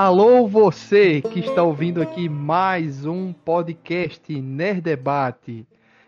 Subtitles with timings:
[0.00, 5.66] Alô, você que está ouvindo aqui mais um podcast Nerd Debate.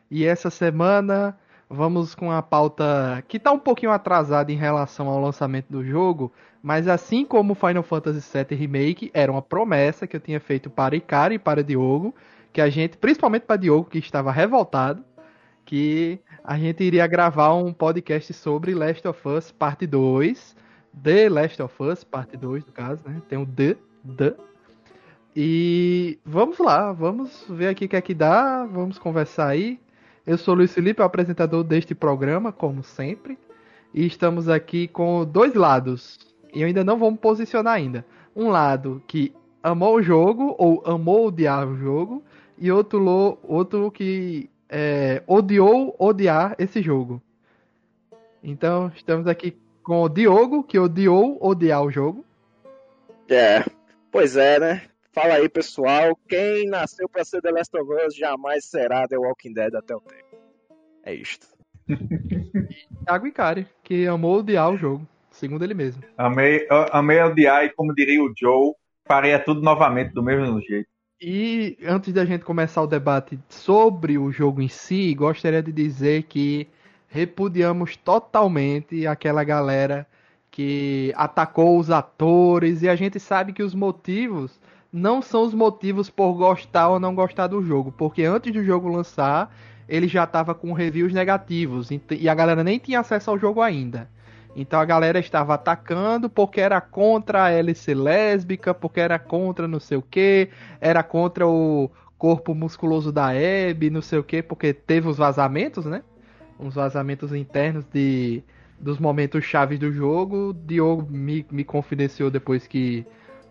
[0.08, 1.36] E essa semana
[1.68, 6.32] vamos com a pauta que está um pouquinho atrasada em relação ao lançamento do jogo,
[6.62, 10.94] mas assim como Final Fantasy VII Remake era uma promessa que eu tinha feito para
[10.94, 12.14] Ikari e para Diogo,
[12.52, 15.04] que a gente, principalmente para Diogo que estava revoltado,
[15.64, 20.60] que a gente iria gravar um podcast sobre Last of Us Parte 2
[21.02, 23.20] The Last of Us, parte 2, no caso, né?
[23.28, 23.76] Tem o The,
[24.16, 24.34] The.
[25.34, 29.78] E vamos lá, vamos ver aqui o que é que dá, vamos conversar aí.
[30.26, 33.38] Eu sou o Luiz Felipe, apresentador deste programa, como sempre.
[33.94, 36.18] E estamos aqui com dois lados.
[36.52, 38.04] E ainda não vamos posicionar ainda.
[38.34, 39.32] Um lado que
[39.62, 42.22] amou o jogo, ou amou odiar o jogo,
[42.58, 47.22] e outro, outro que é, odiou odiar esse jogo.
[48.42, 52.24] Então, estamos aqui com o Diogo, que odiou odiar o jogo.
[53.28, 53.64] É,
[54.10, 54.82] pois é, né?
[55.12, 56.16] Fala aí, pessoal.
[56.28, 60.00] Quem nasceu para ser The Last of Us jamais será The Walking Dead até o
[60.00, 60.36] tempo.
[61.04, 61.46] É isto.
[63.04, 66.02] Thiago Icari, que amou odiar o jogo, segundo ele mesmo.
[66.16, 68.72] Amei, amei odiar e, como diria o Joe,
[69.06, 70.88] faria tudo novamente do mesmo jeito.
[71.20, 76.22] E antes da gente começar o debate sobre o jogo em si, gostaria de dizer
[76.22, 76.66] que
[77.10, 80.06] repudiamos totalmente aquela galera
[80.50, 84.58] que atacou os atores e a gente sabe que os motivos
[84.92, 88.88] não são os motivos por gostar ou não gostar do jogo, porque antes do jogo
[88.88, 89.54] lançar,
[89.88, 94.08] ele já estava com reviews negativos e a galera nem tinha acesso ao jogo ainda.
[94.54, 99.78] Então a galera estava atacando porque era contra a hélice lésbica, porque era contra não
[99.78, 100.48] sei o que,
[100.80, 105.86] era contra o corpo musculoso da Abby, não sei o que, porque teve os vazamentos,
[105.86, 106.02] né?
[106.60, 108.42] Uns vazamentos internos de
[108.78, 110.54] dos momentos chaves do jogo.
[110.54, 113.06] Diogo me, me confidenciou depois que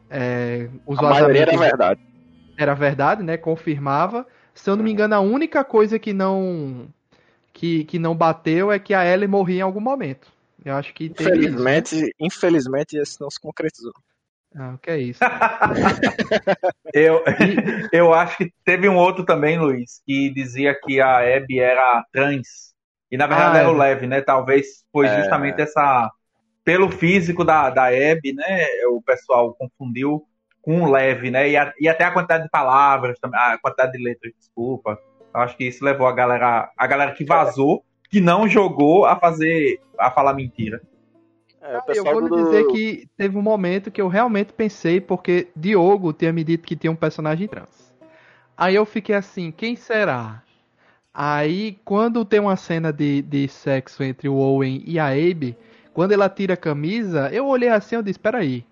[0.09, 2.01] é, os a vazamentos era verdade.
[2.57, 3.37] Era verdade, né?
[3.37, 4.25] Confirmava.
[4.53, 6.87] Se eu não me engano, a única coisa que não
[7.53, 10.27] que, que não bateu é que a Ellie morria em algum momento.
[10.63, 12.11] Eu acho que infelizmente, isso, né?
[12.19, 13.93] infelizmente esse não se concretizou.
[14.55, 15.19] Ah, o que é isso?
[16.93, 17.23] eu,
[17.93, 22.68] eu acho que teve um outro também, Luiz, que dizia que a Abby era trans.
[23.11, 23.77] E na verdade ah, era o é.
[23.77, 24.21] leve, né?
[24.21, 25.21] Talvez foi é...
[25.21, 26.09] justamente essa.
[26.63, 28.67] Pelo físico da, da Abby, né?
[28.91, 30.23] O pessoal confundiu
[30.61, 31.49] com o leve, né?
[31.49, 34.99] E, a, e até a quantidade de palavras, a quantidade de letras, desculpa.
[35.33, 39.15] Eu acho que isso levou a galera, a galera que vazou, que não jogou, a
[39.15, 39.79] fazer.
[39.97, 40.81] a falar mentira.
[41.61, 42.35] É, eu vou do...
[42.35, 46.75] dizer que teve um momento que eu realmente pensei, porque Diogo tinha me dito que
[46.75, 47.93] tinha um personagem trans.
[48.55, 50.43] Aí eu fiquei assim, quem será?
[51.21, 55.57] Aí, quando tem uma cena de, de sexo entre o Owen e a Abe,
[55.93, 58.65] quando ela tira a camisa, eu olhei assim e disse, espera aí.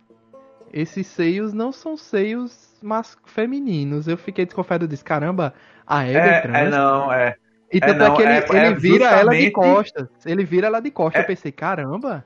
[0.71, 4.07] Esses seios não são seios mas femininos.
[4.07, 5.53] Eu fiquei desconfiado e disse, caramba,
[5.85, 6.55] a Abe é, é trans.
[6.55, 7.35] É, não, é.
[7.69, 9.19] E tanto é, é que ele, é, ele é vira justamente...
[9.19, 10.07] ela de costas.
[10.25, 11.19] Ele vira ela de costas.
[11.19, 11.27] Eu é.
[11.27, 12.23] pensei, caramba.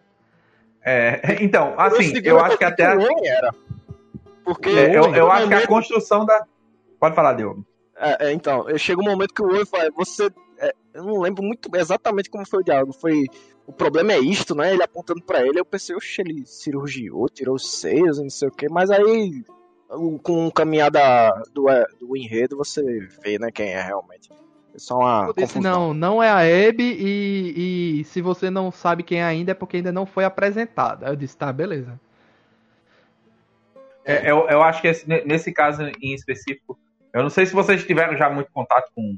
[0.85, 2.83] É, então, assim, eu, acho que até.
[2.83, 3.51] Era.
[4.45, 6.45] Porque eu, eu acho que a construção da.
[6.99, 7.65] Pode falar, Diogo.
[8.01, 10.31] É, é, então, chega um momento que o Oi fala, você.
[10.57, 12.93] É, eu não lembro muito exatamente como foi o diálogo.
[12.93, 13.25] Foi.
[13.67, 14.73] O problema é isto, né?
[14.73, 18.51] Ele apontando para ele, eu pensei, oxe, ele cirurgiou, tirou os seios, não sei o
[18.51, 19.45] que, mas aí,
[20.23, 20.89] com o caminhar
[21.53, 22.81] do, é, do enredo, você
[23.23, 24.31] vê, né, quem é realmente.
[24.73, 25.31] É só uma.
[25.37, 29.51] Disse, não, não é a Abby e, e se você não sabe quem é ainda
[29.51, 31.07] é porque ainda não foi apresentada.
[31.07, 31.99] Eu disse, tá, beleza.
[34.03, 36.77] É, eu, eu acho que esse, nesse caso em específico,
[37.13, 39.17] eu não sei se vocês tiveram já muito contato com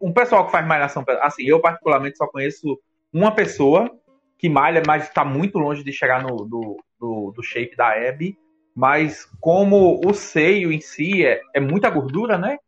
[0.00, 1.04] um, pessoal que faz malhação.
[1.20, 2.78] Assim, eu particularmente só conheço
[3.12, 3.90] uma pessoa
[4.38, 8.38] que malha, mas está muito longe de chegar no do, do, do, shape da Abby.
[8.74, 12.58] Mas como o seio em si é, é muita gordura, né?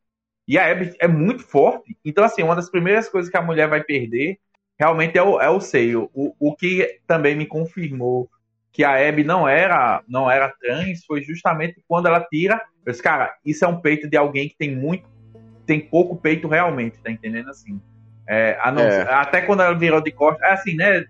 [0.46, 1.96] E a Abby é muito forte.
[2.04, 4.38] Então, assim, uma das primeiras coisas que a mulher vai perder
[4.78, 6.10] realmente é o, é o seio.
[6.12, 8.28] O, o que também me confirmou
[8.74, 13.02] que a Abby não era, não era trans foi justamente quando ela tira eu disse,
[13.02, 15.08] cara, isso é um peito de alguém que tem muito,
[15.64, 17.80] tem pouco peito realmente, tá entendendo assim?
[18.26, 19.02] É, não, é.
[19.12, 21.04] Até quando ela virou de costas, é assim, né?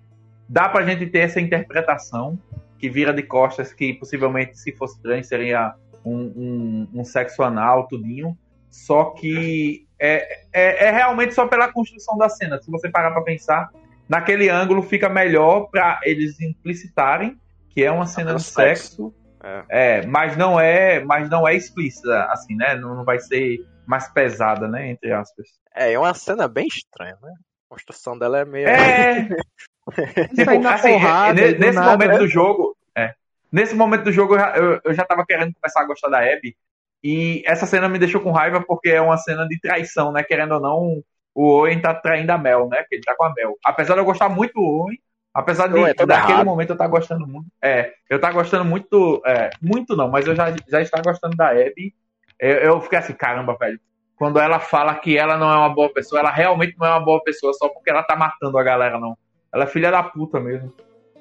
[0.48, 2.38] Dá pra gente ter essa interpretação
[2.78, 5.74] que vira de costas, que possivelmente se fosse trans seria
[6.04, 8.36] um, um, um sexo anal, tudinho.
[8.70, 12.60] Só que é, é, é, realmente só pela construção da cena.
[12.60, 13.70] Se você parar pra pensar,
[14.08, 17.38] naquele ângulo fica melhor para eles implicitarem
[17.74, 19.98] que é uma cena de sexo, sexo é.
[19.98, 20.06] é.
[20.06, 22.74] mas não é, mas não é explícita, assim, né?
[22.76, 24.90] Não, não vai ser mais pesada, né?
[24.90, 25.46] Entre aspas.
[25.74, 27.32] É, é uma cena bem estranha, né?
[27.66, 28.68] A construção dela é meio.
[28.68, 29.28] É.
[30.34, 32.18] tipo, assim, porrada, nesse momento né?
[32.18, 32.76] do jogo.
[32.96, 33.12] É.
[33.50, 36.20] nesse momento do jogo eu já, eu, eu já tava querendo começar a gostar da
[36.20, 36.56] Abby.
[37.02, 40.22] E essa cena me deixou com raiva porque é uma cena de traição, né?
[40.22, 41.04] Querendo ou não,
[41.34, 42.82] o Owen tá traindo a Mel, né?
[42.88, 43.58] Que ele tá com a Mel.
[43.62, 44.98] Apesar de eu gostar muito do Owen,
[45.34, 46.46] apesar de Ué, tá daquele errado.
[46.46, 47.48] momento eu tá gostando muito.
[47.60, 49.20] É, eu tá gostando muito.
[49.26, 51.92] É, muito não, mas eu já, já está gostando da Abby.
[52.38, 53.80] Eu, eu fiquei assim, caramba, velho.
[54.16, 57.04] Quando ela fala que ela não é uma boa pessoa, ela realmente não é uma
[57.04, 59.18] boa pessoa só porque ela tá matando a galera, não.
[59.52, 60.72] Ela é filha da puta mesmo.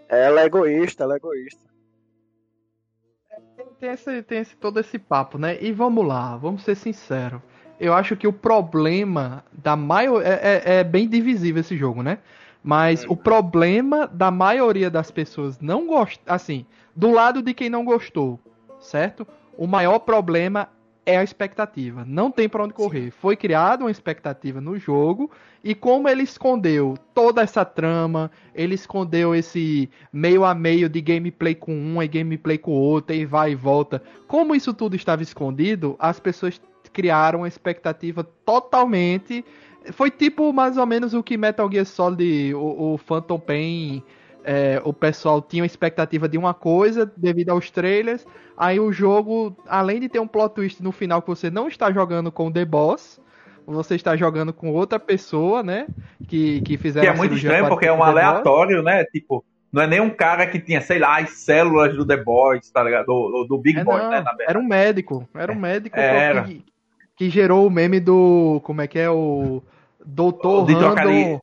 [0.07, 1.63] Ela é egoísta, ela é egoísta.
[3.79, 5.57] Tem, esse, tem esse, todo esse papo, né?
[5.59, 7.41] E vamos lá, vamos ser sinceros.
[7.79, 10.27] Eu acho que o problema da maioria.
[10.27, 12.19] É, é, é bem divisível esse jogo, né?
[12.63, 16.33] Mas o problema da maioria das pessoas não gostar.
[16.33, 16.65] Assim,
[16.95, 18.39] do lado de quem não gostou,
[18.79, 19.27] certo?
[19.57, 20.69] O maior problema
[21.05, 22.05] é a expectativa.
[22.07, 23.11] Não tem pra onde correr.
[23.11, 25.29] Foi criada uma expectativa no jogo
[25.63, 31.55] e como ele escondeu toda essa trama, ele escondeu esse meio a meio de gameplay
[31.55, 34.01] com um e gameplay com o outro e vai e volta.
[34.27, 36.61] Como isso tudo estava escondido, as pessoas
[36.91, 39.43] criaram uma expectativa totalmente
[39.91, 44.03] foi tipo mais ou menos o que Metal Gear Solid, o, o Phantom Pain,
[44.43, 48.25] é, o pessoal tinha expectativa de uma coisa devido aos trailers.
[48.57, 51.91] Aí o jogo, além de ter um plot twist no final que você não está
[51.91, 53.19] jogando com o The Boss,
[53.65, 55.87] você está jogando com outra pessoa, né?
[56.27, 58.09] Que, que fizeram Que é muito estranho porque é um The Boss.
[58.17, 59.03] aleatório, né?
[59.05, 62.69] Tipo, não é nem um cara que tinha, sei lá, as células do The Boys,
[62.69, 63.05] tá ligado?
[63.05, 64.23] Do, do- Big É, Boy, não, né?
[64.47, 65.27] Era um médico.
[65.33, 66.43] Era um médico Era.
[66.43, 66.63] Que,
[67.15, 68.59] que gerou o meme do.
[68.63, 69.09] Como é que é?
[69.09, 69.63] O.
[70.05, 70.73] Doutor De.
[70.73, 71.39] Random.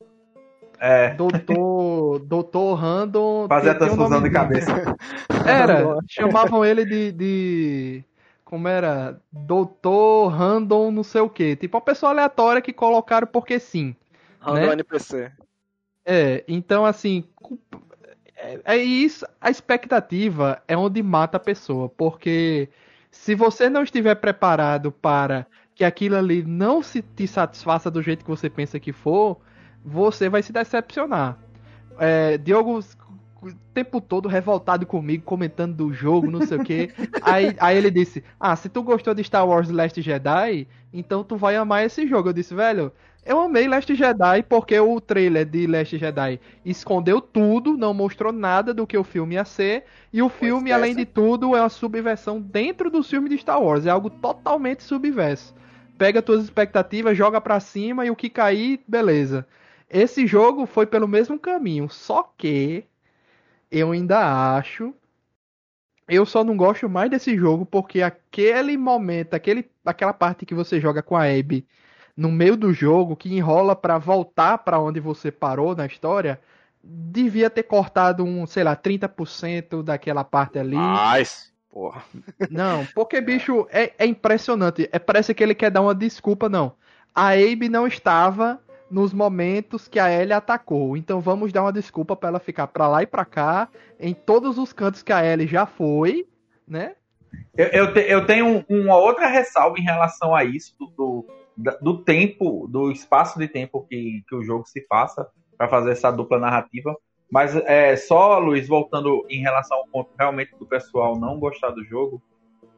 [0.79, 2.19] É, Doutor.
[2.21, 3.47] Doutor Random.
[3.49, 4.97] fazer a transfusão de cabeça.
[5.47, 8.05] Era, chamavam ele de, de.
[8.45, 9.21] Como era?
[9.31, 11.55] Doutor Random, não sei o que.
[11.57, 13.95] Tipo, uma pessoa aleatória que colocaram porque sim.
[14.41, 14.73] Random Né?
[14.73, 15.31] NPC.
[16.05, 17.25] É, então assim.
[18.37, 19.27] É, é isso.
[19.41, 21.89] A expectativa é onde mata a pessoa.
[21.89, 22.69] Porque
[23.11, 25.47] se você não estiver preparado para
[25.81, 29.39] que aquilo ali não se te satisfaça do jeito que você pensa que for,
[29.83, 31.39] você vai se decepcionar.
[31.99, 32.81] É, Diogo
[33.41, 36.91] o tempo todo revoltado comigo, comentando do jogo, não sei o que.
[37.25, 41.35] Aí, aí ele disse: Ah, se tu gostou de Star Wars Last Jedi, então tu
[41.35, 42.29] vai amar esse jogo.
[42.29, 42.93] Eu disse, velho,
[43.25, 48.75] eu amei Last Jedi porque o trailer de Last Jedi escondeu tudo, não mostrou nada
[48.75, 49.85] do que o filme ia ser.
[50.13, 50.77] E o filme, dessa.
[50.77, 53.87] além de tudo, é uma subversão dentro do filme de Star Wars.
[53.87, 55.55] É algo totalmente subverso.
[56.01, 59.47] Pega tuas expectativas, joga pra cima e o que cair, beleza.
[59.87, 62.87] Esse jogo foi pelo mesmo caminho, só que
[63.71, 64.95] eu ainda acho.
[66.09, 70.81] Eu só não gosto mais desse jogo porque aquele momento, aquele, aquela parte que você
[70.81, 71.67] joga com a Abby
[72.17, 76.41] no meio do jogo, que enrola pra voltar pra onde você parou na história,
[76.83, 80.77] devia ter cortado um, sei lá, 30% daquela parte ali.
[80.77, 82.03] Mas, porra.
[82.51, 84.89] Não, porque, bicho, é, é impressionante.
[84.93, 86.75] É, parece que ele quer dar uma desculpa, não.
[87.15, 90.97] A Abe não estava nos momentos que a Ellie atacou.
[90.97, 94.59] Então vamos dar uma desculpa pra ela ficar pra lá e pra cá, em todos
[94.59, 96.27] os cantos que a Ellie já foi,
[96.67, 96.95] né?
[97.57, 101.25] Eu, eu, te- eu tenho um- uma outra ressalva em relação a isso, do,
[101.81, 106.11] do tempo, do espaço de tempo que, que o jogo se passa para fazer essa
[106.11, 106.97] dupla narrativa.
[107.31, 111.85] Mas é, só, Luiz, voltando em relação ao ponto realmente do pessoal não gostar do
[111.85, 112.21] jogo,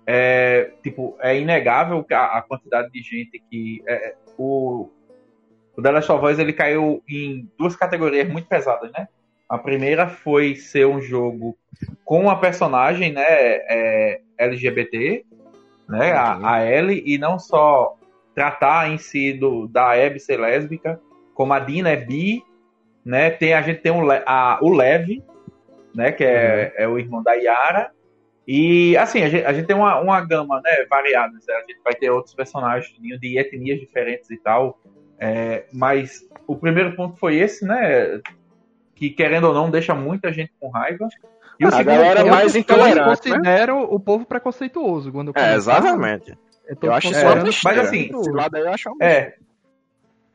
[0.06, 3.82] é, tipo, é inegável a, a quantidade de gente que.
[3.87, 4.90] é, o,
[5.76, 9.09] o The Last of Us ele caiu em duas categorias muito pesadas, né?
[9.49, 11.56] A primeira foi ser um jogo
[12.04, 15.25] com uma personagem, né, é, LGBT,
[15.88, 17.97] né, a, a Ellie, e não só
[18.35, 20.99] tratar em si do, da Abby ser lésbica,
[21.35, 22.42] como a Dina é bi,
[23.04, 25.23] né, tem, a gente tem o, Le- a, o Lev,
[25.94, 27.90] né, que é, é o irmão da Yara,
[28.47, 31.80] e assim, a gente, a gente tem uma, uma gama, né, variada, né, a gente
[31.85, 34.78] vai ter outros personagens de etnias diferentes e tal,
[35.18, 38.21] é, mas o primeiro ponto foi esse, né,
[38.94, 41.09] que querendo ou não deixa muita gente com raiva.
[41.61, 43.37] E o Ah, a segundo galera é mais eu intolerante, né?
[43.37, 46.30] considero o povo preconceituoso quando eu É, exatamente.
[46.66, 47.44] Eu, Eu acho isso besteira.
[47.64, 49.35] mas assim, Esse lado aí eu acho É.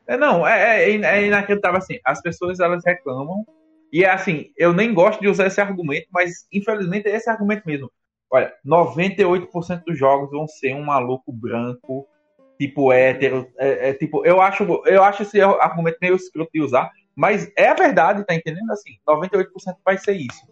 [0.08, 1.98] É, não, é, é, é inacreditável assim.
[2.04, 3.44] As pessoas elas reclamam.
[3.92, 7.62] E é assim, eu nem gosto de usar esse argumento, mas infelizmente é esse argumento
[7.66, 7.90] mesmo.
[8.30, 12.06] Olha, 98% dos jogos vão ser um maluco branco,
[12.58, 13.46] tipo hétero.
[13.58, 17.68] É, é, tipo, eu acho, eu acho esse argumento meio escroto de usar, mas é
[17.68, 18.70] a verdade, tá entendendo?
[18.70, 20.46] Assim, 98% vai ser isso.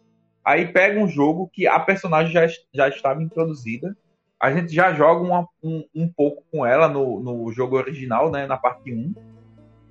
[0.44, 3.96] Aí pega um jogo que a personagem já, já estava introduzida,
[4.40, 8.46] a gente já joga uma- um, um pouco com ela no, no jogo original, né,
[8.46, 9.14] na parte 1,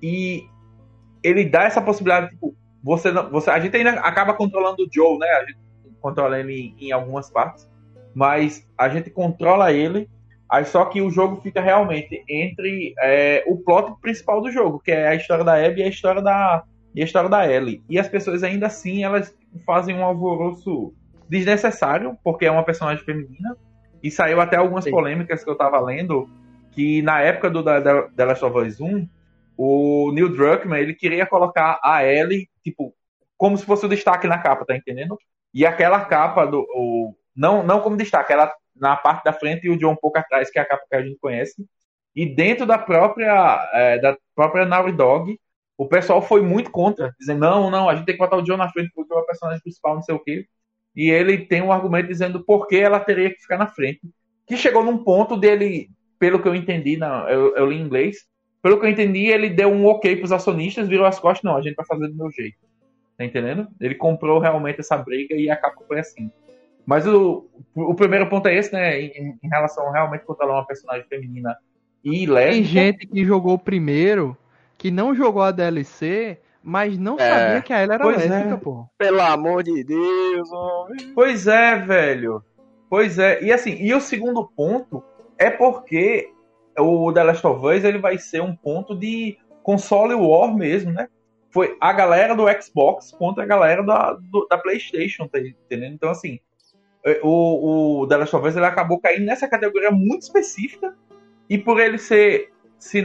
[0.02, 0.46] e
[1.22, 5.18] ele dá essa possibilidade, tipo, você, não- você a gente ainda acaba controlando o Joe,
[5.18, 5.58] né, a gente
[6.00, 7.68] controla ele em, em algumas partes,
[8.14, 10.08] mas a gente controla ele
[10.48, 14.92] Aí só que o jogo fica realmente entre é, o plot principal do jogo, que
[14.92, 16.62] é a história da Abby e a história da,
[16.94, 17.82] e a história da Ellie.
[17.88, 19.34] E as pessoas ainda assim, elas
[19.64, 20.94] fazem um alvoroço
[21.28, 23.56] desnecessário, porque é uma personagem feminina.
[24.02, 24.92] E saiu até algumas Sim.
[24.92, 26.28] polêmicas que eu tava lendo,
[26.70, 29.08] que na época do The Last of Us 1,
[29.56, 32.94] o Neil Druckmann, ele queria colocar a Ellie, tipo,
[33.36, 35.16] como se fosse o destaque na capa, tá entendendo?
[35.52, 36.60] E aquela capa do...
[36.74, 40.18] O, não, não como destaque, ela na parte da frente e o John um pouco
[40.18, 41.66] atrás, que é a capa que a gente conhece.
[42.14, 45.38] E dentro da própria, é, da própria Naughty Dog,
[45.76, 48.56] o pessoal foi muito contra, dizendo, não, não, a gente tem que botar o John
[48.56, 50.46] na frente porque é o personagem principal, não sei o quê.
[50.94, 54.00] E ele tem um argumento dizendo por que ela teria que ficar na frente.
[54.46, 56.98] Que chegou num ponto dele, pelo que eu entendi,
[57.28, 58.18] eu, eu li em inglês,
[58.66, 61.62] pelo que eu entendi, ele deu um ok pros acionistas, virou as costas, não, a
[61.62, 62.56] gente vai fazer do meu jeito.
[63.16, 63.68] Tá entendendo?
[63.80, 66.28] Ele comprou realmente essa briga e a capa foi assim.
[66.84, 67.46] Mas o,
[67.76, 69.00] o primeiro ponto é esse, né?
[69.00, 71.56] Em, em relação realmente controlar uma personagem feminina
[72.02, 72.54] e lésbica.
[72.54, 74.36] Tem gente que jogou primeiro,
[74.76, 77.30] que não jogou a DLC, mas não é.
[77.30, 78.56] sabia que a ela era pois lésbica, é.
[78.56, 78.84] pô.
[78.98, 81.12] Pelo amor de Deus, homem.
[81.14, 82.42] Pois é, velho.
[82.90, 83.44] Pois é.
[83.44, 85.04] E assim, e o segundo ponto
[85.38, 86.32] é porque
[86.78, 91.08] o The Last of Us ele vai ser um ponto de console war mesmo, né?
[91.50, 95.94] Foi a galera do Xbox contra a galera da, do, da PlayStation, tá entendendo?
[95.94, 96.38] Então, assim,
[97.04, 100.94] é, o, o The Last of Us ele acabou caindo nessa categoria muito específica
[101.48, 103.02] e por ele ser, se,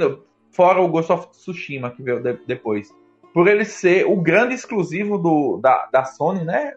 [0.52, 2.94] fora o Ghost of Tsushima que veio de, depois,
[3.34, 6.74] por ele ser o grande exclusivo do, da, da Sony, né?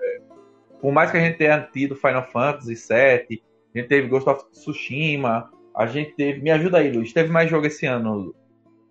[0.81, 3.43] Por mais que a gente tenha tido Final Fantasy VII,
[3.75, 7.51] a gente teve Ghost of Tsushima, a gente teve, me ajuda aí, Luiz, teve mais
[7.51, 8.35] jogo esse ano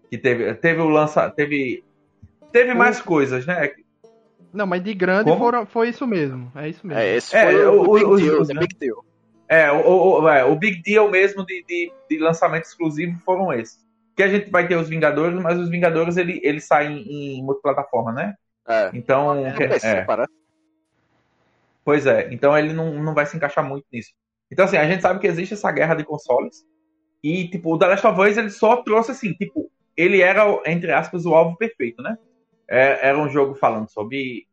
[0.10, 1.84] que teve, teve o lança, teve,
[2.52, 3.72] teve mais coisas, né?
[4.52, 6.52] Não, mas de grande foram, foi isso mesmo.
[6.56, 7.02] É isso mesmo.
[7.02, 8.60] É, esse é, foi é, o, o, Big Deal, né?
[8.60, 9.06] Big Deal.
[9.48, 13.82] É, o, o, é, o Big Deal mesmo de, de, de, lançamento exclusivo foram esses.
[14.16, 18.12] Que a gente vai ter os Vingadores, mas os Vingadores ele, ele saem em multiplataforma,
[18.12, 18.36] né?
[18.68, 18.92] É.
[18.94, 19.36] Então.
[19.36, 20.06] É, que, é.
[21.84, 24.12] Pois é, então ele não, não vai se encaixar muito nisso.
[24.52, 26.64] Então, assim, a gente sabe que existe essa guerra de consoles.
[27.24, 30.92] E, tipo, o The Last of Us ele só trouxe assim, tipo, ele era, entre
[30.92, 32.18] aspas, o alvo perfeito, né?
[32.68, 34.46] É, era um jogo falando sobre,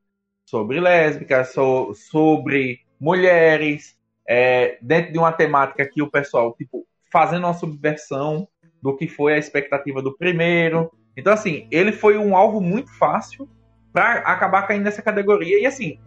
[0.47, 3.99] sobre lésbicas, so, sobre mulheres,
[4.29, 8.47] é, dentro de uma temática que o pessoal, tipo, fazendo uma subversão
[8.81, 10.93] do que foi a expectativa do primeiro.
[11.17, 13.49] Então, assim, ele foi um alvo muito fácil
[13.93, 15.61] para acabar caindo nessa categoria.
[15.61, 15.99] E, assim,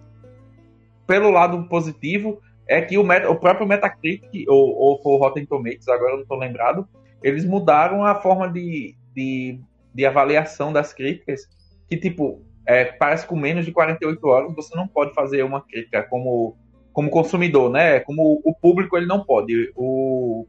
[1.05, 6.12] pelo lado positivo, é que o, o próprio Metacritic, ou, ou o Rotten Tomatoes, agora
[6.12, 6.88] eu não estou lembrado,
[7.22, 9.60] eles mudaram a forma de, de,
[9.93, 11.48] de avaliação das críticas
[11.88, 15.62] que, tipo, é, parece que com menos de 48 horas você não pode fazer uma
[15.62, 16.58] crítica como,
[16.91, 18.00] como consumidor, né?
[18.00, 19.72] Como o público ele não pode.
[19.75, 20.46] O,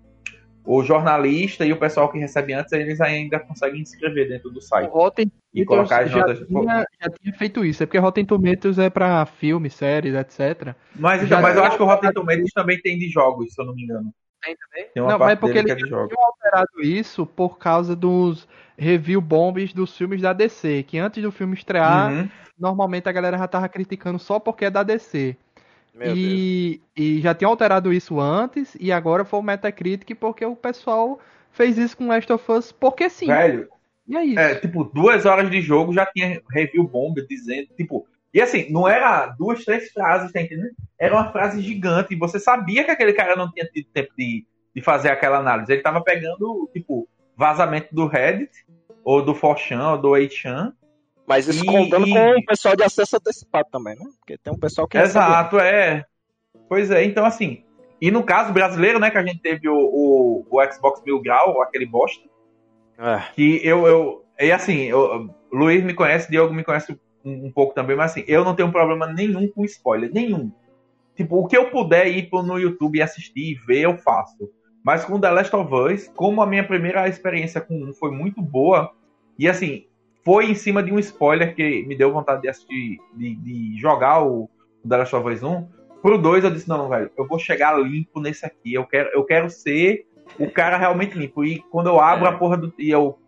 [0.64, 4.88] o jornalista e o pessoal que recebe antes, eles ainda conseguem inscrever dentro do site.
[4.88, 8.78] O Rotten e colocar as já Tinha, já tinha feito isso, é porque Rotten Tomatoes
[8.78, 10.74] é para filmes, séries, etc.
[10.96, 13.66] Mas, então, mas eu acho que o Rotten Tomatoes também tem de jogos, se eu
[13.66, 14.12] não me engano.
[14.42, 14.90] Tem também?
[14.92, 19.72] Tem uma não, mas é porque eles tinham alterado isso por causa dos review bombs
[19.72, 22.28] dos filmes da DC, que antes do filme estrear, uhum.
[22.58, 25.36] normalmente a galera já tava criticando só porque é da DC.
[26.02, 31.20] E, e, já tinha alterado isso antes, e agora foi o Metacritic porque o pessoal
[31.52, 33.26] fez isso com Last of Us porque sim.
[33.28, 33.68] Velho,
[34.06, 34.40] e é isso.
[34.40, 38.88] É, tipo, duas horas de jogo já tinha review bomb dizendo, tipo, e assim, não
[38.88, 40.72] era duas, três frases, tá entendendo?
[40.98, 44.44] Era uma frase gigante, e você sabia que aquele cara não tinha tido tempo de,
[44.74, 45.72] de fazer aquela análise.
[45.72, 48.50] Ele tava pegando, tipo, vazamento do Reddit,
[49.04, 50.72] ou do Forchan, ou do 8chan.
[51.26, 52.10] Mas isso e, contando e...
[52.10, 54.04] com o pessoal de acesso antecipado também, né?
[54.18, 54.98] Porque tem um pessoal que.
[54.98, 56.04] Exato, é.
[56.68, 57.64] Pois é, então assim.
[58.00, 61.62] E no caso brasileiro, né, que a gente teve o, o, o Xbox Mil Grau,
[61.62, 62.22] aquele bosta.
[62.98, 63.22] É.
[63.34, 64.24] Que eu, eu.
[64.38, 68.24] E assim, eu, Luiz me conhece, Diogo me conhece um, um, pouco também, mas assim,
[68.26, 70.52] eu não tenho problema nenhum com spoiler, nenhum.
[71.16, 74.50] Tipo, o que eu puder ir no YouTube e assistir e ver, eu faço.
[74.82, 78.42] Mas com The Last of Us, como a minha primeira experiência com um foi muito
[78.42, 78.92] boa,
[79.38, 79.86] e assim,
[80.24, 84.22] foi em cima de um spoiler que me deu vontade de assistir, de, de jogar
[84.22, 84.48] o,
[84.82, 85.66] o The Last of Us 1.
[86.00, 88.74] Pro 2 eu disse, não, velho, eu vou chegar limpo nesse aqui.
[88.74, 90.06] Eu quero, eu quero ser
[90.38, 91.44] o cara realmente limpo.
[91.44, 92.28] E quando eu abro é.
[92.28, 92.72] a porra do.
[92.78, 93.18] E eu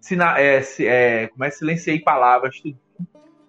[0.00, 2.78] sina, é, é, como é, silenciei palavras, tudo.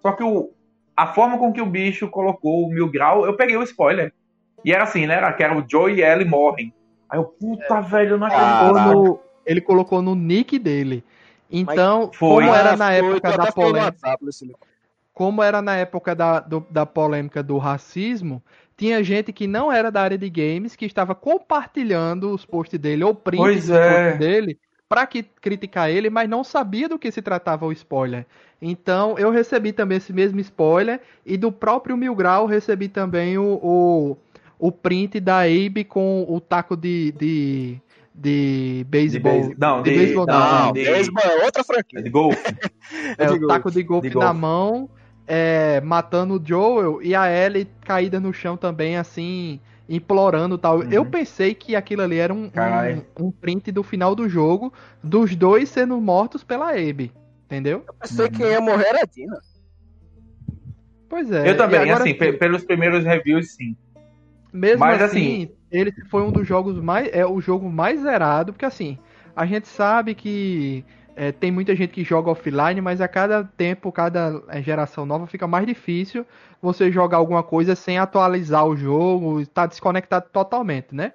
[0.01, 0.51] Só que o,
[0.95, 4.11] a forma com que o bicho colocou o mil grau, eu peguei o spoiler.
[4.65, 5.15] E era assim, né?
[5.15, 6.73] Era que era o Joe e Ellie morrem.
[7.09, 7.81] Aí eu, puta, é.
[7.81, 9.19] velho, não acredito.
[9.45, 11.03] Ele colocou no nick dele.
[11.49, 14.19] Então, foi, como era na época da polêmica.
[15.13, 18.43] como era na época da, do, da polêmica do racismo,
[18.77, 23.03] tinha gente que não era da área de games que estava compartilhando os posts dele
[23.03, 24.15] ou prints é.
[24.15, 28.25] dele para que criticar ele, mas não sabia do que se tratava o spoiler.
[28.61, 33.59] Então eu recebi também esse mesmo spoiler e do próprio Mil Grau recebi também o,
[33.61, 34.17] o,
[34.59, 37.81] o print da Abe com o taco de de,
[38.19, 39.53] de beisebol.
[39.57, 42.01] não, de- beisebol não, Não, de- beisebol é outra franquia.
[42.01, 42.41] De golfe.
[43.17, 43.47] É, de o golfe.
[43.47, 44.39] taco de golfe De na golfe.
[44.39, 44.89] mão,
[45.27, 50.79] é, matando o Joel e a Ellie caída no chão também, assim, implorando tal.
[50.79, 50.89] Uhum.
[50.91, 52.49] Eu pensei que aquilo ali era um,
[53.17, 57.11] um, um print do final do jogo, dos dois sendo mortos pela Abe.
[57.45, 57.83] Entendeu?
[57.87, 59.37] Eu pensei que quem ia morrer era a Dina.
[61.09, 61.49] Pois é.
[61.49, 63.75] Eu também, agora, assim, pe- pelos primeiros reviews, sim.
[64.51, 67.09] Mesmo Mas, assim, ele foi um dos jogos mais.
[67.11, 68.97] É o jogo mais zerado, porque assim,
[69.35, 73.91] a gente sabe que é, tem muita gente que joga offline, mas a cada tempo,
[73.91, 76.25] cada é, geração nova, fica mais difícil
[76.61, 81.13] você jogar alguma coisa sem atualizar o jogo, tá desconectado totalmente, né?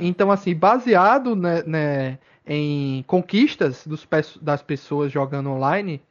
[0.00, 4.06] Então, assim, baseado né, né, em conquistas dos
[4.40, 6.02] das pessoas jogando online,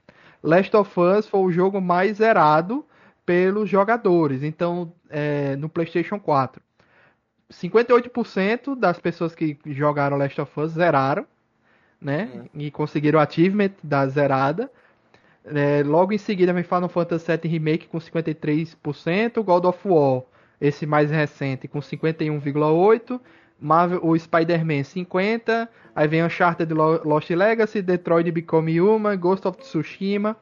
[0.44, 2.86] Last of Us foi o jogo mais zerado
[3.26, 4.44] pelos jogadores.
[4.44, 6.62] Então, é, no PlayStation 4,
[7.52, 11.26] 58% das pessoas que jogaram Last of Us zeraram,
[12.02, 12.30] né?
[12.56, 14.72] E conseguiram o achievement da zerada.
[15.46, 20.22] É, logo em seguida vem Final Fantasy VII Remake com 53%, God of War,
[20.60, 23.20] esse mais recente, com 51,8%,
[23.60, 29.58] Marvel, o Spider-Man 50%, aí vem Uncharted Lo- Lost Legacy, Detroit Become Human, Ghost of
[29.60, 30.36] Tsushima,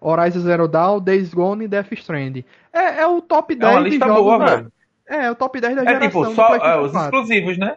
[0.00, 2.44] Horizon Zero Dawn, Days Gone e Death Stranding.
[2.72, 4.72] É, é o top É 10 uma de jogos, boa.
[5.10, 7.04] É, é o top 10 da É geração tipo, só é, os 4.
[7.18, 7.76] exclusivos, né?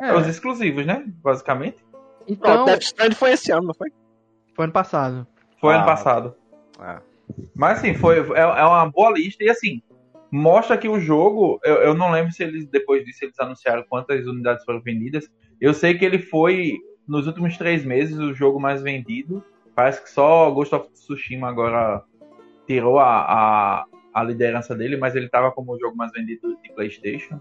[0.00, 0.08] É.
[0.10, 1.04] É, os exclusivos, né?
[1.22, 1.76] Basicamente.
[2.26, 3.90] então, Pronto, Death Stranding foi esse ano, não foi?
[4.54, 5.26] foi ano passado.
[5.60, 5.78] Foi Ah.
[5.78, 6.34] ano passado.
[6.78, 7.00] Ah.
[7.54, 9.82] Mas assim, foi, é, é uma boa lista e assim,
[10.30, 14.26] mostra que o jogo, eu, eu não lembro se eles, depois disso, eles anunciaram quantas
[14.26, 15.28] unidades foram vendidas.
[15.60, 19.42] Eu sei que ele foi, nos últimos três meses, o jogo mais vendido.
[19.74, 22.02] Parece que só Ghost of Tsushima agora
[22.66, 26.72] tirou a, a, a liderança dele, mas ele tava como o jogo mais vendido de
[26.72, 27.40] Playstation.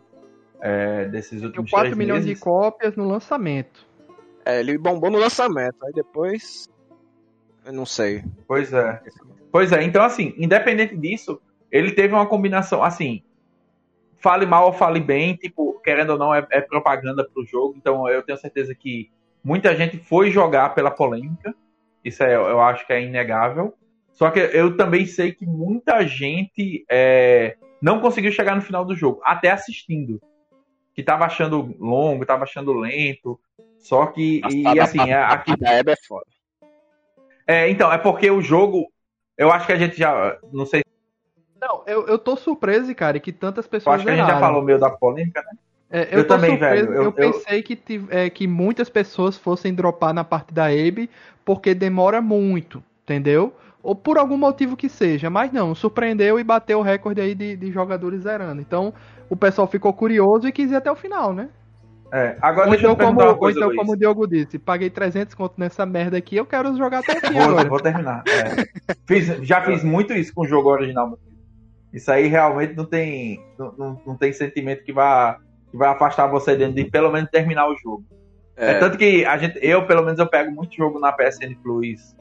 [0.59, 2.37] é, desses últimos 4 três milhões meses.
[2.39, 3.85] de cópias no lançamento.
[4.45, 6.69] É, ele bombou no lançamento, aí depois.
[7.65, 8.23] Eu não sei.
[8.47, 9.01] Pois é.
[9.51, 13.23] Pois é, então assim, independente disso, ele teve uma combinação, assim,
[14.17, 18.07] fale mal ou fale bem, tipo, querendo ou não, é, é propaganda pro jogo, então
[18.09, 19.09] eu tenho certeza que
[19.43, 21.55] muita gente foi jogar pela polêmica,
[22.03, 23.73] isso é, eu acho que é inegável,
[24.17, 28.95] só que eu também sei que muita gente é, não conseguiu chegar no final do
[28.95, 30.19] jogo, até assistindo,
[30.95, 33.39] que tava achando longo, tava achando lento,
[33.77, 36.25] só que, e, e assim, é, aqui A da Hebe é foda.
[37.45, 38.91] é, então, é porque o jogo.
[39.37, 40.35] Eu acho que a gente já.
[40.51, 40.81] Não sei,
[41.61, 44.39] Não, eu, eu tô surpreso, cara, que tantas eu pessoas acho que a gente já
[44.39, 45.57] falou meio da polêmica, né?
[45.91, 48.47] É, eu, Eu tô também, surpreso, velho, Eu, eu- eu- pensei que, tiv- é, que
[48.47, 51.07] muitas pessoas fossem dropar na parte da Abe
[51.45, 53.55] porque demora muito, entendeu?
[53.87, 55.29] Ou por algum motivo que seja.
[55.29, 58.59] Mas não, surpreendeu e bateu o recorde aí de, de jogadores zerando.
[58.59, 58.93] Então
[59.29, 61.47] o pessoal ficou curioso e quis ir até o final, né?
[62.11, 63.79] É, agora Ou deixa eu então, como, ou coisa, então Luiz.
[63.79, 67.31] como o Diogo disse, paguei 300 conto nessa merda aqui, eu quero jogar até aqui
[67.33, 68.23] Vou, vou terminar.
[68.27, 68.93] é.
[69.07, 71.17] Fiz- já fiz muito isso com o jogo original.
[71.93, 75.37] Isso aí realmente não tem, não, não, não tem sentimento que vai,
[75.71, 78.03] que vai afastar você de, de pelo menos terminar o jogo.
[78.57, 78.71] É.
[78.71, 82.17] É, tanto que a gente, eu, pelo menos, eu pego muito jogo na PSN Plus,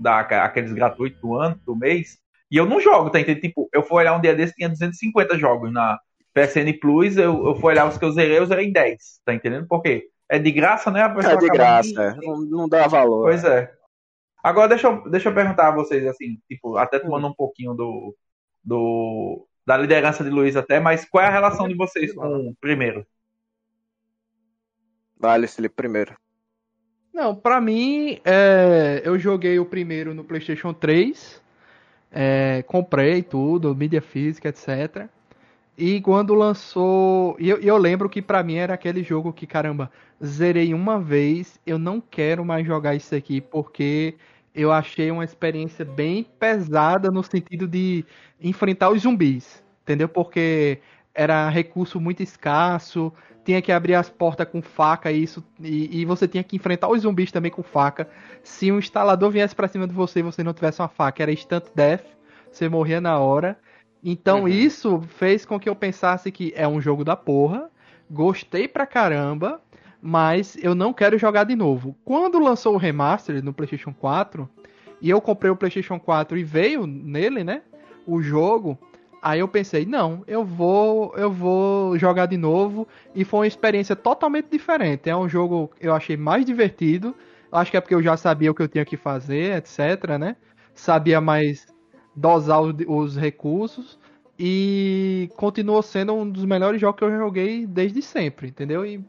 [0.00, 2.18] da, aqueles gratuitos do ano, do mês,
[2.50, 3.42] e eu não jogo, tá entendendo?
[3.42, 5.98] Tipo, eu fui olhar um dia desse, tinha 250 jogos na
[6.34, 9.34] PSN Plus, eu, eu fui olhar os que eu zerei, eu zerei em 10, tá
[9.34, 9.66] entendendo?
[9.68, 10.08] Por quê?
[10.28, 11.02] É de graça, né?
[11.02, 12.14] É de graça, nem- é.
[12.26, 13.24] Não, não dá valor.
[13.24, 13.72] Pois é.
[14.42, 18.16] Agora deixa eu, deixa eu perguntar a vocês, assim, tipo, até tomando um pouquinho do,
[18.64, 22.54] do da liderança de Luiz até, mas qual é a relação de vocês com o
[22.60, 23.06] primeiro?
[25.18, 26.16] Vale, Felipe, primeiro.
[27.12, 31.42] Não, pra mim, é, eu joguei o primeiro no PlayStation 3,
[32.10, 35.08] é, comprei tudo, mídia física, etc.
[35.78, 37.36] E quando lançou.
[37.40, 39.90] E eu, eu lembro que pra mim era aquele jogo que, caramba,
[40.24, 44.16] zerei uma vez, eu não quero mais jogar isso aqui, porque
[44.54, 48.04] eu achei uma experiência bem pesada no sentido de
[48.40, 50.08] enfrentar os zumbis, entendeu?
[50.08, 50.80] Porque
[51.14, 53.12] era recurso muito escasso,
[53.44, 57.02] tinha que abrir as portas com faca isso e, e você tinha que enfrentar os
[57.02, 58.08] zumbis também com faca.
[58.42, 61.32] Se um instalador viesse pra cima de você e você não tivesse uma faca, era
[61.32, 62.04] instant death,
[62.50, 63.58] você morria na hora.
[64.02, 64.48] Então Uhum.
[64.48, 67.70] isso fez com que eu pensasse que é um jogo da porra,
[68.10, 69.60] gostei pra caramba,
[70.02, 71.94] mas eu não quero jogar de novo.
[72.04, 74.48] Quando lançou o remaster no PlayStation 4
[75.00, 77.62] e eu comprei o PlayStation 4 e veio nele, né,
[78.06, 78.78] o jogo,
[79.22, 83.94] Aí eu pensei, não, eu vou, eu vou jogar de novo e foi uma experiência
[83.94, 85.10] totalmente diferente.
[85.10, 87.14] É um jogo eu achei mais divertido.
[87.52, 90.36] Acho que é porque eu já sabia o que eu tinha que fazer, etc, né?
[90.74, 91.66] Sabia mais
[92.16, 93.98] dosar os, os recursos
[94.42, 98.86] e continuou sendo um dos melhores jogos que eu joguei desde sempre, entendeu?
[98.86, 99.04] E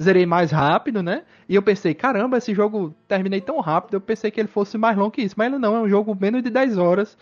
[0.00, 1.22] zerei mais rápido, né?
[1.48, 4.96] E eu pensei, caramba, esse jogo terminei tão rápido, eu pensei que ele fosse mais
[4.96, 7.16] longo que isso, mas ele não, é um jogo menos de 10 horas.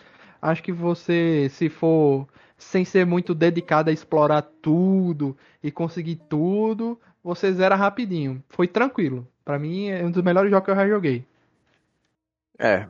[0.45, 7.01] Acho que você, se for sem ser muito dedicado a explorar tudo e conseguir tudo,
[7.23, 8.43] você zera rapidinho.
[8.49, 9.27] Foi tranquilo.
[9.43, 11.25] Para mim é um dos melhores jogos que eu já joguei.
[12.59, 12.87] É.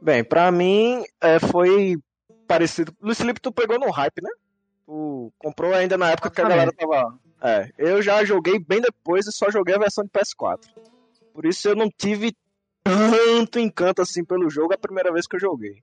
[0.00, 1.96] Bem, para mim é, foi
[2.46, 2.94] parecido.
[3.02, 4.30] Luiz Felipe, tu pegou no hype, né?
[4.86, 7.18] Tu comprou ainda na época que a galera tava.
[7.42, 10.60] É, eu já joguei bem depois e só joguei a versão de PS4.
[11.34, 12.32] Por isso eu não tive
[12.84, 15.82] tanto encanto assim pelo jogo a primeira vez que eu joguei.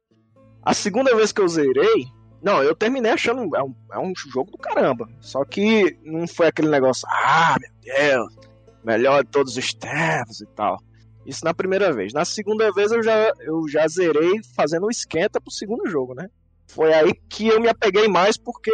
[0.63, 2.05] A segunda vez que eu zerei,
[2.41, 5.09] não, eu terminei achando é um, é um jogo do caramba.
[5.19, 8.35] Só que não foi aquele negócio, ah, meu Deus,
[8.83, 10.77] melhor de todos os tempos e tal.
[11.25, 12.13] Isso na primeira vez.
[12.13, 16.27] Na segunda vez eu já, eu já zerei fazendo um esquenta pro segundo jogo, né?
[16.69, 18.71] foi aí que eu me apeguei mais porque,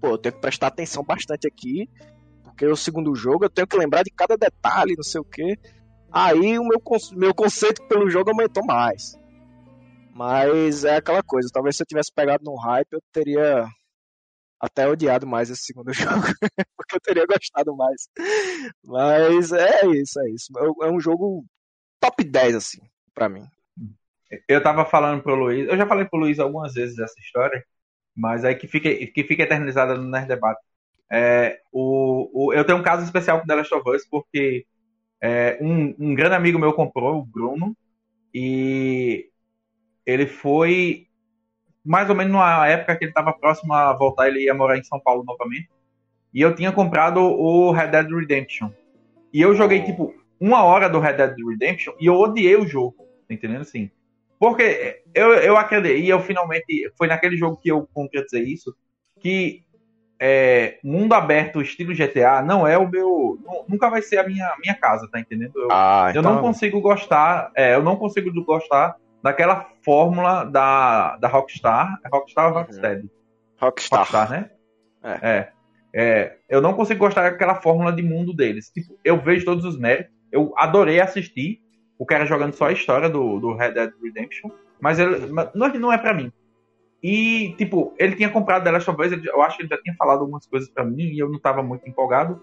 [0.00, 1.88] pô, eu tenho que prestar atenção bastante aqui,
[2.44, 5.58] porque o segundo jogo eu tenho que lembrar de cada detalhe, não sei o que.
[6.12, 6.80] Aí o meu,
[7.12, 9.18] meu conceito pelo jogo aumentou mais.
[10.14, 13.66] Mas é aquela coisa, talvez se eu tivesse pegado no hype, eu teria
[14.60, 16.26] até odiado mais esse segundo jogo,
[16.76, 18.08] porque eu teria gostado mais.
[18.84, 20.52] Mas é isso, é isso.
[20.82, 21.44] É um jogo
[21.98, 22.78] top 10, assim,
[23.14, 23.46] pra mim.
[24.46, 27.64] Eu tava falando pro Luiz, eu já falei pro Luiz algumas vezes essa história,
[28.14, 30.60] mas aí que fica, que fica eternizada no Nerd Debate.
[31.10, 34.66] É, o, o, eu tenho um caso especial com The Last of Us, porque
[35.22, 37.76] é, um, um grande amigo meu comprou, o Bruno,
[38.32, 39.31] e
[40.06, 41.06] ele foi
[41.84, 44.84] mais ou menos na época que ele estava próximo a voltar, ele ia morar em
[44.84, 45.68] São Paulo novamente.
[46.32, 48.70] E eu tinha comprado o Red Dead Redemption.
[49.32, 52.96] E eu joguei, tipo, uma hora do Red Dead Redemption e eu odiei o jogo.
[53.28, 53.90] Tá entendendo assim?
[54.38, 56.90] Porque eu, eu acredito, e eu finalmente.
[56.96, 58.74] Foi naquele jogo que eu concretizei isso,
[59.20, 59.62] que
[60.18, 63.38] é, mundo aberto estilo GTA não é o meu.
[63.68, 65.52] Nunca vai ser a minha, minha casa, tá entendendo?
[65.56, 66.22] Eu, ah, então...
[66.22, 67.52] eu não consigo gostar.
[67.54, 71.98] É, eu não consigo gostar daquela fórmula da, da Rockstar.
[72.04, 73.10] É Rockstar ou Rocksteady?
[73.60, 74.00] Rockstar.
[74.00, 74.50] Rockstar, né?
[75.02, 75.30] É.
[75.30, 75.52] é.
[75.94, 76.36] é.
[76.48, 78.70] Eu não consigo gostar daquela fórmula de mundo deles.
[78.70, 80.12] Tipo, eu vejo todos os méritos.
[80.30, 81.60] Eu adorei assistir
[81.98, 85.92] o cara jogando só a história do, do Red Dead Redemption, mas ele não, não
[85.92, 86.32] é para mim.
[87.02, 89.94] E, tipo, ele tinha comprado The Last of Us, eu acho que ele já tinha
[89.96, 92.40] falado algumas coisas para mim e eu não tava muito empolgado.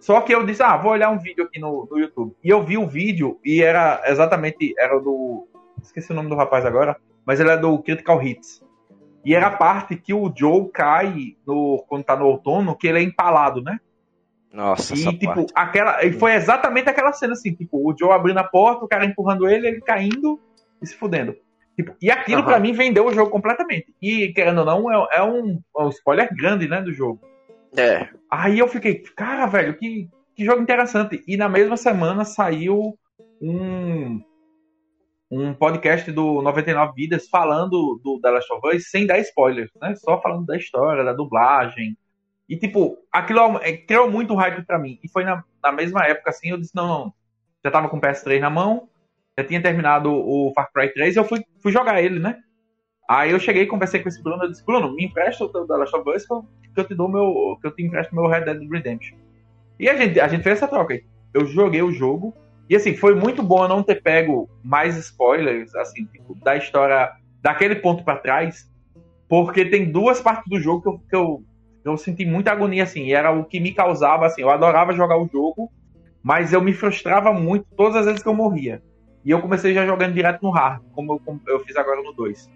[0.00, 2.34] Só que eu disse, ah, vou olhar um vídeo aqui no, no YouTube.
[2.42, 5.48] E eu vi o vídeo e era exatamente, era do,
[5.82, 8.62] esqueci o nome do rapaz agora, mas ele é do Critical Hits.
[9.24, 12.98] E era a parte que o Joe cai no, quando tá no outono, que ele
[12.98, 13.78] é empalado, né?
[14.52, 15.52] Nossa, e tipo, parte.
[15.54, 16.04] aquela.
[16.04, 19.46] E foi exatamente aquela cena assim, tipo, o Joe abrindo a porta, o cara empurrando
[19.46, 20.40] ele, ele caindo
[20.80, 21.36] e se fudendo.
[21.76, 22.46] Tipo, e aquilo uhum.
[22.46, 23.94] para mim vendeu o jogo completamente.
[24.02, 27.20] E, querendo ou não, é, é, um, é um spoiler grande, né, do jogo.
[27.76, 28.08] É.
[28.30, 31.22] Aí eu fiquei, cara, velho, que, que jogo interessante.
[31.28, 32.98] E na mesma semana saiu
[33.40, 34.20] um,
[35.30, 39.94] um podcast do 99 Vidas falando do The Last of Us sem dar spoilers, né?
[39.96, 41.96] Só falando da história, da dublagem,
[42.48, 44.98] e, tipo, aquilo é, criou muito hype para mim.
[45.04, 47.14] E foi na, na, mesma época, assim, eu disse, não, não.
[47.62, 48.88] Já tava com o PS3 na mão,
[49.38, 52.38] já tinha terminado o Far Cry 3 e eu fui, fui jogar ele, né?
[53.08, 55.96] Aí eu cheguei conversei com esse Bruno, eu disse, Bruno, me empresta o The Last
[55.96, 56.42] of Us que eu,
[56.74, 57.58] que eu te dou meu.
[57.60, 59.16] que eu te empresto meu Red Dead Redemption.
[59.78, 61.04] E a gente, a gente fez essa troca aí.
[61.34, 62.34] Eu joguei o jogo.
[62.68, 67.10] E assim, foi muito bom eu não ter pego mais spoilers, assim, tipo, da história
[67.40, 68.70] daquele ponto para trás.
[69.28, 71.44] Porque tem duas partes do jogo que eu, que eu
[71.88, 75.16] eu senti muita agonia, assim, e era o que me causava, assim, eu adorava jogar
[75.16, 75.70] o jogo,
[76.22, 78.82] mas eu me frustrava muito todas as vezes que eu morria.
[79.24, 82.12] E eu comecei já jogando direto no hard, como eu, como eu fiz agora no
[82.12, 82.50] 2.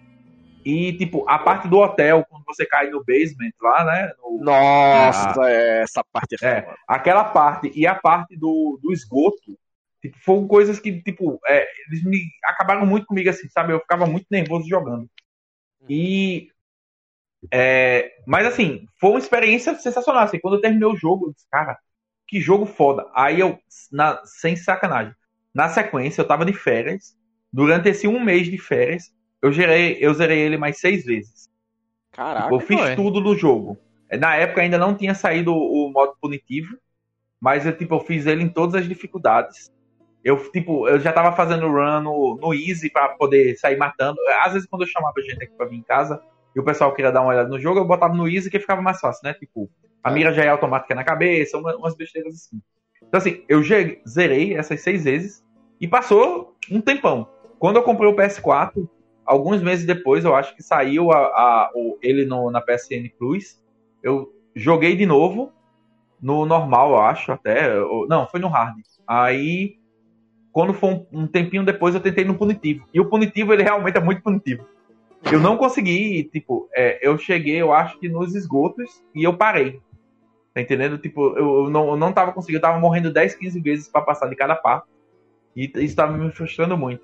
[0.64, 4.12] E, tipo, a parte do hotel, quando você cai no basement lá, né?
[4.22, 8.92] No, Nossa, a, é, essa parte é, é Aquela parte e a parte do, do
[8.92, 9.59] esgoto,
[10.03, 13.73] tipo, foram coisas que, tipo, é, eles me acabaram muito comigo, assim, sabe?
[13.73, 15.09] Eu ficava muito nervoso jogando.
[15.88, 16.49] E
[17.51, 20.25] é, mas assim, foi uma experiência sensacional.
[20.25, 21.79] Assim, quando eu terminei o jogo, eu disse, cara,
[22.29, 23.07] que jogo foda.
[23.15, 23.59] Aí eu,
[23.91, 25.15] na, sem sacanagem,
[25.55, 27.17] na sequência, eu tava de férias.
[27.53, 29.12] Durante esse um mês de férias,
[29.43, 31.51] eu, gerei, eu zerei ele mais seis vezes.
[32.12, 32.45] Caraca.
[32.45, 32.95] Tipo, eu fiz é.
[32.95, 33.79] tudo do jogo.
[34.19, 36.77] Na época ainda não tinha saído o, o modo punitivo,
[37.41, 39.71] mas eu, tipo, eu fiz ele em todas as dificuldades.
[40.25, 44.19] Eu, tipo, eu já tava fazendo run no, no easy para poder sair matando.
[44.41, 46.23] Às vezes, quando eu chamava gente aqui pra vir em casa,
[46.55, 48.81] e o pessoal queria dar uma olhada no jogo, eu botava no easy que ficava
[48.81, 49.35] mais fácil, né?
[49.35, 49.69] Tipo,
[50.03, 52.61] a mira já é automática na cabeça, umas besteiras assim.
[53.03, 53.63] Então, assim, eu
[54.09, 55.45] zerei essas seis vezes
[55.81, 57.29] e passou um tempão.
[57.59, 58.89] Quando eu comprei o PS4,
[59.25, 63.63] alguns meses depois, eu acho que saiu a, a, o, ele no, na PSN Plus,
[64.03, 65.53] eu joguei de novo
[66.21, 67.75] no normal, eu acho, até.
[68.09, 68.77] Não, foi no hard.
[69.07, 69.77] Aí,
[70.53, 72.87] quando foi um, um, tempinho depois, eu tentei no punitivo.
[72.93, 74.67] E o punitivo, ele realmente é muito punitivo.
[75.31, 79.81] Eu não consegui, tipo, é, eu cheguei, eu acho que nos esgotos e eu parei.
[80.53, 80.99] Tá entendendo?
[80.99, 84.29] Tipo, eu, não, eu não tava conseguindo, eu tava morrendo 10, 15 vezes para passar
[84.29, 84.87] de cada parte.
[85.57, 87.03] E isso tava me frustrando muito.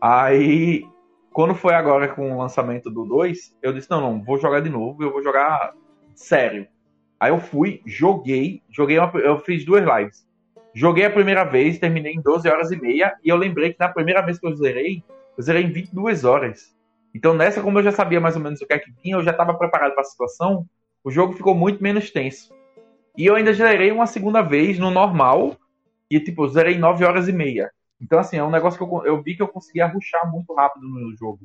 [0.00, 0.86] Aí,
[1.32, 4.68] quando foi agora com o lançamento do 2, eu disse, não, não, vou jogar de
[4.68, 5.72] novo, eu vou jogar
[6.14, 6.66] sério.
[7.18, 10.26] Aí eu fui, joguei, joguei uma, eu fiz duas lives.
[10.76, 13.88] Joguei a primeira vez, terminei em 12 horas e meia, e eu lembrei que na
[13.88, 15.02] primeira vez que eu zerei,
[15.34, 16.76] eu zerei em 22 horas.
[17.14, 19.22] Então nessa, como eu já sabia mais ou menos o que é que tinha, eu
[19.22, 20.66] já estava preparado para a situação,
[21.02, 22.54] o jogo ficou muito menos tenso.
[23.16, 25.56] E eu ainda zerei uma segunda vez no normal,
[26.10, 27.70] e tipo, zerei em 9 horas e meia.
[27.98, 30.86] Então assim, é um negócio que eu, eu vi que eu conseguia ruxar muito rápido
[30.86, 31.40] no jogo.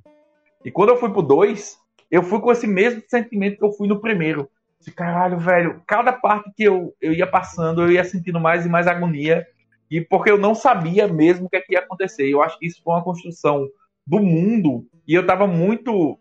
[0.66, 1.78] E quando eu fui pro 2,
[2.12, 4.50] eu fui com esse mesmo sentimento que eu fui no primeiro
[4.86, 8.70] de caralho, velho, cada parte que eu, eu ia passando, eu ia sentindo mais e
[8.70, 9.46] mais agonia.
[9.90, 12.30] E porque eu não sabia mesmo o que, é que ia acontecer.
[12.30, 13.68] Eu acho que isso foi uma construção
[14.08, 14.86] do mundo.
[15.08, 16.18] E eu tava muito.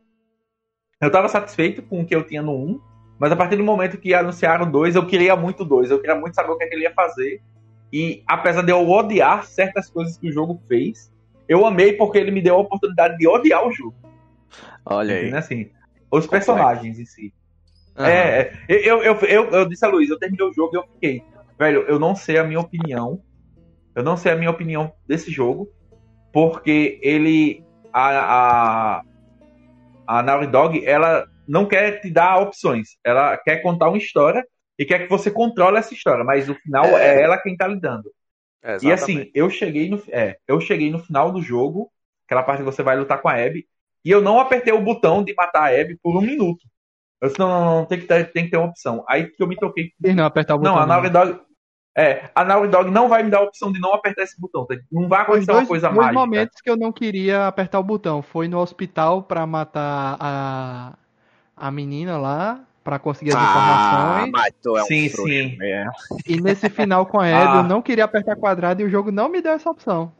[1.01, 2.81] Eu tava satisfeito com o que eu tinha no 1.
[3.18, 5.90] Mas a partir do momento que anunciaram 2, eu queria muito 2.
[5.90, 7.40] Eu queria muito saber o que, é que ele ia fazer.
[7.92, 11.12] E apesar de eu odiar certas coisas que o jogo fez,
[11.49, 13.94] eu amei porque ele me deu a oportunidade de odiar o jogo.
[14.85, 15.35] Olha aí.
[15.35, 15.70] Assim,
[16.11, 17.33] os personagens em si.
[18.01, 18.07] Uhum.
[18.07, 21.23] É, eu, eu, eu, eu disse a Luiz, eu terminei o jogo e eu fiquei,
[21.59, 23.23] velho, eu não sei a minha opinião.
[23.95, 25.69] Eu não sei a minha opinião desse jogo,
[26.33, 27.63] porque ele.
[27.93, 29.03] A, a,
[30.07, 32.91] a Naughty Dog, ela não quer te dar opções.
[33.05, 34.47] Ela quer contar uma história
[34.79, 37.67] e quer que você controle essa história, mas no final é, é ela quem tá
[37.67, 38.11] lidando.
[38.81, 41.91] e assim, eu cheguei no é, eu cheguei no final do jogo,
[42.25, 43.67] aquela parte que você vai lutar com a Abby,
[44.05, 46.65] e eu não apertei o botão de matar a Abby por um minuto.
[47.20, 49.04] Eu disse, não, não, não, tem que, ter, tem que ter uma opção.
[49.06, 49.92] Aí que eu me toquei.
[50.02, 50.74] E não apertar o botão.
[50.74, 51.40] Não, a Naughty Dog.
[51.96, 54.66] É, a Naughty Dog não vai me dar a opção de não apertar esse botão.
[54.90, 56.14] Não vai acontecer dois, uma coisa dois mágica.
[56.14, 58.22] momentos que eu não queria apertar o botão.
[58.22, 60.94] Foi no hospital para matar a,
[61.54, 64.30] a menina lá, para conseguir as ah, informações.
[64.33, 65.59] Mas tu é um sim, sim.
[66.26, 67.56] E nesse final com a Ed, ah.
[67.56, 70.11] eu não queria apertar quadrado e o jogo não me deu essa opção.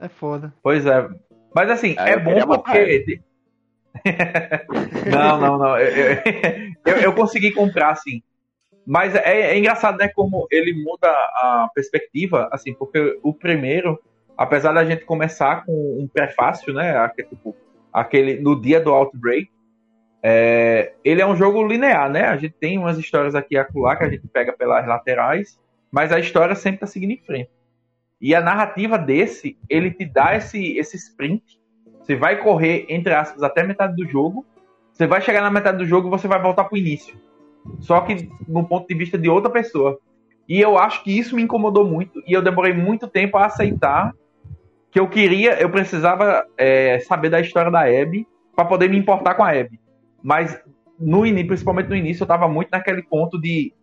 [0.00, 0.54] É foda.
[0.62, 1.08] Pois é.
[1.54, 3.20] Mas assim, é, é bom porque
[5.10, 5.78] não, não, não.
[5.78, 6.22] Eu,
[6.86, 8.22] eu, eu, consegui comprar, assim.
[8.86, 10.08] Mas é, é, engraçado, né?
[10.08, 14.00] Como ele muda a perspectiva, assim, porque o primeiro,
[14.36, 16.96] apesar da gente começar com um prefácio, né?
[16.96, 17.56] Aquele, tipo,
[17.92, 19.50] aquele no dia do Outbreak,
[20.22, 22.24] é, ele é um jogo linear, né?
[22.24, 26.12] A gente tem umas histórias aqui e acolá que a gente pega pelas laterais, mas
[26.12, 27.50] a história sempre tá seguindo em frente.
[28.20, 31.57] E a narrativa desse, ele te dá esse, esse sprint
[32.08, 34.46] você vai correr, entre aspas, até metade do jogo.
[34.94, 37.14] Você vai chegar na metade do jogo e você vai voltar pro início.
[37.80, 39.98] Só que no ponto de vista de outra pessoa.
[40.48, 42.22] E eu acho que isso me incomodou muito.
[42.26, 44.14] E eu demorei muito tempo a aceitar
[44.90, 49.34] que eu queria, eu precisava é, saber da história da Abby para poder me importar
[49.34, 49.78] com a Abby.
[50.22, 50.58] Mas
[50.98, 53.74] no início, principalmente no início, eu tava muito naquele ponto de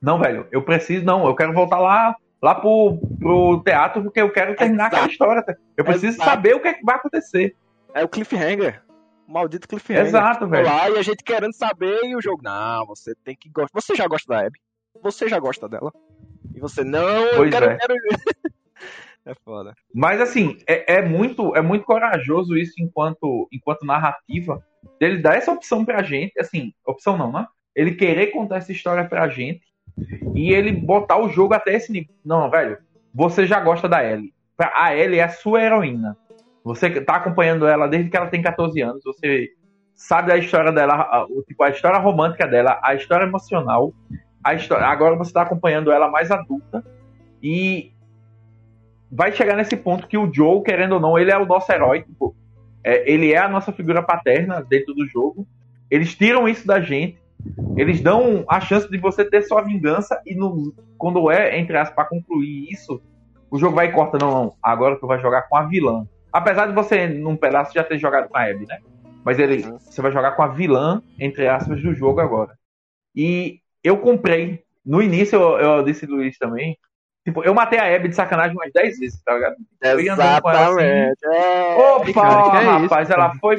[0.00, 2.14] não, velho, eu preciso, não, eu quero voltar lá
[2.46, 4.96] lá pro, pro teatro porque eu quero terminar Exato.
[4.96, 5.58] aquela história.
[5.76, 6.30] Eu preciso Exato.
[6.30, 7.56] saber o que, é que vai acontecer.
[7.92, 8.82] É o cliffhanger.
[9.26, 10.06] O maldito cliffhanger.
[10.06, 10.64] Exato, velho.
[10.64, 12.42] Lá e a gente querendo saber e o jogo.
[12.44, 13.80] Não, você tem que gostar.
[13.80, 14.60] Você já gosta da Abby.
[15.02, 15.92] Você já gosta dela.
[16.54, 17.72] E você, não, pois eu quero.
[17.72, 17.78] É.
[17.78, 17.94] quero...
[19.26, 19.74] é foda.
[19.92, 24.64] Mas assim, é, é, muito, é muito corajoso isso enquanto, enquanto narrativa.
[25.00, 27.44] Ele dá essa opção pra gente, assim, opção não, né?
[27.74, 29.66] Ele querer contar essa história pra gente
[30.34, 32.14] e ele botar o jogo até esse nível.
[32.24, 32.78] Não, velho,
[33.14, 34.32] você já gosta da Ellie.
[34.58, 36.16] A Ellie é a sua heroína.
[36.64, 39.02] Você tá acompanhando ela desde que ela tem 14 anos.
[39.04, 39.50] Você
[39.94, 43.92] sabe a história dela, tipo, a história romântica dela, a história emocional.
[44.42, 46.84] A história, agora você tá acompanhando ela mais adulta.
[47.42, 47.92] E
[49.10, 52.02] vai chegar nesse ponto que o Joe, querendo ou não, ele é o nosso herói.
[52.02, 52.34] Tipo,
[52.84, 55.46] é, ele é a nossa figura paterna dentro do jogo.
[55.90, 57.18] Eles tiram isso da gente
[57.76, 61.94] eles dão a chance de você ter sua vingança e no, quando é, entre aspas,
[61.94, 63.00] para concluir isso,
[63.50, 66.06] o jogo vai e corta, não, não, agora tu vai jogar com a vilã.
[66.32, 68.78] Apesar de você, num pedaço, já ter jogado com a Abby, né?
[69.24, 69.78] Mas ele, uhum.
[69.78, 72.52] você vai jogar com a vilã, entre aspas, do jogo agora.
[73.14, 74.62] E eu comprei.
[74.84, 76.78] No início, eu, eu disse Luiz também.
[77.24, 79.56] Tipo, eu matei a Abby de sacanagem umas 10 vezes, tá ligado?
[79.82, 81.26] Exatamente.
[81.26, 81.36] Assim.
[81.36, 81.76] É...
[81.76, 83.56] Opa, cara, rapaz, ela foi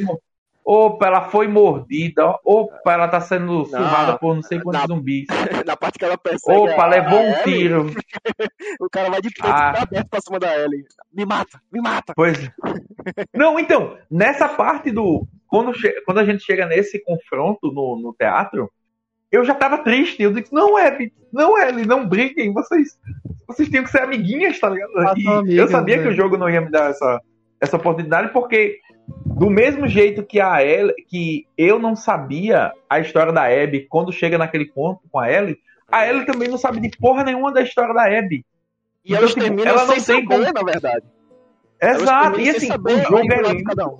[0.70, 2.26] Opa, ela foi mordida.
[2.44, 5.26] Opa, ela tá sendo surrada por não sei quantos na- zumbis.
[5.66, 6.58] Na parte que ela percebe.
[6.60, 7.86] Opa, a- levou a um Ellie, tiro.
[8.82, 9.72] O cara vai de frente, Ah.
[9.74, 10.84] tá aberto pra cima da Ellie.
[11.14, 12.12] Me mata, me mata.
[12.16, 12.50] Pois.
[13.34, 15.26] Não, então, nessa parte do.
[15.48, 18.70] Quando, che- quando a gente chega nesse confronto no, no teatro,
[19.32, 20.22] eu já tava triste.
[20.22, 23.00] Eu disse, não, Abby, não, Ellie, não briguem, vocês.
[23.48, 24.92] Vocês tinham que ser amiguinhas, tá ligado?
[25.48, 26.04] Eu sabia né?
[26.04, 27.22] que o jogo não ia me dar essa,
[27.62, 33.32] essa oportunidade, porque do mesmo jeito que a Ellie, que eu não sabia a história
[33.32, 35.58] da Abby quando chega naquele ponto com a Ellie,
[35.90, 38.46] a Ellie também não sabe de porra nenhuma da história da Abby.
[39.06, 41.06] E Então, elas tipo, terminam ela não sem tem saber, como- na verdade.
[41.82, 43.98] Exato, e assim, o jogo é lindo.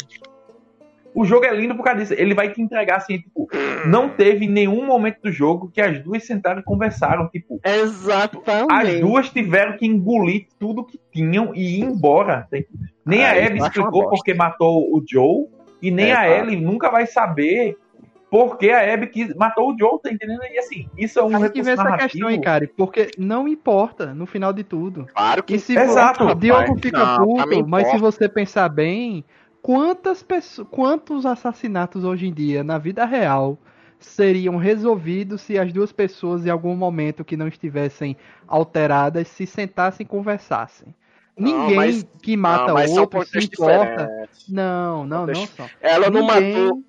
[1.20, 2.14] O jogo é lindo por causa disso.
[2.14, 3.48] Ele vai te entregar assim, tipo,
[3.88, 7.28] não teve nenhum momento do jogo que as duas sentaram e conversaram.
[7.30, 8.72] Tipo, Exatamente.
[8.72, 12.48] as duas tiveram que engolir tudo que tinham e ir embora.
[13.06, 15.48] Nem Ah, a Abby acho explicou porque matou o Joe,
[15.82, 16.30] e nem É, a tá.
[16.30, 17.76] Ellie nunca vai saber
[18.30, 20.42] porque a Abby quis, matou o Joe, tá entendendo?
[20.52, 22.10] E assim, isso é um Tem que ver recurso essa narrativo.
[22.12, 25.08] questão, hein, cara, porque não importa no final de tudo.
[25.16, 28.68] Claro que E se Exato, o Diogo fica Não, mim puto, mas se você pensar
[28.70, 29.24] bem,
[29.62, 33.58] quantas pessoas, quantos assassinatos hoje em dia na vida real
[34.00, 38.16] seriam resolvidos se as duas pessoas em algum momento que não estivessem
[38.48, 40.94] alteradas se sentassem e conversassem?
[41.38, 43.86] Não, Ninguém mas- que mata Não, outro se importa.
[44.06, 44.50] diferentes.
[44.50, 45.70] Não, não, não são.
[45.82, 46.84] Ela não ninguém, matou.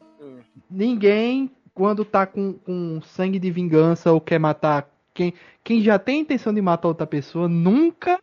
[0.71, 6.21] ninguém quando tá com, com sangue de vingança ou quer matar quem, quem já tem
[6.21, 8.19] intenção de matar outra pessoa nunca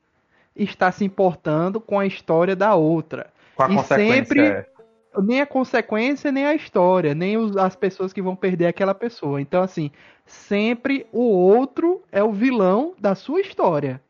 [0.55, 3.27] está se importando com a história da outra.
[3.55, 4.25] Com a E consequência.
[4.25, 4.65] sempre- é.
[5.21, 9.39] Nem a consequência, nem a história, nem os- as pessoas que vão perder aquela pessoa.
[9.39, 9.89] Então, assim,
[10.25, 14.01] sempre o outro é o vilão da sua história.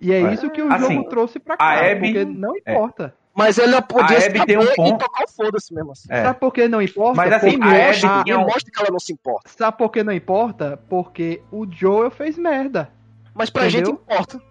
[0.00, 0.32] E é, É.
[0.32, 3.14] isso que o Assim, jogo trouxe pra cá, Abby- porque não importa.
[3.34, 4.98] Mas ele podia saber tem um e ponto.
[4.98, 6.08] tocar o foda-se mesmo assim.
[6.10, 6.22] É.
[6.24, 7.14] Sabe por que não importa?
[7.16, 9.48] Mas, assim, Porque a Abby a- E tinha um- mostra que ela não se importa.
[9.56, 10.80] Sabe por que não importa?
[10.88, 12.90] Porque o Joel fez merda.
[13.32, 13.86] Mas pra Entendeu?
[13.86, 14.42] gente importa.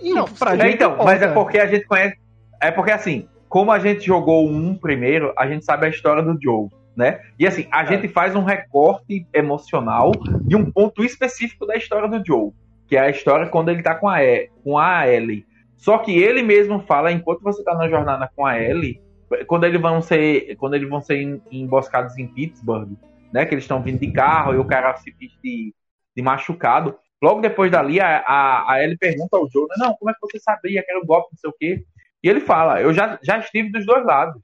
[0.00, 1.04] E Não, pra É, gente então, importa.
[1.04, 2.16] mas é porque a gente conhece.
[2.60, 6.38] É porque assim, como a gente jogou um primeiro, a gente sabe a história do
[6.42, 7.20] Joe, né?
[7.38, 10.10] E assim, a gente faz um recorte emocional
[10.40, 12.50] de um ponto específico da história do Joe,
[12.88, 15.44] que é a história quando ele tá com a, e, com a Ellie.
[15.76, 19.02] Só que ele mesmo fala, enquanto você tá na jornada com a Ellie,
[19.46, 22.96] quando eles vão ser, quando eles vão ser em- emboscados em Pittsburgh,
[23.34, 23.44] né?
[23.44, 25.74] Que eles estão vindo de carro e o cara se diz de,
[26.16, 26.96] de machucado.
[27.22, 30.20] Logo depois dali, a, a, a Ellie pergunta ao Joe, né, não, como é que
[30.22, 31.84] você sabia que era um golpe, não sei o quê?
[32.22, 34.40] E ele fala, eu já, já estive dos dois lados.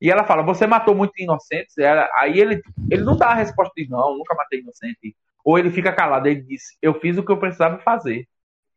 [0.00, 1.78] E ela fala, você matou muitos inocentes?
[1.78, 5.16] Ela- aí ele, ele não dá a resposta de não, nunca matei inocente.
[5.44, 8.26] Ou ele fica calado, ele diz, eu fiz o que eu precisava fazer.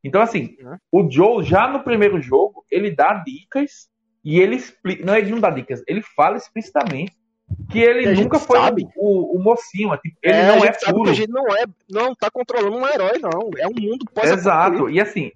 [0.03, 0.77] Então, assim, Uhum.
[0.91, 3.89] o Joe, já no primeiro jogo, ele dá dicas
[4.23, 5.05] e ele explica.
[5.05, 7.13] Não, ele não dá dicas, ele fala explicitamente
[7.71, 8.87] que ele nunca foi sabe.
[8.95, 9.95] o, o, o mocinho.
[9.97, 11.09] tipo, ele É, não é puro.
[11.09, 13.49] a gente não é, não tá controlando um herói, não.
[13.57, 15.31] É um mundo pós Exato, e assim,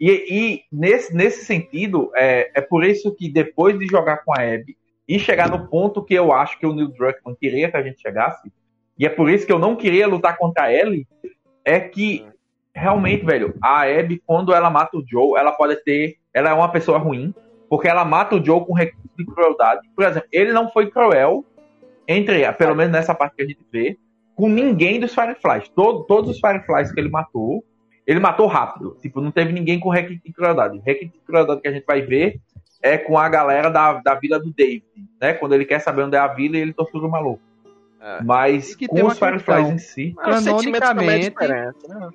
[0.00, 4.42] e, e nesse, nesse sentido, é, é por isso que depois de jogar com a
[4.42, 4.76] Abby
[5.08, 8.00] e chegar no ponto que eu acho que o Neil Druckmann queria que a gente
[8.00, 8.50] chegasse,
[8.98, 11.06] e é por isso que eu não queria lutar contra a Ellie,
[11.64, 12.26] é que
[12.74, 16.16] realmente, velho, a Abby, quando ela mata o Joe, ela pode ter.
[16.32, 17.32] Ela é uma pessoa ruim,
[17.68, 19.88] porque ela mata o Joe com recurso de crueldade.
[19.94, 21.44] Por exemplo, ele não foi cruel,
[22.08, 23.96] entre, pelo menos nessa parte que a gente vê,
[24.34, 25.68] com ninguém dos Fireflies.
[25.68, 27.64] Todo, todos os Fireflies que ele matou,
[28.06, 28.96] ele matou rápido.
[29.00, 30.80] Tipo, não teve ninguém com requinte de crueldade.
[30.84, 32.40] Requinte de crueldade que a gente vai ver
[32.82, 34.84] é com a galera da, da vila do David,
[35.20, 35.32] né?
[35.34, 37.40] Quando ele quer saber onde é a vila e ele tortura o maluco.
[38.00, 38.22] É.
[38.22, 40.14] Mas que com tem os Fireflies em si.
[40.20, 41.72] É Canonicamente- né?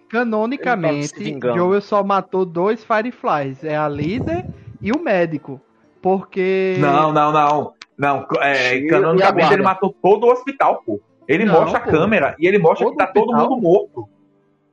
[0.08, 1.58] Canonicamente, vingando.
[1.58, 3.64] Joel só matou dois Fireflies.
[3.64, 4.46] É a líder
[4.80, 5.60] e o médico.
[6.02, 6.78] Porque.
[6.80, 7.74] Não, não, não.
[7.98, 11.02] Não, é, canonicamente ele matou todo o hospital, pô.
[11.28, 11.90] Ele Não, mostra pô.
[11.90, 14.08] a câmera e ele mostra Todo que tá todo mundo morto.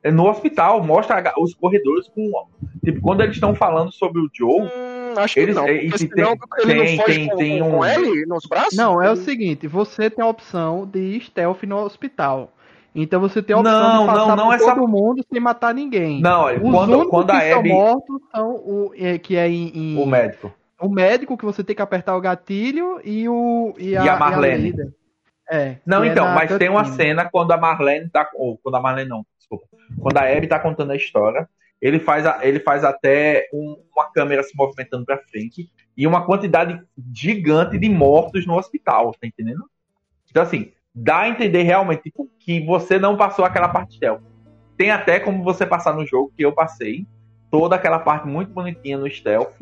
[0.06, 2.30] É no hospital, mostra a- os corredores com.
[2.84, 5.66] Tipo, quando eles estão falando sobre o Joe, Hum, acho que Eles- não.
[5.68, 8.26] e- porque e senão tem- ele tem- não foge tem- com, tem com um- ele
[8.26, 8.76] nos braços?
[8.76, 12.52] Não, é o seguinte: você tem a opção de ir stealth no hospital.
[12.94, 15.24] Então você tem a opção Não, de passar não, não por é essa- todo mundo
[15.30, 16.20] sem matar ninguém.
[16.20, 17.68] Não, olha, Os quando, quando que a são Abby.
[17.70, 20.52] mortos são o é, que é em, em- O médico.
[20.80, 24.16] o médico que você tem que apertar o gatilho e o e a, E a
[24.16, 24.62] Marlene.
[24.62, 24.88] líder.
[25.50, 25.76] É.
[25.86, 28.28] Não, que é então, na mas tem uma cena quando a Marlene tá.
[28.34, 29.66] Ou quando a Marlene não, desculpa.
[30.00, 31.48] Quando a Abby tá contando a história,
[31.80, 36.24] ele faz, a- ele faz até um- uma câmera se movimentando pra frente e uma
[36.24, 36.80] quantidade
[37.14, 39.64] gigante de mortos no hospital, tá entendendo?
[40.30, 44.22] Então, assim, dá a entender realmente tipo, que você não passou aquela parte stealth.
[44.76, 47.06] Tem até como você passar no jogo, que eu passei,
[47.50, 49.54] toda aquela parte muito bonitinha no stealth.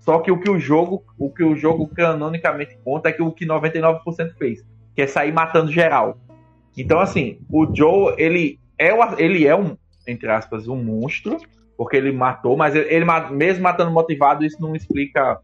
[0.00, 3.32] Só que o que o jogo, o que o jogo canonicamente conta é que o
[3.32, 4.64] que 99% fez.
[4.94, 6.16] que é sair matando geral.
[6.74, 11.38] Então, assim, o Joe, ele é, ele é um, entre aspas, um monstro,
[11.76, 15.38] porque ele matou, mas ele, ele mesmo matando motivado, isso não explica.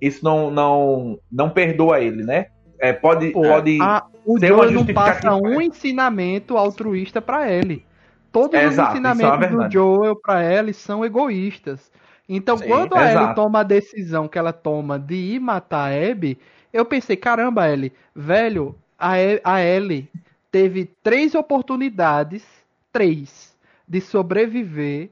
[0.00, 2.46] Isso não, não, não perdoa ele, né?
[2.78, 7.84] É, pode, Pô, pode a, o Joe não passa um ensinamento altruísta para ele.
[8.32, 11.90] Todos os é ensinamentos é do Joel para ele são egoístas.
[12.28, 13.24] Então, Sim, quando a exato.
[13.24, 16.38] Ellie toma a decisão que ela toma de ir matar a Abby,
[16.72, 20.08] eu pensei, caramba, Ellie, velho, a, a Ellie
[20.50, 22.44] teve três oportunidades,
[22.92, 25.10] três, de sobreviver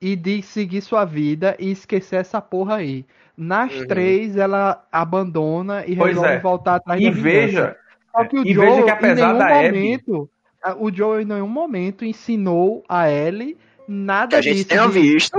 [0.00, 3.04] e de seguir sua vida e esquecer essa porra aí.
[3.36, 3.86] Nas uhum.
[3.86, 6.40] três, ela abandona e pois resolve é.
[6.40, 7.76] voltar atrás e da veja,
[8.10, 10.28] Só que o e Joe, veja que apesar da momento,
[10.62, 10.84] Abby...
[10.84, 13.56] o Joe em nenhum momento ensinou a Ellie
[13.86, 15.36] nada que a gente tenha visto.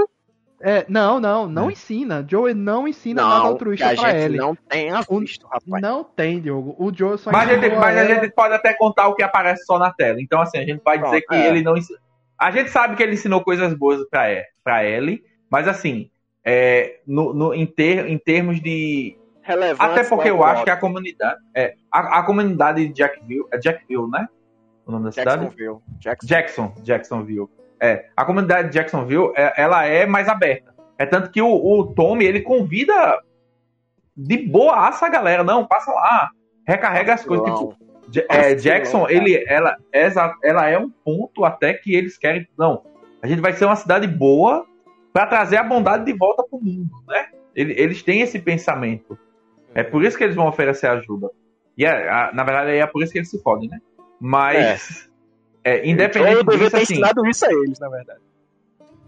[0.65, 1.73] É, não, não, não é.
[1.73, 2.25] ensina.
[2.25, 4.37] Joe não ensina não, nada altruísta pra ele.
[4.37, 5.81] Não tenha visto, rapaz.
[5.81, 6.73] Não tem, Diogo.
[6.79, 9.65] O Joe só Mas, a gente, mas a gente pode até contar o que aparece
[9.65, 10.21] só na tela.
[10.21, 11.49] Então, assim, a gente pode Pronto, dizer que é.
[11.49, 11.99] ele não ensina.
[12.39, 14.23] A gente sabe que ele ensinou coisas boas pra,
[14.63, 16.09] pra Ellie, mas assim,
[16.45, 19.17] é, no, no, em, ter, em termos de.
[19.77, 21.41] Até porque eu acho que a comunidade.
[21.53, 23.45] É, a, a comunidade de Jacksonville.
[23.51, 24.29] É Jacksonville, né?
[24.85, 25.41] O nome da cidade?
[25.41, 25.79] Jacksonville.
[25.99, 26.27] Jackson.
[26.27, 27.49] Jackson, Jacksonville.
[27.81, 30.73] É, a comunidade de Jacksonville, é, ela é mais aberta.
[30.97, 33.19] É tanto que o, o Tommy, ele convida
[34.15, 35.43] de boa a galera.
[35.43, 36.29] Não, passa lá,
[36.67, 37.45] recarrega as coisas.
[37.45, 37.75] Tipo,
[38.29, 42.47] é, Jackson, ele, ela, ela, ela é um ponto até que eles querem.
[42.57, 42.83] Não,
[43.21, 44.65] a gente vai ser uma cidade boa
[45.11, 47.27] para trazer a bondade de volta pro mundo, né?
[47.55, 49.17] Eles têm esse pensamento.
[49.75, 51.29] É por isso que eles vão oferecer ajuda.
[51.77, 53.79] E é, na verdade é por isso que eles se fodem, né?
[54.19, 55.07] Mas.
[55.09, 55.12] É.
[55.63, 58.21] É, independente eu devia ter assim, ensinado isso a eles, na verdade.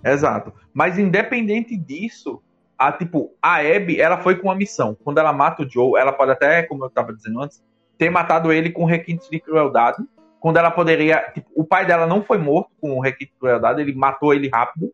[0.03, 0.53] Exato.
[0.74, 2.41] Mas independente disso,
[2.78, 4.95] a tipo, a Abby, ela foi com uma missão.
[5.03, 7.64] Quando ela mata o Joe, ela pode até, como eu estava dizendo antes,
[7.97, 9.97] ter matado ele com requintes de crueldade.
[10.39, 11.32] Quando ela poderia.
[11.34, 14.93] Tipo, o pai dela não foi morto com requinte de crueldade, ele matou ele rápido.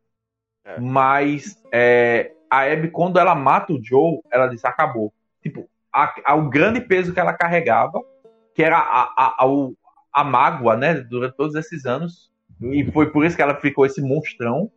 [0.64, 0.80] É.
[0.80, 5.14] Mas é, a Abby, quando ela mata o Joe, ela disse: acabou.
[5.41, 8.01] Tipo, a, a, o grande peso que ela carregava,
[8.53, 9.76] que era a, a, o,
[10.14, 12.32] a mágoa, né, durante todos esses anos,
[12.62, 14.70] e foi por isso que ela ficou esse monstrão,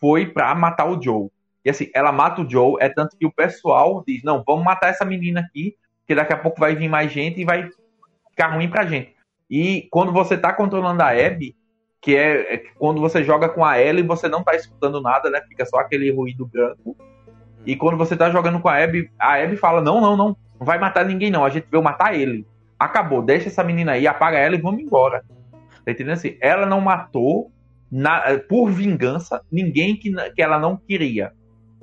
[0.00, 1.28] foi para matar o Joe.
[1.64, 4.88] E assim, ela mata o Joe, é tanto que o pessoal diz: não, vamos matar
[4.88, 5.76] essa menina aqui,
[6.06, 7.68] que daqui a pouco vai vir mais gente e vai
[8.30, 9.14] ficar ruim pra gente.
[9.48, 11.54] E quando você tá controlando a Abby,
[12.00, 15.40] que é, é quando você joga com a Ellie, você não tá escutando nada, né?
[15.46, 16.96] Fica só aquele ruído branco.
[17.66, 20.66] E quando você tá jogando com a Abby, a Abby fala: não, não, não, não
[20.66, 21.44] vai matar ninguém, não.
[21.44, 22.46] A gente veio matar ele
[22.80, 25.22] acabou, deixa essa menina aí, apaga ela e vamos embora.
[25.84, 26.38] Tá entendendo assim?
[26.40, 27.52] Ela não matou
[27.92, 31.32] na, por vingança ninguém que, que ela não queria.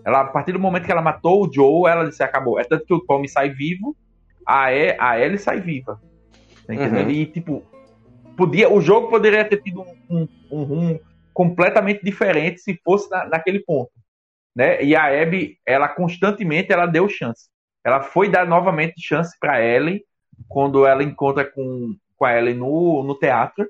[0.04, 2.60] Ela, a partir do momento que ela matou o Joe, ela disse acabou.
[2.60, 3.96] É tanto que o Tommy sai vivo,
[4.46, 6.02] a, e, a Ellie sai viva.
[6.66, 7.08] Tá entendendo?
[7.08, 7.12] Uhum.
[7.12, 7.64] E tipo,
[8.36, 11.00] podia, o jogo poderia ter tido um, um, rumo
[11.32, 13.92] completamente diferente se fosse na, naquele ponto.
[14.56, 14.84] Né?
[14.84, 17.50] E a Abby, ela constantemente ela deu chance.
[17.86, 20.04] Ela foi dar novamente chance para Ellie
[20.48, 23.70] quando ela encontra com, com a Ellie no, no teatro.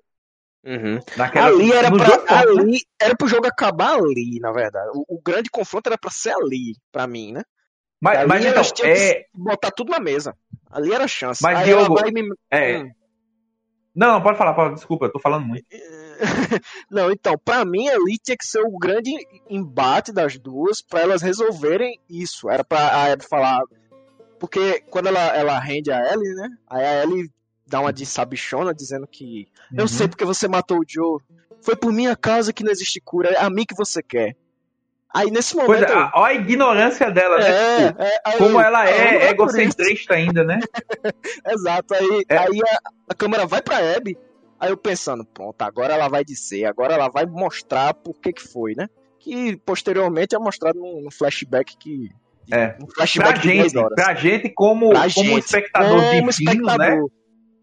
[0.66, 1.00] Uhum.
[1.16, 2.80] Naquela, ali era pra, jogo, ali né?
[3.00, 4.90] era pro jogo acabar ali, na verdade.
[4.94, 7.44] O, o grande confronto era pra ser ali, pra mim, né?
[8.02, 9.26] Mas, mas então, é...
[9.34, 10.36] botar tudo na mesa.
[10.70, 11.42] Ali era a chance.
[11.42, 12.30] Mas, Aí Diogo, me...
[12.52, 12.80] é...
[12.80, 12.92] Hum.
[13.96, 15.66] Não, não, pode falar, pode, desculpa, eu tô falando muito.
[16.92, 19.12] não, então, pra mim ali tinha que ser o grande
[19.50, 22.48] embate das duas para elas resolverem isso.
[22.48, 23.64] Era pra a Abby falar,
[24.40, 26.50] porque quando ela, ela rende a Ellie, né?
[26.70, 27.32] Aí a Ellie
[27.66, 29.80] dá uma de sabichona dizendo que uhum.
[29.80, 31.22] eu sei porque você matou o Joe.
[31.62, 33.30] Foi por minha causa que não existe cura.
[33.30, 34.36] É a mim que você quer.
[35.14, 35.86] Aí nesse momento.
[35.86, 37.50] Pois é, olha a ignorância dela, né?
[37.50, 40.60] É, tipo, é, aí, como ela é, é egocentrista ainda, né?
[41.48, 41.94] Exato.
[41.94, 42.38] Aí, é.
[42.38, 42.80] aí a,
[43.10, 44.18] a, câmera vai pra Abby.
[44.60, 48.42] Aí eu pensando, pronto, agora ela vai dizer, agora ela vai mostrar por que que
[48.42, 48.90] foi, né?
[49.20, 52.12] Que posteriormente é mostrado num flashback que
[52.52, 52.76] é.
[52.82, 56.78] Um pra gente, pra gente como, pra como gente, espectador como de espectador.
[56.78, 57.02] né?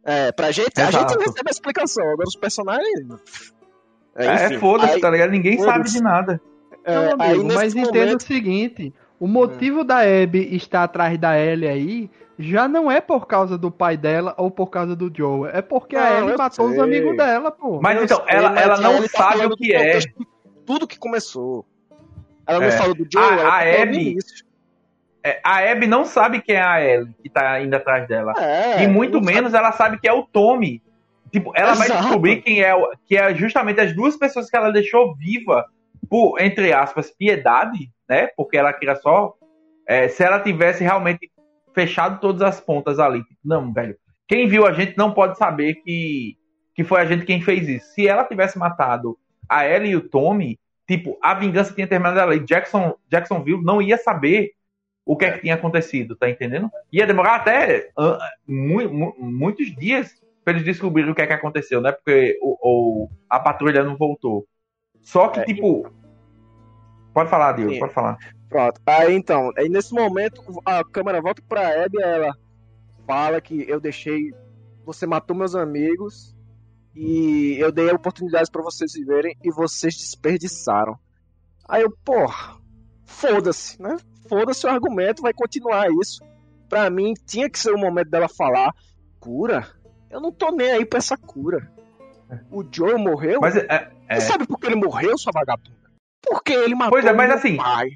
[0.07, 0.97] É, pra gente, Exato.
[0.97, 2.05] a gente recebe a explicação.
[2.05, 3.09] Agora os personagens.
[4.14, 5.30] É, é foda-se, tá ligado?
[5.30, 6.41] Ninguém sabe de nada.
[6.85, 7.91] É, Não, amigo, mas momento...
[7.91, 9.85] entenda o seguinte: o motivo é.
[9.85, 14.35] da Abby estar atrás da Ellie aí já não é por causa do pai dela
[14.37, 15.49] ou por causa do Joe.
[15.53, 16.76] É porque não, a Ellie matou sei.
[16.76, 17.80] os amigos dela, pô.
[17.80, 20.01] Mas eu então, sei, ela, ela não tá sabe o que é.
[20.66, 21.64] Tudo que começou.
[22.47, 22.72] Ela não é.
[22.72, 24.16] falou do Joe, a, a Abby.
[25.24, 28.34] É, a Abby não sabe quem é a Ellie que tá indo atrás dela.
[28.36, 29.64] É, e muito menos sabe.
[29.64, 30.82] ela sabe que é o Tommy.
[31.32, 31.88] Tipo, ela Exato.
[31.88, 32.74] vai descobrir quem é,
[33.06, 35.64] que é justamente as duas pessoas que ela deixou viva
[36.10, 38.28] por, entre aspas, piedade, né?
[38.36, 39.32] Porque ela queria só.
[39.86, 41.30] É, se ela tivesse realmente
[41.74, 43.24] fechado todas as pontas ali.
[43.24, 43.96] Tipo, não, velho,
[44.28, 46.36] quem viu a gente não pode saber que,
[46.74, 47.86] que foi a gente quem fez isso.
[47.94, 49.18] Se ela tivesse matado
[49.48, 52.40] a Ellie e o Tommy, tipo, a vingança tinha terminado ali.
[52.40, 54.52] Jackson, Jacksonville não ia saber
[55.05, 56.70] o que é que tinha acontecido, tá entendendo?
[56.90, 61.32] Ia demorar até uh, mu mu muitos dias para eles descobrirem o que é que
[61.32, 61.92] aconteceu, né?
[61.92, 64.46] Porque o, o a patrulha não voltou.
[65.02, 65.90] Só que, é, tipo.
[67.12, 68.18] Pode falar, Deus, pode falar.
[68.48, 68.80] Pronto.
[68.86, 72.34] Aí então, aí nesse momento a câmera volta pra Abby e ela
[73.07, 74.32] fala que eu deixei.
[74.84, 76.36] Você matou meus amigos
[76.94, 80.98] e eu dei oportunidades para vocês viverem e vocês desperdiçaram.
[81.66, 82.59] Aí eu, porra,
[83.07, 83.96] foda-se, né?
[84.28, 86.22] Foda-se o argumento, vai continuar isso.
[86.68, 88.74] Pra mim, tinha que ser o momento dela falar:
[89.20, 89.66] cura?
[90.10, 91.70] Eu não tô nem aí pra essa cura.
[92.50, 93.40] O Joe morreu?
[93.40, 94.14] Mas é, é...
[94.14, 95.74] Você sabe por que ele morreu, sua vagabunda?
[96.22, 97.90] Porque ele matou pois é, mas assim, pai.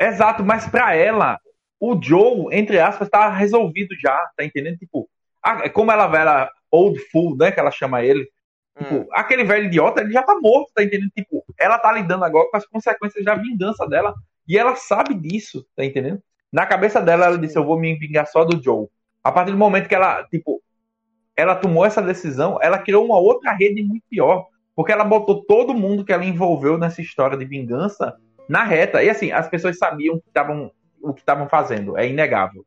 [0.00, 1.38] Exato, mas pra ela,
[1.78, 4.78] o Joe, entre aspas, tá resolvido já, tá entendendo?
[4.78, 5.08] Tipo,
[5.42, 8.28] a, como ela era old fool, né, que ela chama ele.
[8.78, 9.08] Tipo, hum.
[9.12, 11.10] aquele velho idiota, ele já tá morto, tá entendendo?
[11.10, 14.14] Tipo, ela tá lidando agora com as consequências da vingança dela.
[14.52, 16.22] E ela sabe disso, tá entendendo?
[16.52, 18.86] Na cabeça dela, ela disse: Eu vou me vingar só do Joe.
[19.24, 20.62] A partir do momento que ela, tipo,
[21.34, 24.46] ela tomou essa decisão, ela criou uma outra rede muito pior.
[24.76, 28.14] Porque ela botou todo mundo que ela envolveu nessa história de vingança
[28.46, 29.02] na reta.
[29.02, 32.62] E assim, as pessoas sabiam que tavam, o que estavam fazendo, é inegável.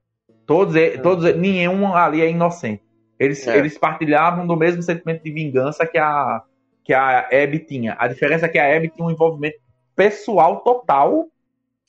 [0.48, 0.98] Todos, é.
[0.98, 2.82] todos, nenhum ali é inocente.
[3.20, 3.60] Eles, é.
[3.60, 6.42] eles partilhavam do mesmo sentimento de vingança que a,
[6.84, 7.96] que a Abby tinha.
[8.00, 9.60] A diferença é que a Abby tinha um envolvimento
[9.96, 11.28] pessoal total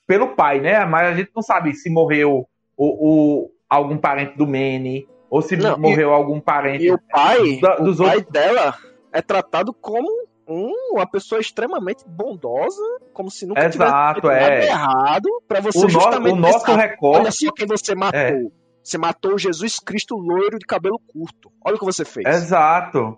[0.07, 0.85] pelo pai, né?
[0.85, 2.47] Mas a gente não sabe se morreu
[2.77, 6.85] o, o algum parente do Manny ou se não, morreu e, algum parente.
[6.85, 8.33] E o pai, da, dos o pai outros...
[8.33, 8.75] dela
[9.13, 10.09] é tratado como
[10.49, 12.83] um, uma pessoa extremamente bondosa,
[13.13, 14.51] como se nunca Exato, tivesse é.
[14.51, 17.21] nada errado, para você o justamente no, o nosso pensar, recorte...
[17.21, 18.21] olha só quem você matou.
[18.21, 18.41] É.
[18.83, 21.51] Você matou Jesus Cristo loiro de cabelo curto.
[21.65, 22.25] Olha o que você fez.
[22.25, 23.17] Exato.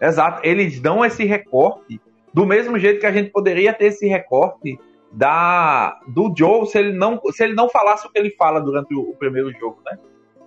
[0.00, 0.40] Exato.
[0.42, 2.00] Eles dão esse recorte
[2.32, 4.78] do mesmo jeito que a gente poderia ter esse recorte
[5.12, 8.94] da do Joe se ele não se ele não falasse o que ele fala durante
[8.94, 9.98] o, o primeiro jogo, né?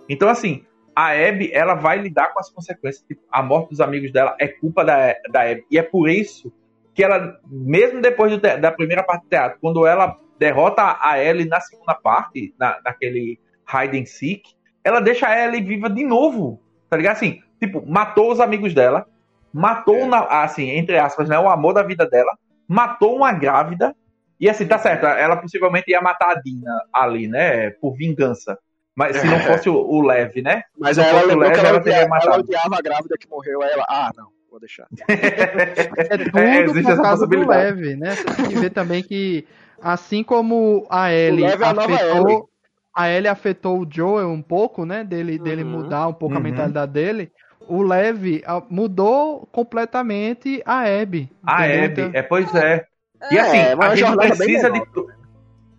[0.08, 3.04] Então assim, a Abby, ela vai lidar com as consequências.
[3.06, 5.64] Tipo, a morte dos amigos dela é culpa da, da Abby.
[5.70, 6.52] E é por isso
[6.94, 11.48] que ela, mesmo depois do, da primeira parte do teatro, quando ela derrota a Ellie
[11.48, 14.54] na segunda parte, na, naquele hide and seek,
[14.84, 16.60] ela deixa a Ellie viva de novo.
[16.88, 17.14] Tá ligado?
[17.14, 19.06] Assim, tipo, matou os amigos dela,
[19.52, 20.06] matou, é.
[20.06, 22.36] na, assim, entre aspas, né, o amor da vida dela,
[22.68, 23.96] matou uma grávida,
[24.40, 28.58] e assim, tá certo, ela possivelmente ia matar a Dina ali, né, por vingança.
[28.96, 30.62] Mas se não fosse o, o leve, né?
[30.78, 33.70] Mas ela lembrou leve, que ela, ela, odiava, ela odiava a grávida que morreu, aí
[33.72, 34.86] ela, ah, não, vou deixar.
[35.08, 38.14] é tudo é, por causa do leve, né?
[38.14, 39.44] Você tem que ver também que,
[39.82, 42.48] assim como a Ellie é afetou...
[42.96, 45.02] A Ellie afetou o Joel um pouco, né?
[45.02, 45.42] Dele, uhum.
[45.42, 46.40] dele mudar um pouco uhum.
[46.40, 47.32] a mentalidade dele
[47.68, 51.30] o Leve mudou completamente a Abby.
[51.42, 52.86] A Abby, é, pois é.
[53.30, 54.82] E assim, é, a gente precisa de.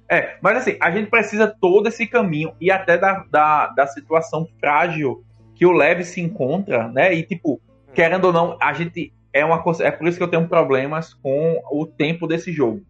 [0.09, 4.47] É, mas assim, a gente precisa todo esse caminho e até da, da, da situação
[4.59, 5.23] frágil
[5.55, 7.13] que o Leve se encontra, né?
[7.13, 7.59] E tipo,
[7.93, 9.85] querendo ou não, a gente é uma coisa.
[9.85, 12.81] É por isso que eu tenho problemas com o tempo desse jogo.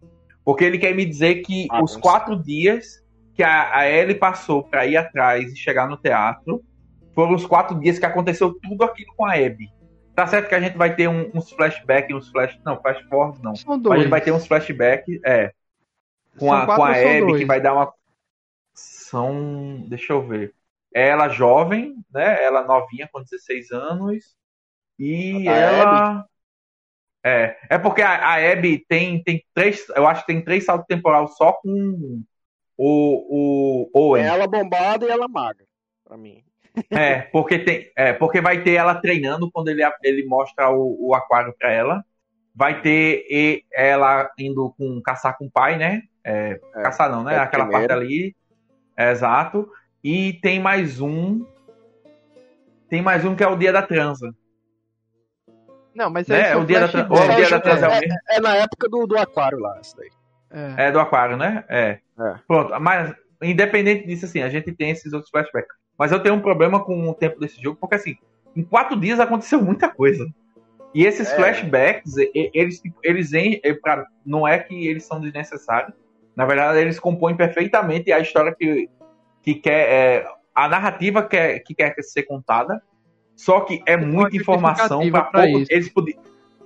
[0.44, 3.02] Porque ele quer me dizer que ah, os quatro dias
[3.34, 6.62] que a, a Ellie passou para ir atrás e chegar no teatro
[7.14, 9.70] foram os quatro dias que aconteceu tudo aquilo com a Abby.
[10.16, 12.58] Tá certo que a gente vai ter um, uns flashbacks, uns flash.
[12.64, 13.54] Não, flash forward não.
[13.54, 13.90] São dois.
[13.90, 15.52] Mas a gente vai ter uns flashbacks, é
[16.38, 17.92] com a, com a Abby, que vai dar uma.
[18.74, 19.84] São.
[19.86, 20.54] Deixa eu ver.
[20.94, 22.42] Ela jovem, né?
[22.42, 24.34] Ela novinha, com 16 anos.
[24.98, 26.10] E a ela.
[26.10, 26.28] Abby.
[27.22, 29.86] É, é porque a, a Abby tem, tem três.
[29.90, 32.22] Eu acho que tem três saltos temporal só com
[32.74, 34.24] o, o Owen.
[34.24, 35.66] Ela bombada e ela magra,
[36.04, 36.42] pra mim.
[36.90, 41.14] É, porque tem, é, porque vai ter ela treinando quando ele, ele mostra o, o
[41.14, 42.04] aquário para ela.
[42.54, 46.02] Vai ter ela indo com caçar com o pai, né?
[46.24, 47.34] É, é, caçar não, né?
[47.34, 47.88] É Aquela primeiro.
[47.88, 48.36] parte ali.
[48.96, 49.70] É, exato.
[50.02, 51.46] E tem mais um.
[52.88, 54.34] Tem mais um que é o dia da transa.
[55.94, 57.12] Não, mas é, é o dia da, transa.
[57.12, 60.10] o dia da transa é, é, é, na época do, do aquário lá, isso daí.
[60.50, 60.88] É.
[60.88, 61.64] é do aquário, né?
[61.68, 61.98] É.
[62.18, 62.34] é.
[62.46, 65.74] Pronto, mas independente disso, assim, a gente tem esses outros flashbacks.
[65.98, 68.16] Mas eu tenho um problema com o tempo desse jogo, porque assim,
[68.54, 70.26] em quatro dias aconteceu muita coisa.
[70.94, 71.36] E esses é.
[71.36, 75.94] flashbacks, eles, eles, eles não é que eles são desnecessários,
[76.36, 78.90] na verdade, eles compõem perfeitamente a história que,
[79.42, 79.88] que quer.
[79.88, 82.82] É, a narrativa que quer, que quer ser contada.
[83.34, 85.58] Só que é muita informação para pouco.
[85.60, 85.72] Isso.
[85.72, 86.16] Eles, podi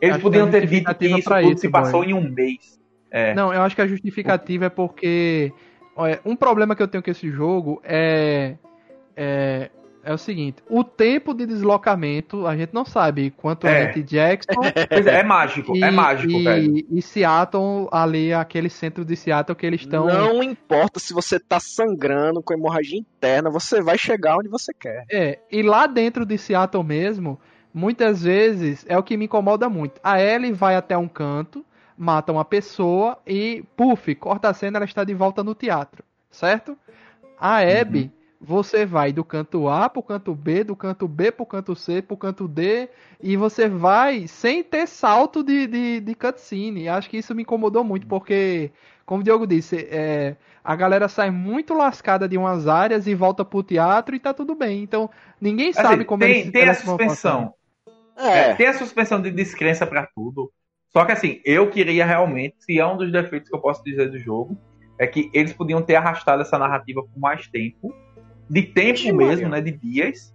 [0.00, 2.10] eles podiam ter dito que isso tudo isso, se passou boy.
[2.10, 2.80] em um mês.
[3.10, 3.34] É.
[3.34, 5.52] Não, eu acho que a justificativa é porque.
[5.96, 8.56] Olha, um problema que eu tenho com esse jogo é,
[9.20, 9.70] é
[10.02, 13.84] é o seguinte: o tempo de deslocamento, a gente não sabe quanto é, É.
[13.84, 16.86] entre Jackson Pois é, é mágico, e, é mágico, e, velho.
[16.90, 20.06] e Seattle, ali, aquele centro de Seattle que eles estão.
[20.06, 25.04] Não importa se você tá sangrando com hemorragia interna, você vai chegar onde você quer.
[25.10, 27.38] É, e lá dentro de Seattle mesmo,
[27.72, 30.00] muitas vezes é o que me incomoda muito.
[30.02, 31.64] A Ellie vai até um canto,
[31.96, 36.74] mata uma pessoa e, puf, corta a cena, ela está de volta no teatro, certo?
[37.38, 38.10] A Abby,
[38.40, 42.16] você vai do canto A pro canto B, do canto B pro canto C, pro
[42.16, 42.88] canto D,
[43.22, 46.88] e você vai sem ter salto de, de, de cutscene.
[46.88, 48.72] Acho que isso me incomodou muito, porque,
[49.04, 53.44] como o Diogo disse, é, a galera sai muito lascada de umas áreas e volta
[53.44, 54.82] pro teatro e tá tudo bem.
[54.82, 55.10] Então,
[55.40, 57.54] ninguém sabe Assim, como tem, eles tem a suspensão.
[58.16, 60.50] É, É, tem a suspensão de descrença pra tudo.
[60.88, 64.10] Só que assim, eu queria realmente, se é um dos defeitos que eu posso dizer
[64.10, 64.58] do jogo,
[64.98, 67.94] é que eles podiam ter arrastado essa narrativa por mais tempo.
[68.50, 69.48] De tempo Ixi, mesmo, Maria.
[69.48, 69.60] né?
[69.60, 70.34] De dias.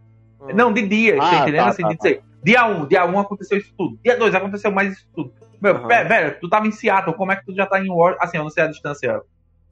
[0.54, 1.64] Não, de dias, tá Ah, entendendo?
[1.64, 4.00] tá, assim, tá, de dizer, dia 1, um, dia 1 um aconteceu isso tudo.
[4.04, 5.34] Dia 2 aconteceu mais isso tudo.
[5.60, 8.24] Meu, pé- velho, tu tava em Seattle, como é que tu já tá em Washington?
[8.24, 9.22] Assim, eu não sei a distância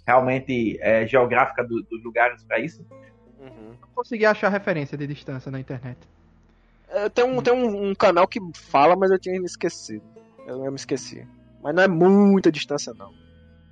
[0.05, 2.85] realmente é, geográfica do- dos lugares pra isso.
[3.39, 3.75] Uhum.
[3.81, 5.97] Não consegui achar referência de distância na internet.
[6.89, 10.03] É, Tem, um, tem um, um canal que fala, mas eu tinha me esquecido.
[10.47, 11.25] Eu, eu me esqueci.
[11.61, 13.13] Mas não é muita distância, não.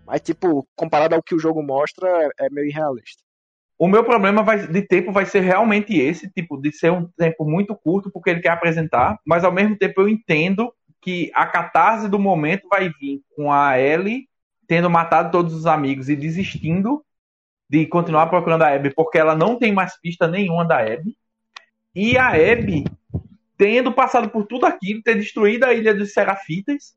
[0.06, 2.08] Mas, tipo, comparado ao que o jogo mostra,
[2.40, 3.22] é, é meio irrealista.
[3.82, 7.44] O meu problema vai- de tempo vai ser realmente esse, tipo, de ser um tempo
[7.44, 10.72] muito curto porque ele quer apresentar, mas ao mesmo tempo eu entendo
[11.02, 14.30] que a catarse do momento vai vir com a Ellie
[14.68, 17.04] tendo matado todos os amigos e desistindo
[17.68, 21.18] de continuar procurando a Abby porque ela não tem mais pista nenhuma da Abby.
[21.96, 22.84] E a Abby
[23.58, 26.96] tendo passado por tudo aquilo, ter destruído a ilha dos Serafitas,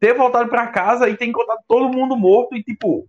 [0.00, 3.06] ter voltado pra casa e ter encontrado todo mundo morto e tipo,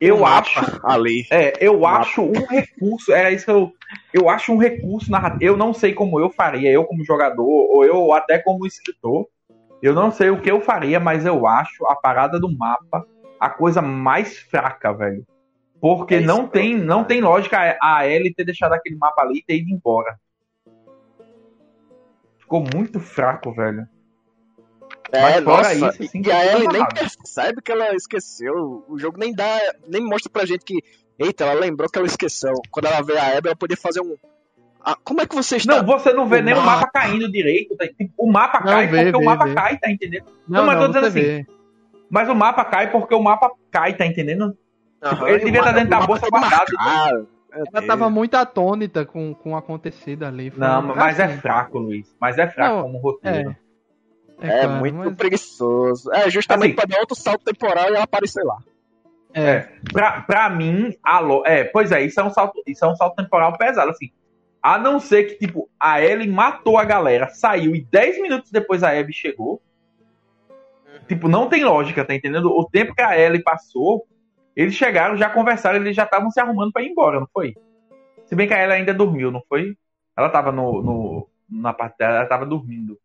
[0.00, 1.26] eu mapa acho Ali.
[1.30, 2.00] é, eu Mapa.
[2.00, 3.72] acho um recurso, era isso que eu.
[4.12, 5.44] Eu acho um recurso narrativo.
[5.44, 9.26] Eu não sei como eu faria, eu como jogador, ou eu até como escritor.
[9.82, 13.06] Eu não sei o que eu faria, mas eu acho a parada do mapa
[13.40, 15.24] a coisa mais fraca, velho.
[15.80, 16.84] Porque É não tem, cara.
[16.84, 20.18] não tem lógica a Ellie ter deixado aquele mapa ali e ter ido embora.
[22.38, 23.86] Ficou muito fraco, velho.
[25.12, 26.94] É, nossa, isso, assim, e a Ellie nem amarrado.
[26.94, 28.84] percebe que ela esqueceu.
[28.88, 30.82] O jogo nem dá, nem mostra pra gente que,
[31.18, 32.52] eita, ela lembrou que ela esqueceu.
[32.70, 34.16] Quando ela vê a Abby, ela podia fazer um.
[34.84, 35.76] Ah, como é que você está?
[35.78, 36.70] Não, você não vê O nem o mapa.
[36.80, 37.76] mapa caindo direito.
[37.76, 37.86] tá?
[37.86, 39.54] Tipo, O mapa Não, cai vê, porque o vê, mapa vê.
[39.54, 40.24] cai, tá entendendo?
[40.46, 41.46] Não, mas não, tô dizendo assim, vê.
[42.10, 44.56] Mas o mapa cai porque o mapa cai, tá entendendo?
[45.02, 46.72] Aham, ele o devia mapa- estar dentro da o mapa bolsa todo guardado.
[46.74, 47.28] marcado.
[47.50, 47.86] Ela Deus.
[47.86, 50.52] tava muito atônita com, com o acontecido ali.
[50.56, 52.14] Não, mas é assim, fraco, Luiz.
[52.20, 53.50] Mas é fraco Não, como roteiro.
[53.50, 53.56] É,
[54.46, 56.12] claro, muito mas- preguiçoso.
[56.12, 58.58] É, justamente Assim- pra dar outro salto temporal e ela aparecer lá.
[59.34, 59.68] é.
[59.92, 61.42] Pra, pra mim, a lo...
[61.46, 64.10] é, pois é, isso é um salto, isso é um salto temporal pesado, assim.
[64.62, 68.82] A não ser que, tipo, a Ellie matou a galera, saiu e 10 minutos depois
[68.82, 69.62] a Abby chegou.
[71.06, 72.50] Tipo, não tem lógica, tá entendendo?
[72.50, 74.06] O tempo que a Ellie passou,
[74.56, 77.54] eles chegaram, já conversaram, eles já estavam se arrumando pra ir embora, não foi?
[78.26, 79.76] Se bem que a Ellie ainda dormiu, não foi?
[80.16, 82.98] Ela tava no, no- na parte dela, ela tava dormindo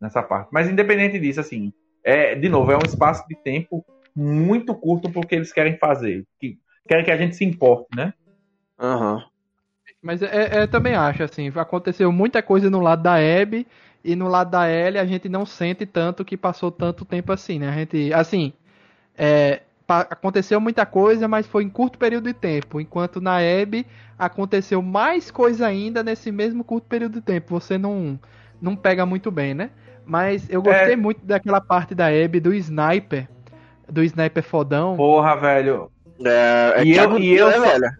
[0.00, 0.48] nessa parte.
[0.52, 1.72] Mas independente disso, assim,
[2.02, 3.84] é, de novo, é um espaço de tempo
[4.14, 6.24] muito curto porque eles querem fazer.
[6.40, 8.12] Que, querem que a gente se importe, né?
[8.78, 9.24] Aham.
[10.02, 13.66] Mas é, é, também acho, assim, aconteceu muita coisa no lado da Abby
[14.02, 17.58] e no lado da Ellie a gente não sente tanto que passou tanto tempo assim,
[17.58, 17.68] né?
[17.68, 18.52] A gente, assim,
[19.16, 23.86] é, pa- aconteceu muita coisa, mas foi em curto período de tempo, enquanto na Abby
[24.18, 27.58] aconteceu mais coisa ainda nesse mesmo curto período de tempo.
[27.60, 28.18] Você não,
[28.60, 29.70] não pega muito bem, né?
[30.10, 30.96] Mas eu gostei É.
[30.96, 33.28] muito daquela parte da Abby do sniper,
[33.88, 34.96] do sniper fodão.
[34.96, 35.88] Porra, velho.
[36.24, 37.90] É, é E eu- e eu né, só- velho?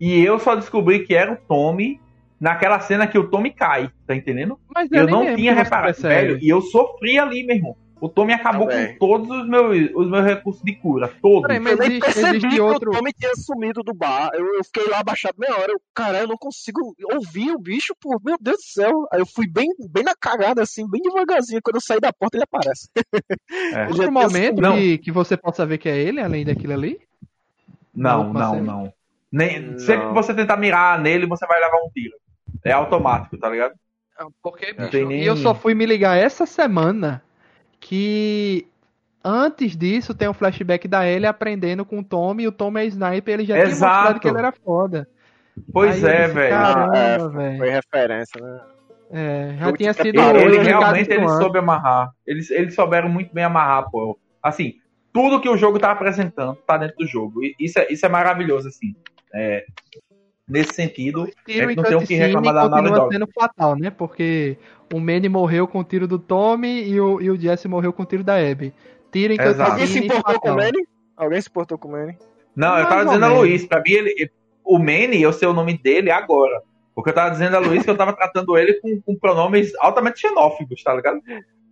[0.00, 2.00] E eu só descobri que era o Tommy
[2.40, 4.58] naquela cena que o Tommy cai, tá entendendo?
[4.74, 6.14] Mas Eu não tinha você reparado, percebe.
[6.14, 6.38] velho.
[6.40, 7.76] E eu sofri ali, meu irmão.
[8.00, 8.92] O Tommy acabou Também.
[8.92, 11.10] com todos os meus, os meus recursos de cura.
[11.20, 11.42] Todos.
[11.42, 12.90] Peraí, mas Eu nem existe, percebi existe que outro.
[12.90, 14.30] o Tommy tinha sumido do bar.
[14.34, 15.72] Eu, eu fiquei lá abaixado meia hora.
[15.72, 18.20] Eu, caralho, eu não consigo ouvir o bicho, pô.
[18.24, 18.92] Meu Deus do céu.
[19.12, 21.60] Aí eu fui bem, bem na cagada, assim, bem devagarzinho.
[21.62, 22.88] Quando eu saí da porta, ele aparece.
[23.74, 23.82] É.
[23.84, 24.74] Ele Outro momento Não.
[24.76, 27.00] que, que você possa ver que é ele, além daquilo ali?
[27.94, 28.92] Não, Não, não, não.
[29.32, 29.78] Nem, Não.
[29.78, 32.14] Sempre que você tentar mirar nele, você vai levar um tiro.
[32.64, 33.74] É automático, tá ligado?
[34.42, 37.22] Porque, bicho, nem- e eu só fui me ligar essa semana
[37.80, 38.66] que
[39.24, 42.86] antes disso tem um flashback da Ellie aprendendo com o Tommy e o Tommy é
[42.86, 43.94] sniper ele já tinha Exato.
[43.94, 45.08] mostrado que ele era foda.
[45.72, 46.54] Pois Aí é, velho.
[46.54, 47.56] Ah, é.
[47.56, 48.60] Foi referência, né?
[49.10, 50.20] É, já tinha sido.
[50.20, 51.38] Ele realmente isso ele antes.
[51.38, 52.12] soube amarrar.
[52.26, 54.18] Eles, eles souberam muito bem amarrar, pô.
[54.42, 54.74] Assim,
[55.12, 57.42] tudo que o jogo tá apresentando tá dentro do jogo.
[57.42, 58.94] E isso é, isso é maravilhoso, assim.
[59.34, 59.64] É,
[60.48, 63.12] nesse sentido, gente em não tem o que reclamar da Naughty Dog.
[63.12, 63.90] sendo fatal, né?
[63.90, 64.58] Porque
[64.92, 68.02] o Manny morreu com o tiro do Tommy e o, e o Jesse morreu com
[68.02, 68.72] o tiro da Abby.
[69.10, 69.72] Tiro em Exato.
[69.72, 70.88] Alguém se importou com o Manny?
[71.16, 72.16] Alguém se importou com o Manny?
[72.54, 73.28] Não, eu tava dizendo a.
[73.28, 74.30] Luiz, pra mim ele,
[74.64, 76.62] o Manny, eu sei o nome dele agora.
[76.94, 80.20] Porque eu tava dizendo a Luiz que eu tava tratando ele com, com pronomes altamente
[80.20, 81.20] xenófobos, tá ligado?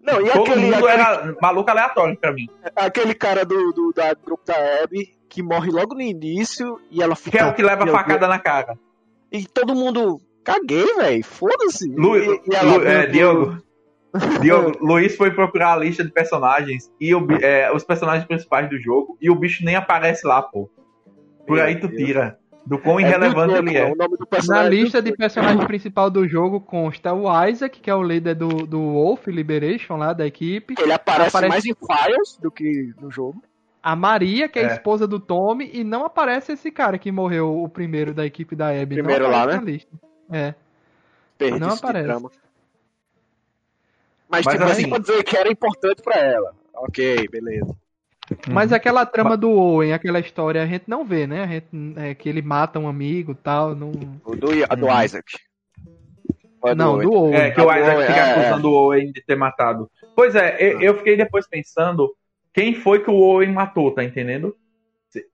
[0.00, 2.48] Não, e Todo aquele, mundo aquele, era maluco aleatório pra mim.
[2.76, 4.54] aquele cara do, do da grupo da
[4.84, 7.38] Abby que morre logo no início e ela fica.
[7.38, 8.78] Que é o que leva facada na cara.
[9.32, 10.20] E todo mundo.
[10.46, 11.24] Caguei, velho.
[11.24, 11.88] Foda-se.
[11.94, 13.58] Lu, E- e Lu- é, Diogo,
[14.40, 18.78] Diogo, Luiz foi procurar a lista de personagens e o é, os personagens principais do
[18.78, 20.70] jogo e o bicho nem aparece lá, pô.
[21.46, 22.02] Por Meu aí tu Deus.
[22.02, 23.94] tira do quão É irrelevante ele é.
[23.94, 28.34] Na personagem lista de personagem principal do jogo consta o Isaac, que é o líder
[28.34, 30.74] do, do Wolf Liberation lá da equipe.
[30.80, 33.40] Ele aparece, Aparece- mais em Files do que no jogo.
[33.82, 34.72] A Maria, que é, a É.
[34.72, 38.70] esposa do Tommy, e não aparece esse cara que morreu o primeiro da equipe da
[38.70, 38.96] Abby.
[38.96, 39.54] Primeiro não lá, né?
[39.56, 39.90] na lista.
[40.30, 40.54] É.
[41.38, 42.04] Perdi Não aparece.
[42.06, 42.30] drama.
[44.28, 46.54] Mas, Mas tipo, assim- assim, pra dizer que era importante pra ela.
[46.74, 47.74] Ok, beleza.
[48.48, 48.76] Mas Uhum.
[48.76, 51.44] aquela trama do Owen, aquela história, a gente não vê, né?
[51.44, 51.66] A gente,
[51.96, 53.74] é, que ele mata um amigo e tal.
[53.74, 53.90] Não...
[54.24, 55.02] O do, a do Uhum.
[55.04, 55.32] Isaac.
[56.64, 57.06] É Não, Owen?
[57.08, 57.34] do Owen.
[57.36, 59.88] É, que o Ah, Isaac Owen, fica é, acusando o Owen de ter matado.
[60.16, 62.12] Pois é, eu, eu fiquei depois pensando
[62.52, 64.56] quem foi que o Owen matou, tá entendendo?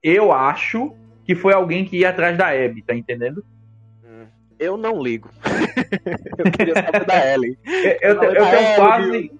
[0.03, 3.43] Eu acho que foi alguém que ia atrás da Abby, tá entendendo?
[4.63, 5.29] Eu não ligo.
[6.37, 7.57] eu queria saber da Ellie.
[8.01, 9.31] Eu, eu, eu é tenho quase.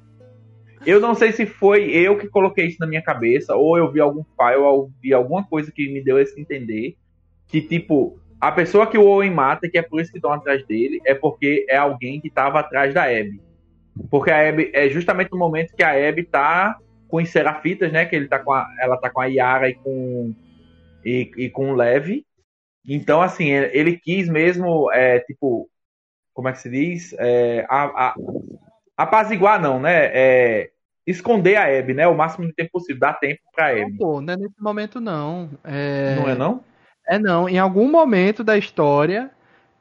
[0.86, 4.01] Eu não sei se foi eu que coloquei isso na minha cabeça, ou eu vi
[4.01, 6.97] algum file, ou vi alguma coisa que me deu esse entender.
[7.47, 10.65] Que, tipo, a pessoa que o Owen mata, que é por isso que estão atrás
[10.65, 13.41] dele, é porque é alguém que tava atrás da Abby.
[14.09, 18.05] Porque a Abby é justamente no momento que a Abby tá com os Serafitas, né?
[18.05, 20.36] Que ele tá com a, ela tá com a Yara e com,
[21.05, 22.26] e, e com o Levi.
[22.88, 25.70] Então, assim, ele quis mesmo, é, tipo,
[26.34, 27.14] como é que se diz?
[27.20, 28.16] É, a, a,
[28.98, 30.06] apaziguar, não, né?
[30.14, 30.72] É,
[31.06, 32.08] esconder a Abby, né?
[32.08, 33.98] O máximo de tempo possível, dar tempo pra Não, Abby.
[33.98, 35.50] pô, não é nesse momento não.
[35.64, 36.16] É...
[36.16, 36.64] Não é, não?
[37.08, 39.30] É não, em algum momento da história,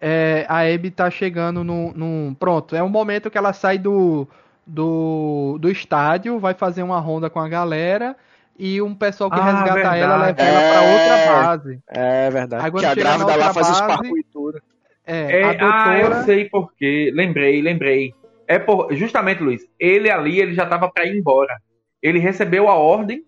[0.01, 4.27] é, a Abby tá chegando num, num- Pronto, é um momento que ela sai do,
[4.67, 8.17] do, do estádio, vai fazer uma ronda com a galera,
[8.59, 10.49] e um pessoal que Ah, resgata ela leva verdade.
[10.51, 10.93] ela pra É.
[10.93, 11.81] outra base.
[11.89, 12.65] É verdade.
[12.65, 14.63] Aí que a grávida lá faz os base- parkour e tudo.
[15.07, 15.49] É, É, a
[15.85, 16.25] Ah, eu doutora.
[16.25, 17.11] sei por quê.
[17.15, 18.15] Lembrei, lembrei.
[18.47, 21.57] É por, justamente, Luiz, ele ali, ele já tava pra ir embora.
[22.03, 23.25] Ele recebeu a ordem,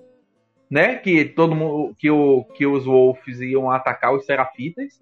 [0.71, 5.01] né, que todo mundo, que, o, que os Wolves iam atacar os Serafitas.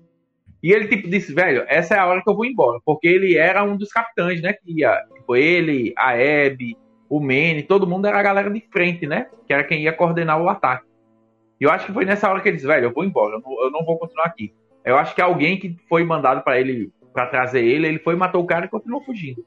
[0.63, 2.79] E ele, tipo, disse, velho, essa é a hora que eu vou embora.
[2.85, 6.77] Porque ele era um dos capitães, né, que ia, tipo, ele, a Abby,
[7.15, 10.41] o Manny, todo mundo era a galera de frente, né, que era quem ia coordenar
[10.41, 10.87] o ataque.
[11.61, 13.41] E eu acho que foi nessa hora que ele disse, velho, eu vou embora, eu
[13.41, 14.55] não, eu não vou continuar aqui.
[14.83, 18.43] Eu acho que alguém que foi mandado pra ele, pra trazer ele, ele foi, matou
[18.43, 19.45] o cara e continuou fugindo.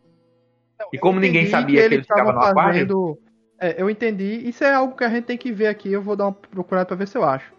[0.94, 3.20] E como ninguém sabia que ele eles ficava estavam no aquário, fazendo-
[3.60, 4.48] É, eu entendi.
[4.48, 5.92] Isso é algo que a gente tem que ver aqui.
[5.92, 7.52] Eu vou dar uma procurada pra ver se eu acho.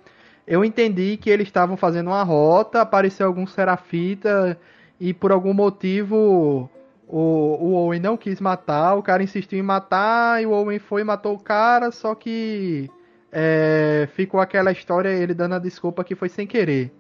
[0.47, 4.57] Eu entendi que eles estavam fazendo uma rota, apareceu algum serafita
[5.01, 6.71] e por algum motivo
[7.07, 7.19] o,
[7.61, 8.95] o Owen não quis matar.
[8.97, 11.91] O cara insistiu em matar e o Owen foi e matou o cara.
[11.91, 12.91] Só que
[13.33, 16.93] é, ficou aquela história ele dando a desculpa que foi sem querer.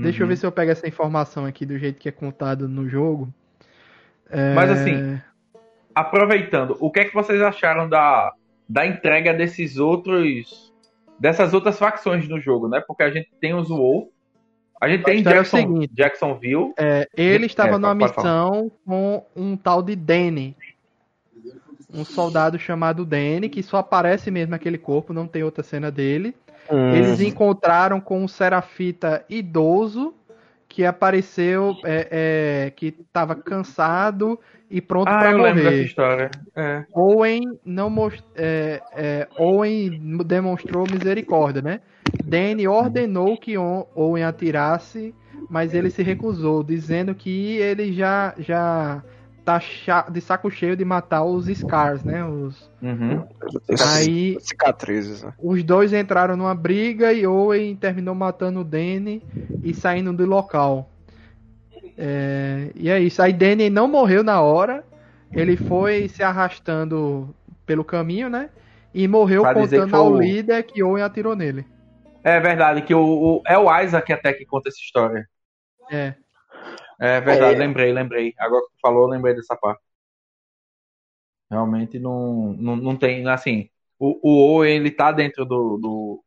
[0.00, 0.28] Deixa eu Uhum.
[0.28, 3.32] ver se eu pego essa informação aqui do jeito que é contado no jogo.
[4.30, 5.20] É, Mas assim,
[5.94, 8.32] aproveitando, o que é que vocês acharam da,
[8.68, 10.72] da entrega desses outros.
[11.18, 12.82] dessas outras facções no jogo, né?
[12.86, 14.08] Porque a gente tem os Wolf,
[14.80, 15.90] a gente A tem história é Jackson, seguinte.
[15.94, 16.72] Jacksonville.
[16.78, 20.56] É, ele estava É, numa missão com um tal de Danny.
[21.92, 26.34] Um soldado chamado Danny, que só aparece mesmo aquele corpo, não tem outra cena dele.
[26.92, 30.12] Eles encontraram com um serafita idoso
[30.68, 35.84] que apareceu, é, é, que estava cansado e pronto Ah, para eu lembro dessa morrer.
[35.84, 36.30] história.
[36.56, 36.84] É.
[36.92, 38.22] Owen não most...
[38.34, 41.80] é, é, Owen demonstrou misericórdia, né?
[42.24, 45.14] Danny ordenou que O- Owen atirasse,
[45.48, 49.02] mas ele se recusou, dizendo que ele já já
[49.44, 49.60] tá
[50.10, 52.24] de saco cheio de matar os Scars, né?
[52.24, 52.68] Os...
[52.82, 53.22] Uhum.
[53.94, 55.32] Aí Cicatrizes, né?
[55.38, 59.22] os dois entraram numa briga e Owen terminou matando o Danny
[59.62, 60.90] e saindo do local.
[61.96, 63.22] É, e é isso.
[63.22, 64.84] Aí Danny não morreu na hora.
[65.32, 68.48] Ele foi se arrastando pelo caminho, né?
[68.94, 71.64] E morreu Pra contando ao o- líder que Owen atirou nele.
[72.26, 73.00] É verdade, que o,
[73.38, 75.28] o- é o Isaac até que conta essa história.
[75.90, 76.14] É.
[77.00, 77.58] É verdade, É.
[77.58, 78.34] lembrei, lembrei.
[78.38, 79.82] Agora que tu falou, lembrei dessa parte.
[81.50, 83.68] Realmente não, não, não tem, assim,
[83.98, 86.24] o, o Owen, ele tá dentro do, do,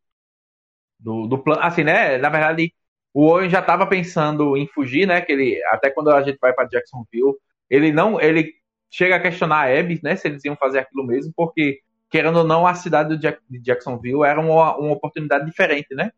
[1.00, 2.74] do, do plano, assim, né, na verdade,
[3.14, 5.22] o Owen já estava pensando em fugir, né?
[5.22, 7.34] Que ele, até quando a gente vai para Jacksonville,
[7.70, 8.54] ele não, ele
[8.92, 10.16] chega a questionar a Abby, né?
[10.16, 14.40] Se eles iam fazer aquilo mesmo, porque querendo ou não, a cidade de Jacksonville era
[14.40, 16.12] uma, uma oportunidade diferente, né?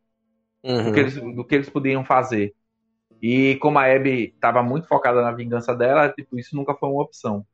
[0.64, 0.86] Uhum.
[0.86, 2.54] Do, que eles, do que eles podiam fazer.
[3.22, 7.04] E como a Abby estava muito focada na vingança dela, tipo, isso nunca foi uma
[7.04, 7.46] opção.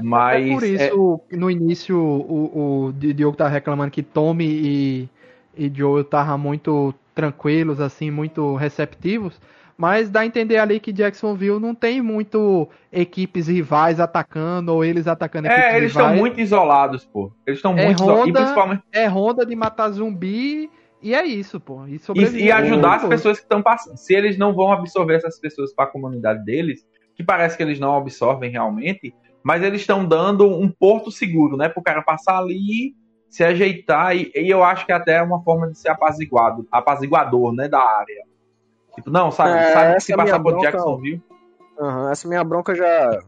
[0.00, 0.46] Mas.
[0.46, 1.36] É por isso, é...
[1.36, 5.08] no início, o, o Diogo tá reclamando que Tommy e,
[5.56, 9.40] e Joel estavam muito tranquilos, assim, muito receptivos.
[9.78, 15.06] Mas dá a entender ali que Jacksonville não tem muito equipes rivais atacando ou eles
[15.06, 17.32] atacando é, equipes É, eles estão muito isolados, pô.
[17.46, 18.32] Eles estão é muito isolados.
[18.32, 18.82] Principalmente...
[18.90, 20.68] É ronda de matar zumbi
[21.00, 21.86] e é isso, pô.
[21.86, 23.96] E, e, e ajudar as pessoas que estão passando.
[23.96, 27.78] Se eles não vão absorver essas pessoas para a comunidade deles, que parece que eles
[27.78, 29.14] não absorvem realmente,
[29.44, 31.68] mas eles estão dando um porto seguro, né?
[31.68, 32.96] Para o cara passar ali,
[33.30, 37.52] se ajeitar, e, e, eu acho que até é uma forma de ser apaziguado, apaziguador,
[37.52, 37.68] né?
[37.68, 38.27] Da área.
[38.94, 41.22] Tipo, não, sabe, é, sabe se passar por Jacksonville.
[41.78, 43.22] Uhum, essa minha bronca já.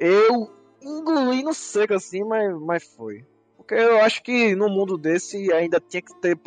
[0.00, 0.50] Eu
[0.80, 3.24] engoli no seco assim, mas, mas foi.
[3.56, 6.38] Porque eu acho que no mundo desse ainda tinha que ter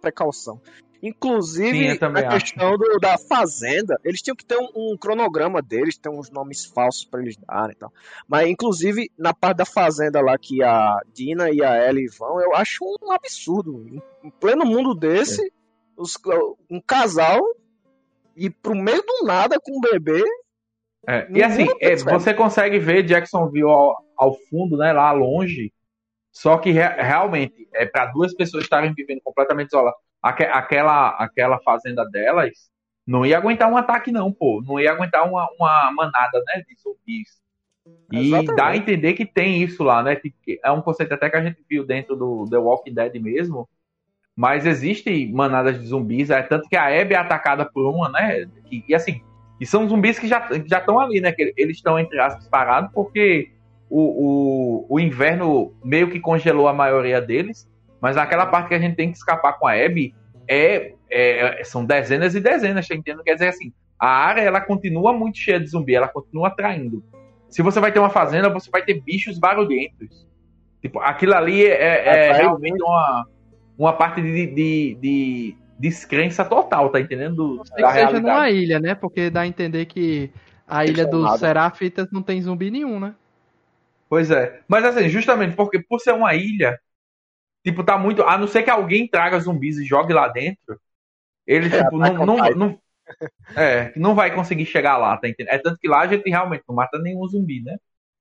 [0.00, 0.60] precaução.
[1.02, 5.96] Inclusive, Sim, a questão do, da fazenda, eles tinham que ter um, um cronograma deles,
[5.96, 7.92] tem uns nomes falsos para eles darem e tal.
[8.26, 12.54] Mas, inclusive, na parte da fazenda lá que a Dina e a Ellie vão, eu
[12.54, 13.86] acho um absurdo.
[14.22, 15.50] Em pleno mundo desse, é.
[15.96, 16.14] os,
[16.70, 17.40] um casal
[18.36, 20.22] ir pro meio do nada com um bebê.
[21.08, 21.26] É.
[21.30, 25.72] E assim, é, você consegue ver Jacksonville ao, ao fundo, né, lá longe.
[26.32, 29.98] Só que re realmente, é para duas pessoas estarem vivendo completamente isoladas.
[30.22, 32.52] Aque aquela, aquela fazenda delas
[33.06, 34.62] não ia aguentar um ataque, não, pô.
[34.66, 37.40] Não ia aguentar uma, uma manada, né, de zumbis.
[38.12, 38.56] E Exatamente.
[38.56, 40.16] dá a entender que tem isso lá, né?
[40.16, 43.68] Que é um conceito até que a gente viu dentro do The Walking Dead mesmo,
[44.36, 48.46] mas existem manadas de zumbis, é tanto que a Abby é atacada por uma, né?
[48.70, 49.22] E, e assim,
[49.58, 51.32] e são zumbis que já já estão ali, né?
[51.32, 53.50] Que eles estão entre aspas parados porque
[53.88, 57.66] o, o, o inverno meio que congelou a maioria deles,
[57.98, 60.14] mas aquela parte que a gente tem que escapar com a Abby
[60.46, 63.24] é, é são dezenas e dezenas, tá entendendo?
[63.24, 67.02] Quer dizer assim, a área ela continua muito cheia de zumbi, ela continua atraindo.
[67.48, 70.26] Se você vai ter uma fazenda, você vai ter bichos barulhentos.
[70.82, 73.24] Tipo, aquilo ali é, é, é realmente uma
[73.78, 77.62] uma parte de, de, de descrença total, tá entendendo?
[77.78, 78.94] Da que seja numa ilha, né?
[78.94, 80.30] Porque dá a entender que
[80.66, 83.14] a ilha dos Serafitas não tem zumbi nenhum, né?
[84.08, 84.60] Pois é.
[84.68, 86.78] Mas assim, justamente porque por ser uma ilha,
[87.64, 88.22] tipo, tá muito.
[88.22, 90.80] A não ser que alguém traga zumbis e jogue lá dentro,
[91.46, 92.78] ele, é, tipo, não, não, não,
[93.56, 95.54] É, não vai conseguir chegar lá, tá entendendo?
[95.54, 97.76] É tanto que lá a gente realmente não mata nenhum zumbi, né?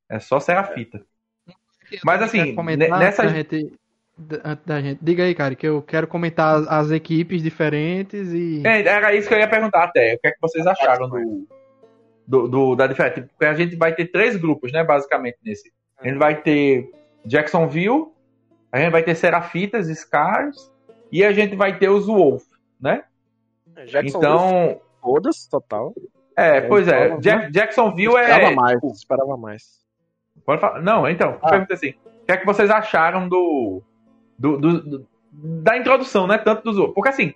[0.10, 1.04] É só Serafita.
[1.48, 1.98] É.
[2.04, 2.56] Mas assim,
[3.00, 3.28] nessa.
[3.28, 3.74] Gente
[4.18, 5.00] da, da, gente.
[5.02, 8.66] Diga aí, cara, que eu quero comentar as, as, equipes diferentes e.
[8.66, 10.16] É, era isso que eu ia perguntar até.
[10.16, 11.48] O que é que vocês acharam do,
[12.26, 13.22] do, do da diferença?
[13.22, 15.72] Porque a gente vai ter três grupos, né, basicamente, nesse.
[16.00, 16.90] A gente vai ter
[17.26, 18.08] Jacksonville,
[18.72, 20.72] a gente vai ter Serafitas, Scars,
[21.12, 22.44] e a gente vai ter os Wolf,
[22.80, 23.04] né?
[24.04, 24.80] então.
[25.02, 25.94] Todas, total.
[26.38, 27.18] É, pois é.
[27.18, 28.22] Jack, Jacksonville é.
[28.22, 29.86] Esperava mais, tipo, esperava mais.
[30.46, 30.82] Pode falar.
[30.82, 31.50] Não, então, ah.
[31.50, 31.94] pergunta assim.
[32.06, 33.84] O que é que vocês acharam do,
[34.38, 36.38] do, do, do, da introdução, né?
[36.38, 37.34] Tanto dos Porque assim,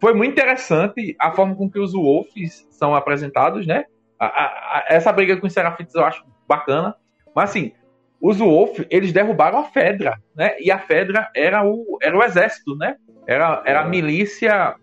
[0.00, 3.84] foi muito interessante a forma com que os Wolves são apresentados, né?
[4.18, 6.94] A, a, a, essa briga com os Serafitas eu acho bacana.
[7.34, 7.72] Mas assim,
[8.20, 10.54] os Wolf, eles derrubaram a Fedra, né?
[10.60, 12.96] E a Fedra era o, era o exército, né?
[13.26, 14.76] Era, era a milícia.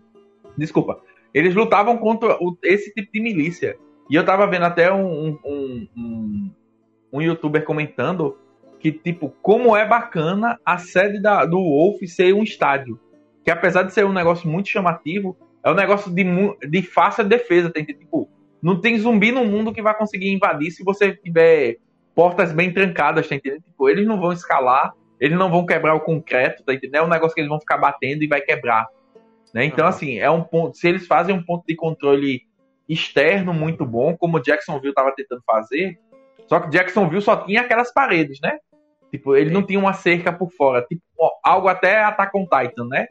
[0.58, 1.00] Desculpa.
[1.32, 3.78] Eles lutavam contra o, esse tipo de milícia.
[4.10, 6.50] E eu tava vendo até um, um, um,
[7.14, 8.36] um youtuber comentando
[8.80, 12.98] que, tipo, como é bacana a sede da, do Wolf ser um estádio.
[13.44, 16.24] Que apesar de ser um negócio muito chamativo, é um negócio de,
[16.66, 17.70] de fácil defesa.
[17.70, 18.28] Tem, tipo,
[18.62, 21.76] não tem zumbi no mundo que vai conseguir invadir se você tiver
[22.14, 23.62] portas bem trancadas, tá entendendo?
[23.62, 27.02] Tipo, eles não vão escalar, eles não vão quebrar o concreto, tá entendendo?
[27.02, 28.86] É um negócio que eles vão ficar batendo e vai quebrar.
[29.52, 29.66] Né?
[29.66, 29.90] Então, uhum.
[29.90, 30.76] assim, é um ponto.
[30.76, 32.42] Se eles fazem um ponto de controle
[32.88, 35.98] externo muito bom, como o Jacksonville estava tentando fazer,
[36.46, 38.58] só que Jacksonville só tinha aquelas paredes, né?
[39.10, 40.82] Tipo, ele não tinha uma cerca por fora.
[40.82, 41.02] Tipo,
[41.42, 43.06] algo até Attack on Titan, né?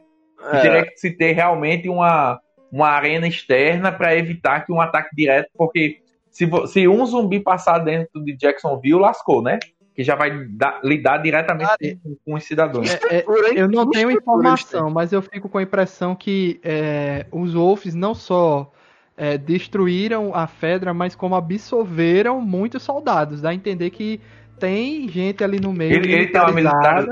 [0.52, 0.60] É.
[0.60, 2.40] Teria que se ter realmente uma,
[2.72, 5.98] uma arena externa para evitar que um ataque direto, porque
[6.30, 9.58] se, se um zumbi passar dentro de Jacksonville, lascou, né?
[9.94, 12.88] Que já vai dar, lidar diretamente com, com, os cidadãos.
[13.10, 13.24] É, é,
[13.54, 18.14] eu não tenho informação, mas eu fico com a impressão que é, os Wolves não
[18.14, 18.72] só
[19.16, 23.42] é, destruíram a Fedra, mas como absorveram muitos soldados.
[23.42, 24.20] Dá a entender que
[24.60, 25.92] tem gente ali no meio.
[25.92, 27.06] Ele, ele tem uma militar.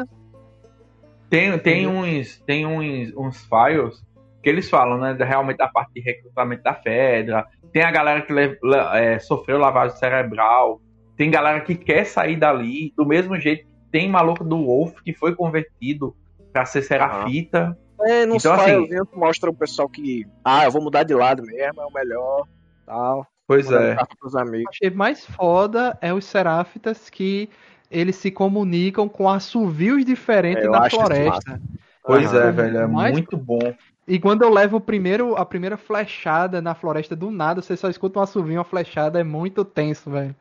[1.29, 4.03] Tem, tem uns, tem uns, uns files
[4.43, 5.17] que eles falam, né?
[5.19, 7.47] Realmente da parte de recrutamento da Fedra.
[7.73, 8.33] Tem a galera que
[8.95, 10.81] é, sofreu lavagem cerebral.
[11.17, 12.93] Tem galera que quer sair dali.
[12.97, 16.15] Do mesmo jeito que tem maluco do Wolf que foi convertido
[16.53, 17.77] para ser serafita.
[18.01, 21.81] É, não então, assim, mostra o pessoal que, ah, eu vou mudar de lado mesmo,
[21.83, 22.47] é o melhor,
[22.87, 23.27] tal.
[23.49, 23.97] Pois é.
[24.69, 27.49] Achei mais foda é os serafitas que
[27.91, 31.59] eles se comunicam com assovios diferentes é, da floresta.
[32.05, 33.13] Pois ah, é, velho, é mais...
[33.13, 33.75] muito bom.
[34.07, 37.89] E quando eu levo o primeiro, a primeira flechada na floresta do nada, você só
[37.89, 40.37] escuta um assovio, uma flechada, é muito tenso, velho.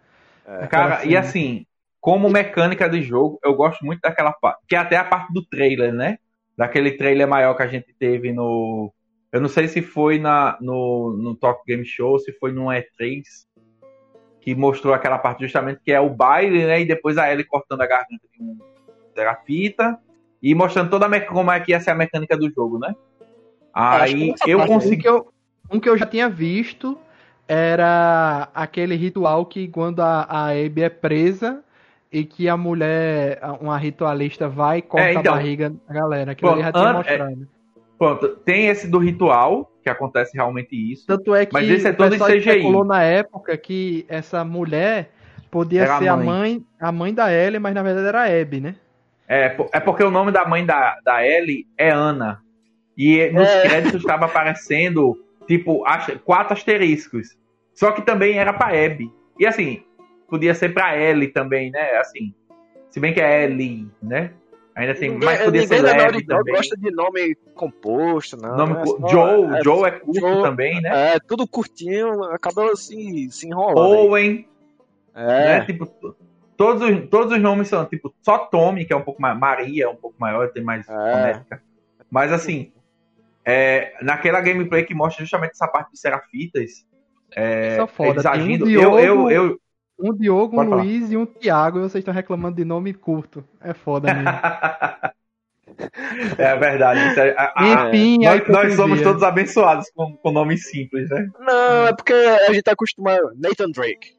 [0.45, 1.09] É, cara, assim.
[1.09, 1.65] e assim,
[2.01, 5.45] como mecânica de jogo, eu gosto muito daquela parte, que é até a parte do
[5.45, 6.17] trailer, né?
[6.57, 8.91] Daquele trailer maior que a gente teve no.
[9.31, 13.21] Eu não sei se foi na, no, no Talk Game Show, se foi no E3,
[14.41, 16.81] que mostrou aquela parte justamente que é o baile, né?
[16.81, 18.57] E depois a Ellie cortando a garganta de um
[19.13, 19.97] terapita
[20.41, 22.95] e mostrando toda a como é que ia ser a mecânica do jogo, né?
[23.73, 24.95] Aí eu consegui.
[24.95, 25.27] Um que eu,
[25.71, 26.97] um que eu já tinha visto
[27.47, 31.63] era aquele ritual que quando a, a Abby é presa
[32.11, 36.31] e que a mulher, uma ritualista, vai e corta é, então, a barriga da galera.
[36.31, 37.47] Aquilo ali já tinha mostrado.
[37.53, 37.56] É,
[37.97, 41.05] pronto, tem esse do ritual, que acontece realmente isso.
[41.07, 42.63] Tanto é que mas esse é todo em CGI.
[42.63, 45.11] falou na época que essa mulher
[45.49, 46.23] podia era ser a mãe.
[46.23, 48.75] a mãe, a mãe da Ellie, mas na verdade era a Abby, né?
[49.27, 52.41] É, é porque o nome da mãe da, da Ellie é Ana.
[52.97, 53.61] E nos é.
[53.67, 55.15] créditos estava aparecendo,
[55.47, 55.83] tipo,
[56.23, 57.37] quatro asteriscos.
[57.73, 59.11] Só que também era pra Abby.
[59.37, 59.83] E assim,
[60.29, 61.97] podia ser pra Ellie também, né?
[61.99, 62.33] Assim,
[62.89, 64.31] se bem que é Ellie, né?
[64.77, 66.53] Ainda tem, ninguém, mas podia ser Levi também.
[66.53, 68.55] gosta de nome composto, não.
[68.55, 71.15] Nome, é só, Joe, é, Joe é curto Joe, também, né?
[71.15, 73.79] É, tudo curtinho, acaba assim, se enrolando.
[73.79, 74.47] Owen.
[75.15, 75.25] É.
[75.25, 75.65] Né?
[75.65, 75.87] Tipo,
[76.55, 79.35] todos os, todos os nomes são, tipo, só Tommy, que é um pouco mais.
[79.35, 81.41] Maria é um pouco maior, tem mais é.
[82.11, 82.71] Mas assim,
[83.43, 86.85] é, naquela gameplay que mostra justamente essa parte de Serafitas.
[87.35, 88.11] É, é foda.
[88.11, 88.65] Eles agindo.
[88.65, 89.59] Um Diogo, eu, eu, eu,
[89.99, 93.43] um Diogo, um Luiz e um Thiago, e vocês estão reclamando de nome curto.
[93.61, 94.29] É foda mesmo.
[96.37, 97.19] é verdade.
[97.19, 97.35] É,
[97.89, 101.27] Enfim, nós, nós, somos todos abençoados com, com nomes simples, né?
[101.39, 103.31] Não, é porque a gente tá acostumado.
[103.35, 104.15] Nathan Drake.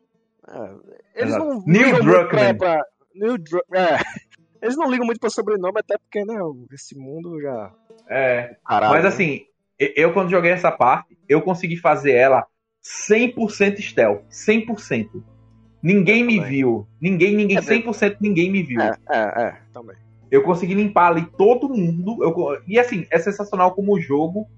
[0.48, 0.70] É,
[1.14, 1.44] eles Exato.
[1.44, 2.56] não Neil Druckmann.
[2.56, 3.98] Pra, pra, Neil Dru é,
[4.62, 6.34] eles não ligam muito pra sobrenome, até porque, né,
[6.72, 7.72] esse mundo já.
[8.08, 8.56] É.
[8.66, 9.42] Caralho, mas assim,
[9.78, 12.46] eu quando joguei essa parte, eu consegui fazer ela
[12.82, 14.22] 100% stealth.
[14.30, 15.22] 100%.
[15.82, 16.86] Ninguém me viu.
[17.00, 18.80] Ninguém, ninguém, é 100% ninguém me viu.
[18.80, 19.96] É, é, é, também.
[20.30, 22.22] Eu consegui limpar ali todo mundo.
[22.22, 24.48] Eu, e assim, é sensacional como o jogo.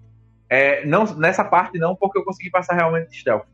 [0.48, 3.46] É, não, nessa parte não, porque eu consegui passar realmente stealth.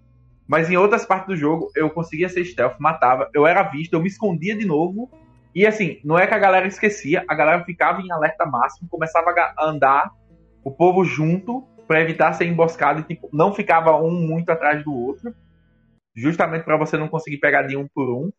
[0.46, 4.00] Mas em outras partes do jogo, eu conseguia ser stealth, matava, eu era visto, eu
[4.00, 5.10] me escondia de novo.
[5.54, 9.30] E assim, não é que a galera esquecia, a galera ficava em alerta máximo, começava
[9.30, 10.10] a andar,
[10.62, 14.94] o povo junto, para evitar ser emboscado e tipo, não ficava um muito atrás do
[14.94, 15.34] outro
[16.16, 18.32] justamente para você não conseguir pegar de um por um.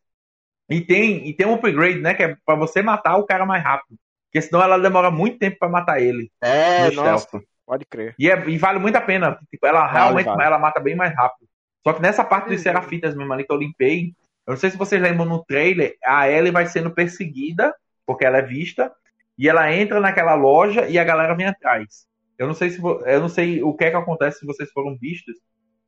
[0.69, 2.13] E tem, e tem um upgrade, né?
[2.13, 3.97] Que é pra você matar o cara mais rápido.
[4.25, 6.29] Porque senão ela demora muito tempo para matar ele.
[6.41, 8.13] É, nossa, pode crer.
[8.19, 9.39] E, é, e, vale muito a pena.
[9.49, 10.43] Tipo, ela vale, realmente vale.
[10.43, 11.47] ela mata bem mais rápido.
[11.85, 14.13] Só que nessa parte dos Serafitas mesmo ali que eu limpei,
[14.45, 17.73] eu não sei se vocês lembram no trailer, a Ellie vai sendo perseguida,
[18.05, 18.91] porque ela é vista,
[19.37, 22.07] e ela entra naquela loja e a galera vem atrás.
[22.37, 24.97] Eu não sei se eu não sei o que é que acontece se vocês foram
[24.97, 25.35] vistos,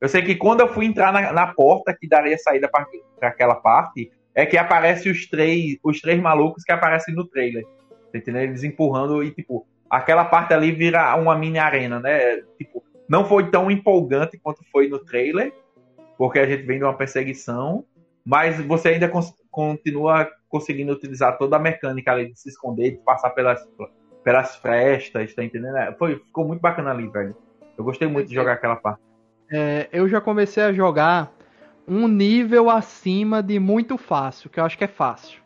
[0.00, 3.54] eu sei que quando eu fui entrar na, na porta que daria saída para aquela
[3.54, 7.64] parte, é que aparece os três, os três malucos que aparecem no trailer.
[8.10, 8.42] Tá entendeu?
[8.42, 12.38] Eles empurrando e, tipo, aquela parte ali vira uma mini arena, né?
[12.56, 15.52] Tipo, não foi tão empolgante quanto foi no trailer,
[16.16, 17.84] porque a gente vem de uma perseguição,
[18.24, 22.98] mas você ainda cons continua conseguindo utilizar toda a mecânica ali de se esconder, de
[22.98, 23.60] passar pelas,
[24.22, 25.74] pelas frestas, tá entendendo?
[25.98, 27.36] Foi, ficou muito bacana ali, velho.
[27.76, 29.09] Eu gostei muito de jogar aquela parte
[29.50, 31.32] é, eu já comecei a jogar
[31.86, 35.40] um nível acima de muito fácil, que eu acho que é fácil.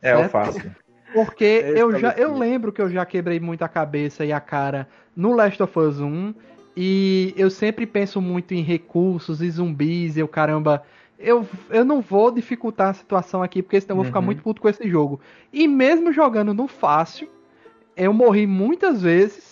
[0.00, 0.26] É, certo?
[0.26, 0.76] o fácil.
[1.12, 4.40] Porque é eu já eu lembro que eu já quebrei muito a cabeça e a
[4.40, 6.32] cara no Last of Us 1
[6.76, 10.84] e eu sempre penso muito em recursos e zumbis e eu caramba,
[11.18, 14.26] eu, eu não vou dificultar a situação aqui porque senão eu vou ficar uhum.
[14.26, 15.20] muito puto com esse jogo.
[15.52, 17.28] E mesmo jogando no fácil,
[17.96, 19.49] eu morri muitas vezes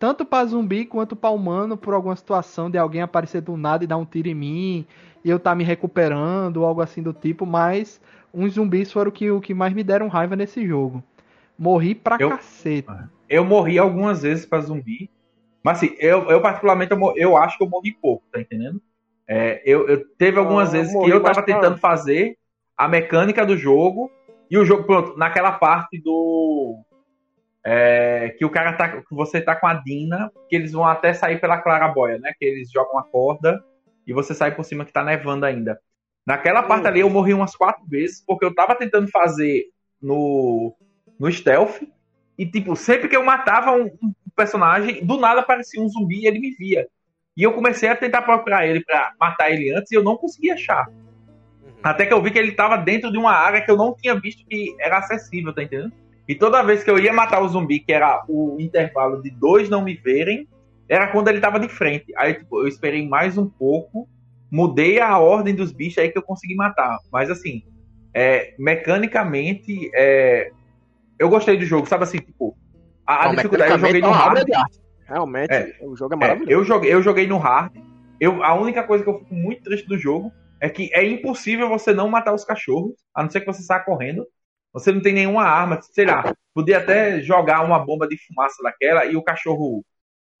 [0.00, 3.86] tanto para zumbi quanto para humano por alguma situação de alguém aparecer do nada e
[3.86, 4.86] dar um tiro em mim
[5.22, 8.00] e eu tá me recuperando ou algo assim do tipo, mas
[8.32, 11.04] uns zumbis foram que, o que mais me deram raiva nesse jogo.
[11.58, 13.10] Morri pra eu, caceta.
[13.28, 15.10] Eu morri algumas vezes para zumbi,
[15.62, 18.80] mas assim, eu, eu particularmente eu, eu, acho que eu morri pouco, tá entendendo?
[19.28, 22.38] É, eu, eu, teve algumas vezes que eu tava tentando fazer
[22.74, 24.10] a mecânica do jogo
[24.50, 26.82] e o jogo, pronto, naquela parte do
[27.64, 28.88] É, que o cara tá.
[28.88, 32.32] Que você tá com a Dina, que eles vão até sair pela claraboia, né?
[32.38, 33.62] Que eles jogam a corda
[34.06, 35.78] e você sai por cima que tá nevando ainda.
[36.26, 39.64] Naquela parte ali eu morri umas quatro vezes, porque eu tava tentando fazer
[40.00, 40.74] no,
[41.18, 41.82] no stealth.
[42.38, 46.26] E, tipo, sempre que eu matava um, um personagem, do nada aparecia um zumbi e
[46.26, 46.88] ele me via.
[47.36, 50.54] E eu comecei a tentar procurar ele para matar ele antes e eu não conseguia
[50.54, 50.88] achar.
[50.88, 51.72] Uhum.
[51.82, 54.18] Até que eu vi que ele tava dentro de uma área que eu não tinha
[54.18, 55.92] visto que era acessível, tá entendendo?
[56.30, 59.68] E toda vez que eu ia matar o zumbi, que era o intervalo de dois
[59.68, 60.46] não me verem,
[60.88, 62.12] era quando ele tava de frente.
[62.16, 64.08] Aí tipo, eu esperei mais um pouco,
[64.48, 66.98] mudei a ordem dos bichos aí que eu consegui matar.
[67.10, 67.64] Mas assim,
[68.14, 70.52] é, mecanicamente, é,
[71.18, 72.56] eu gostei do jogo, sabe assim, tipo,
[73.04, 74.48] a, não, dificuldade eu joguei no hard.
[75.08, 76.52] Realmente, é, o jogo é maravilhoso.
[76.52, 77.72] É, eu, joguei, eu joguei no hard.
[78.20, 81.68] Eu, a única coisa que eu fico muito triste do jogo é que é impossível
[81.68, 84.24] você não matar os cachorros, a não ser que você saia correndo.
[84.72, 86.32] Você não tem nenhuma arma, sei lá.
[86.54, 89.84] Podia até jogar uma bomba de fumaça daquela e o cachorro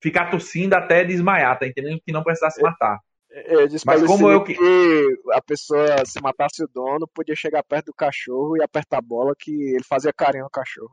[0.02, 2.00] ficar tossindo até desmaiar, tá entendendo?
[2.04, 2.98] Que não precisasse matar.
[3.30, 4.54] Eu disse Mas como eu que...
[4.54, 9.02] que a pessoa, se matasse o dono, podia chegar perto do cachorro e apertar a
[9.02, 10.90] bola que ele fazia carinho no cachorro.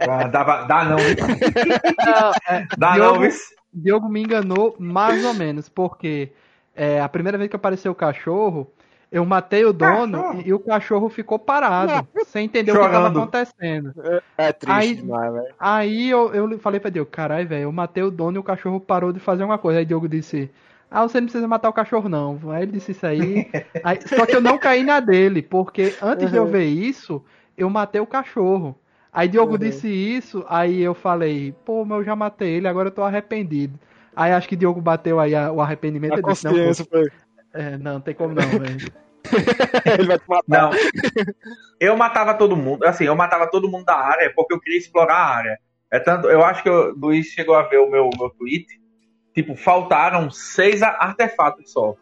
[0.00, 0.96] Ah, dava, dá não.
[0.96, 3.30] não é, dá Diogo, não,
[3.72, 6.32] Diogo me enganou mais ou menos, porque
[6.74, 8.72] é, a primeira vez que apareceu o cachorro,
[9.14, 12.88] eu matei o dono e, e, o cachorro ficou parado, sem entender Chorando.
[12.88, 13.94] o que estava acontecendo.
[14.36, 15.54] É, é triste aí, demais, velho.
[15.56, 18.80] Aí eu, eu falei pra Diogo, caralho, velho, eu matei o dono e o cachorro
[18.80, 19.78] parou de fazer uma coisa.
[19.78, 20.50] Aí Diogo disse,
[20.90, 22.40] ah, você não precisa matar o cachorro, não.
[22.50, 23.48] Aí ele disse isso aí.
[23.84, 26.30] aí só que eu não caí na dele, porque antes uhum.
[26.32, 27.22] de eu ver isso,
[27.56, 28.74] eu matei o cachorro.
[29.12, 29.58] Aí Diogo uhum.
[29.58, 33.78] disse isso, aí eu falei, pô, mas eu já matei ele, agora eu tô arrependido.
[34.16, 36.14] Aí acho que Diogo bateu aí a, o arrependimento.
[36.14, 37.08] A disse, não, foi...
[37.52, 38.92] é, não, tem como não, velho.
[39.98, 40.44] ele vai te matar.
[40.48, 40.70] Não.
[41.80, 45.16] Eu matava todo mundo, assim, eu matava todo mundo da área porque eu queria explorar
[45.16, 45.58] a área.
[45.90, 48.66] É tanto, eu acho que o Luiz chegou a ver o meu, meu tweet
[49.34, 51.96] tipo, faltaram seis artefatos só.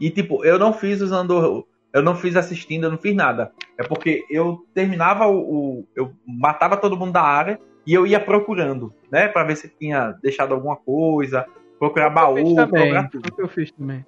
[0.00, 1.66] E, tipo, eu não fiz usando.
[1.92, 3.52] Eu não fiz assistindo, eu não fiz nada.
[3.76, 5.38] É porque eu terminava o.
[5.38, 9.28] o eu matava todo mundo da área e eu ia procurando, né?
[9.28, 11.46] Pra ver se tinha deixado alguma coisa,
[11.78, 13.30] procurar baú, procurar tudo.
[13.38, 14.04] eu fiz também.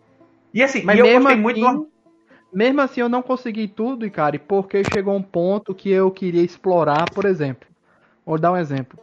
[0.52, 1.89] E assim, Mas e eu gostei assim, muito.
[2.52, 7.08] Mesmo assim, eu não consegui tudo, cara, porque chegou um ponto que eu queria explorar,
[7.08, 7.68] por exemplo.
[8.26, 8.98] Vou dar um exemplo.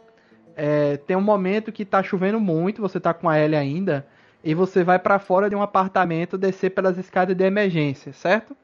[0.54, 4.06] É, tem um momento que tá chovendo muito, você tá com a L ainda,
[4.42, 8.56] e você vai para fora de um apartamento descer pelas escadas de emergência, certo?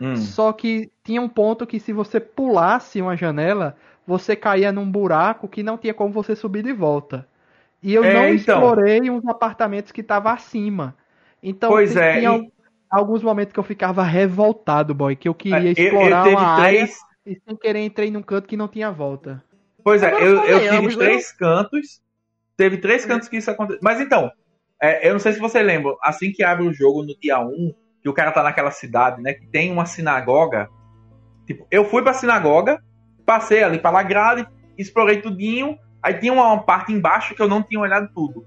[0.00, 0.16] Hum.
[0.16, 3.76] Só que tinha um ponto que se você pulasse uma janela,
[4.06, 7.26] você caía num buraco que não tinha como você subir de volta.
[7.82, 8.34] E eu é, não então...
[8.34, 10.96] explorei uns apartamentos que estavam acima.
[11.42, 12.52] Então pois é, tinha e...
[12.92, 16.56] alguns momentos que eu ficava revoltado, boy, que eu queria é, explorar eu, eu uma
[16.56, 16.80] três...
[16.80, 19.42] área e sem querer entrei num canto que não tinha volta.
[19.82, 22.02] Pois é, eu, eu tive três cantos.
[22.56, 23.80] Teve três cantos que isso aconteceu.
[23.82, 24.30] Mas então,
[24.80, 27.74] é, eu não sei se você lembra, assim que abre o jogo no dia 1,
[28.02, 29.32] que o cara tá naquela cidade, né?
[29.32, 30.68] Que tem uma sinagoga.
[31.46, 32.82] Tipo, eu fui pra sinagoga,
[33.24, 35.78] passei ali pela grade, explorei tudinho.
[36.02, 38.44] Aí tinha uma parte embaixo que eu não tinha olhado tudo.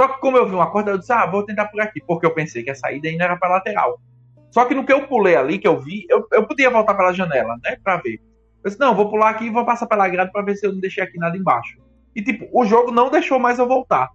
[0.00, 2.26] Só que como eu vi uma corda, eu disse, ah, vou tentar por aqui, porque
[2.26, 4.00] eu pensei que a saída ainda era pra lateral.
[4.50, 7.12] Só que no que eu pulei ali, que eu vi, eu, eu podia voltar pela
[7.12, 7.76] janela, né?
[7.82, 8.20] Pra ver.
[8.62, 10.72] Eu disse, não, vou pular aqui e vou passar pela grade para ver se eu
[10.72, 11.78] não deixei aqui nada embaixo.
[12.14, 14.10] E tipo, o jogo não deixou mais eu voltar.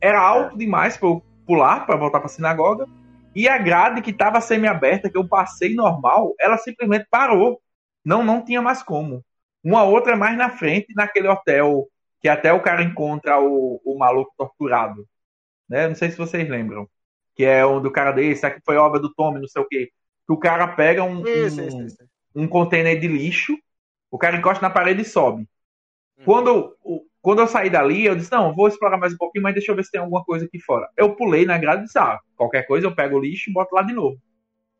[0.00, 2.86] Era alto demais para eu pular, para voltar para sinagoga.
[3.34, 7.60] E a grade que estava semi-aberta, que eu passei normal, ela simplesmente parou.
[8.04, 9.24] Não, não tinha mais como.
[9.62, 11.86] Uma outra é mais na frente, naquele hotel,
[12.20, 15.06] que até o cara encontra o, o maluco torturado.
[15.68, 15.88] Né?
[15.88, 16.88] Não sei se vocês lembram.
[17.34, 19.90] Que é um do cara desse, aqui foi obra do Tommy, não sei o quê.
[20.26, 22.04] Que o cara pega um, isso, um, isso, isso.
[22.34, 23.56] um container de lixo
[24.10, 25.42] o cara encosta na parede e sobe.
[26.18, 26.24] Uhum.
[26.24, 26.76] Quando,
[27.22, 29.76] quando eu saí dali, eu disse, não, vou explorar mais um pouquinho, mas deixa eu
[29.76, 30.88] ver se tem alguma coisa aqui fora.
[30.96, 33.74] Eu pulei na grade e disse, ah, qualquer coisa eu pego o lixo e boto
[33.74, 34.20] lá de novo.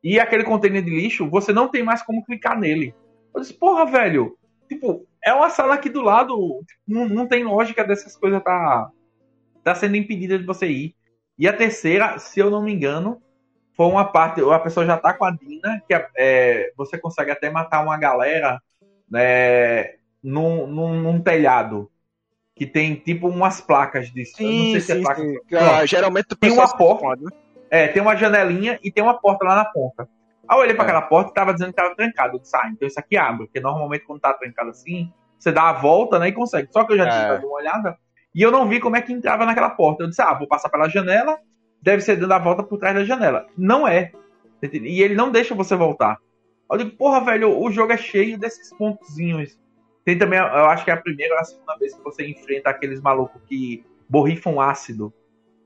[0.02, 2.94] E aquele container de lixo, você não tem mais como clicar nele.
[3.32, 4.36] Eu disse, porra, velho,
[4.68, 8.90] tipo, é uma sala aqui do lado, não, não tem lógica dessas coisas tá,
[9.62, 10.94] tá sendo impedida de você ir.
[11.38, 13.20] E a terceira, se eu não me engano,
[13.74, 17.30] foi uma parte, a pessoa já tá com a Dina, que é, é você consegue
[17.30, 18.60] até matar uma galera
[19.14, 21.90] é, num, num, num, telhado
[22.54, 24.24] que tem tipo umas placas de.
[24.26, 25.22] Sim, não sei se é placa.
[25.52, 27.00] Ah, geralmente tem uma porta.
[27.00, 27.30] Pode, né?
[27.70, 30.06] É, tem uma janelinha e tem uma porta lá na ponta.
[30.50, 30.88] Aí eu olhei para é.
[30.88, 32.36] aquela porta e tava dizendo que tava trancado.
[32.36, 33.46] Eu disse, ah, então isso aqui abre.
[33.46, 36.68] Porque normalmente quando tá trancado assim, você dá a volta né, e consegue.
[36.72, 37.28] Só que eu já tinha é.
[37.28, 37.96] dado uma olhada
[38.34, 40.02] e eu não vi como é que entrava naquela porta.
[40.02, 41.38] Eu disse, ah, vou passar pela janela,
[41.80, 43.46] deve ser dando a volta por trás da janela.
[43.56, 44.10] Não é.
[44.60, 46.18] E ele não deixa você voltar.
[46.70, 49.56] Eu digo, porra, velho, o jogo é cheio desses pontozinhos.
[50.04, 52.70] Tem também, eu acho que é a primeira ou a segunda vez que você enfrenta
[52.70, 55.12] aqueles malucos que borrifam ácido.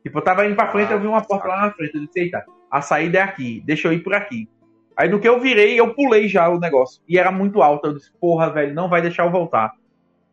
[0.03, 1.95] Tipo, eu tava indo pra frente, eu vi uma porta lá na frente.
[1.95, 4.49] Eu disse, eita, a saída é aqui, deixa eu ir por aqui.
[4.97, 7.03] Aí no que eu virei, eu pulei já o negócio.
[7.09, 7.89] E era muito alto.
[7.89, 9.73] Eu disse, porra, velho, não vai deixar eu voltar.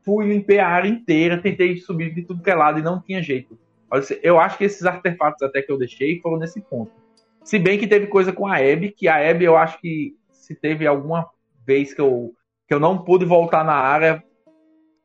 [0.03, 3.21] Fui, limpei a área inteira, tentei subir de tudo que é lado e não tinha
[3.21, 3.57] jeito.
[4.23, 6.91] Eu acho que esses artefatos até que eu deixei foram nesse ponto.
[7.43, 10.55] Se bem que teve coisa com a Abby, que a Abby eu acho que se
[10.55, 11.27] teve alguma
[11.65, 12.33] vez que eu,
[12.67, 14.23] que eu não pude voltar na área,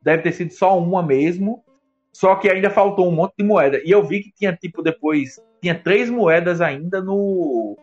[0.00, 1.64] deve ter sido só uma mesmo.
[2.12, 3.82] Só que ainda faltou um monte de moeda.
[3.84, 5.38] E eu vi que tinha, tipo, depois.
[5.60, 7.76] Tinha três moedas ainda no.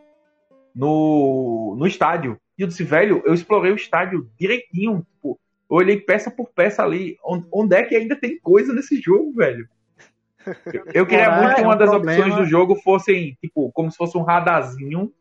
[0.74, 2.38] No, no estádio.
[2.58, 5.06] E eu disse, velho, eu explorei o estádio direitinho.
[5.14, 5.38] Tipo,
[5.70, 7.16] eu olhei peça por peça ali.
[7.52, 9.68] Onde é que ainda tem coisa nesse jogo, velho?
[10.92, 12.18] Eu queria muito que uma das problema...
[12.18, 15.12] opções do jogo fossem, tipo, como se fosse um radarzinho.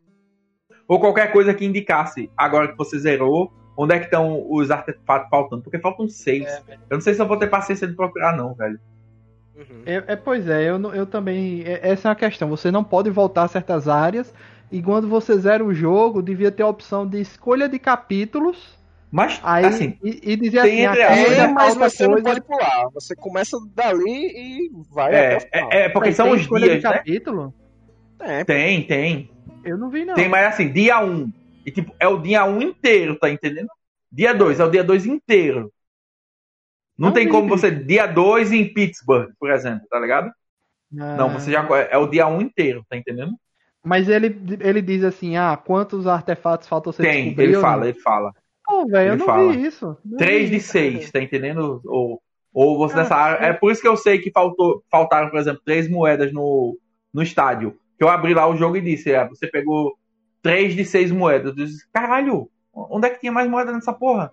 [0.88, 5.30] Ou qualquer coisa que indicasse, agora que você zerou, onde é que estão os artefatos
[5.30, 5.62] faltando.
[5.62, 6.46] Porque faltam seis.
[6.46, 8.80] É, eu não sei se eu vou ter paciência de procurar, não, velho.
[9.56, 9.84] Uhum.
[9.86, 11.64] É, é, pois é, eu, eu também.
[11.64, 12.50] É, essa é a questão.
[12.50, 14.34] Você não pode voltar a certas áreas.
[14.74, 18.76] E quando você zera o jogo, devia ter a opção de escolha de capítulos.
[19.12, 22.16] Mas, aí, assim, e, e dizer assim, é, mas você coisa...
[22.16, 22.90] não pode pular.
[22.96, 26.70] Você começa dali e vai é, até É, é porque mas são os dias, de
[26.70, 26.82] né?
[26.82, 27.54] capítulo?
[28.20, 29.30] É, tem, tem.
[29.64, 30.16] Eu não vi, não.
[30.16, 31.08] Tem, mas assim, dia 1.
[31.08, 31.32] Um,
[31.64, 33.70] e tipo, é o dia 1 um inteiro, tá entendendo?
[34.12, 35.72] Dia 2 é o dia 2 inteiro.
[36.98, 37.70] Não, não tem como você.
[37.70, 40.32] Dia 2 em Pittsburgh, por exemplo, tá ligado?
[41.00, 41.16] Ah.
[41.16, 41.64] Não, você já.
[41.92, 43.34] É o dia 1 um inteiro, tá entendendo?
[43.84, 48.34] Mas ele, ele diz assim: ah, quantos artefatos faltam ser Tem, ele fala, ele fala.
[48.64, 49.52] Pô, velho, eu não fala.
[49.52, 49.98] vi isso.
[50.18, 51.82] 3 de 6, tá entendendo?
[51.86, 52.22] Ou,
[52.54, 53.46] ou você ah, nessa área.
[53.46, 56.78] É por isso que eu sei que faltou, faltaram, por exemplo, 3 moedas no,
[57.14, 57.78] no estádio.
[57.98, 59.98] Que eu abri lá o jogo e disse: é, você pegou
[60.42, 61.58] 3 de 6 moedas.
[61.58, 64.32] Eu disse: caralho, onde é que tinha mais moeda nessa porra?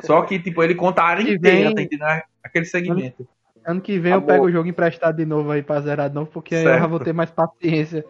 [0.00, 1.74] Só que, tipo, ele conta a área inteira, vem...
[1.74, 2.22] tá entendendo?
[2.42, 3.22] Aquele segmento.
[3.22, 6.14] Ano, ano que vem eu pego o jogo emprestado de novo aí pra zerar de
[6.16, 6.68] novo, porque certo.
[6.68, 8.04] aí eu já vou ter mais paciência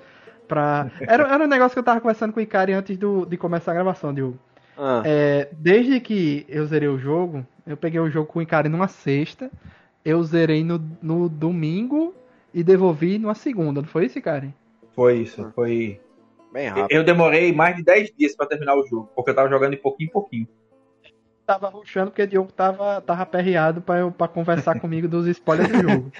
[0.48, 0.90] pra.
[1.00, 3.72] Era, era um negócio que eu tava conversando com o Icari antes do, de começar
[3.72, 4.38] a gravação, Diogo.
[4.76, 5.02] Ah.
[5.04, 8.88] É, desde que eu zerei o jogo, eu peguei o jogo com o Icari numa
[8.88, 9.50] sexta,
[10.04, 12.14] eu zerei no, no domingo
[12.52, 14.54] e devolvi numa segunda, não foi isso, Icari?
[14.94, 16.00] Foi isso, foi.
[16.52, 16.88] Bem rápido.
[16.90, 19.78] Eu demorei mais de 10 dias para terminar o jogo, porque eu tava jogando de
[19.78, 20.48] pouquinho em pouquinho
[21.46, 25.82] tava ruxando porque o Diogo tava, tava perreado pra, pra conversar comigo dos spoilers do
[25.82, 26.12] jogo.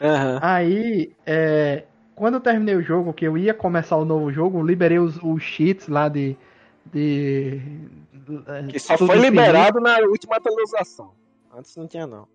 [0.00, 0.38] Uhum.
[0.40, 1.84] Aí, é,
[2.18, 5.40] quando eu terminei o jogo, que eu ia começar o novo jogo, liberei os, os
[5.40, 6.36] cheats lá de.
[6.86, 7.62] de
[8.68, 11.12] que só foi liberado na última atualização.
[11.56, 12.26] Antes não tinha, não.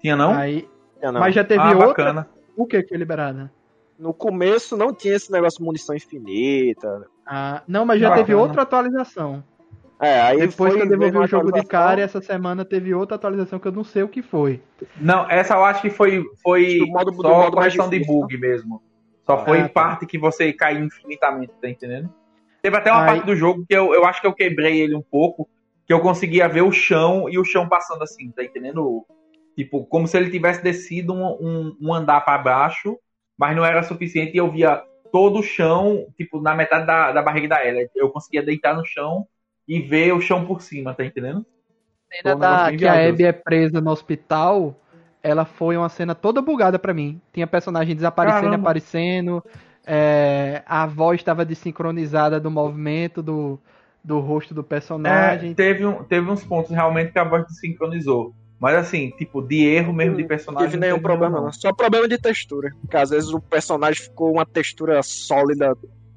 [0.00, 0.32] Tinha não?
[0.32, 0.68] Aí,
[0.98, 1.20] tinha não.
[1.20, 2.04] Mas já teve ah, outra.
[2.04, 2.28] Bacana.
[2.56, 3.48] O que foi liberado?
[3.96, 7.06] No começo não tinha esse negócio de munição infinita.
[7.24, 8.26] Ah, não, mas já bacana.
[8.26, 9.44] teve outra atualização.
[10.00, 13.60] É, aí Depois que eu devolvi o jogo de cara, essa semana teve outra atualização
[13.60, 14.60] que eu não sei o que foi.
[15.00, 18.82] Não, essa eu acho que foi, foi do modo, só modo questão de bug mesmo.
[19.26, 19.68] Só foi ah, tá.
[19.68, 22.12] parte que você caiu infinitamente, tá entendendo?
[22.62, 23.06] Teve até uma aí...
[23.06, 25.48] parte do jogo que eu, eu acho que eu quebrei ele um pouco,
[25.86, 29.06] que eu conseguia ver o chão e o chão passando assim, tá entendendo?
[29.56, 32.98] Tipo, como se ele tivesse descido um, um, um andar para baixo,
[33.36, 34.82] mas não era suficiente e eu via
[35.12, 37.80] todo o chão, tipo, na metade da, da barriga da ela.
[37.94, 39.26] Eu conseguia deitar no chão
[39.66, 41.46] e ver o chão por cima, tá entendendo?
[42.10, 44.74] A cena da, que a Abby é presa no hospital,
[45.24, 47.18] ela foi uma cena toda bugada para mim.
[47.32, 48.62] Tinha personagem desaparecendo Caramba.
[48.62, 49.42] aparecendo,
[49.86, 53.58] é, a voz estava desincronizada do movimento do,
[54.04, 55.52] do rosto do personagem.
[55.52, 58.34] É, teve, um, teve uns pontos realmente que a voz desincronizou.
[58.60, 60.66] Mas assim, tipo, de erro mesmo de personagem.
[60.66, 61.52] Não teve nenhum problema, não.
[61.52, 62.70] Só problema de textura.
[62.82, 65.74] Porque às vezes o personagem ficou uma textura sólida,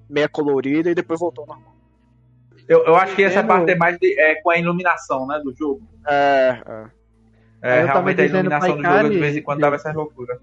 [0.10, 1.76] meia colorida, e depois voltou normal.
[2.68, 5.56] Eu, eu acho que essa parte é mais de, é, com a iluminação, né, do
[5.56, 5.82] jogo.
[6.06, 6.97] É, é.
[7.62, 10.40] É realmente a iluminação do jogo de vez em quando dava essa loucura.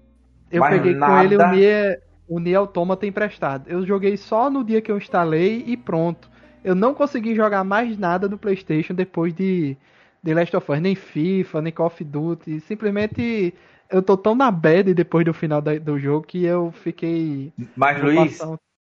[0.51, 1.13] Eu Mas peguei nada...
[1.13, 3.67] com ele o Nier, o Nier Automata emprestado.
[3.67, 6.29] Eu joguei só no dia que eu instalei e pronto.
[6.63, 9.77] Eu não consegui jogar mais nada no PlayStation depois de
[10.23, 12.59] The Last of Us, nem FIFA, nem Call of Duty.
[12.61, 13.53] Simplesmente
[13.89, 17.53] eu tô tão na bad depois do final da, do jogo que eu fiquei.
[17.75, 18.39] Mas, Luiz,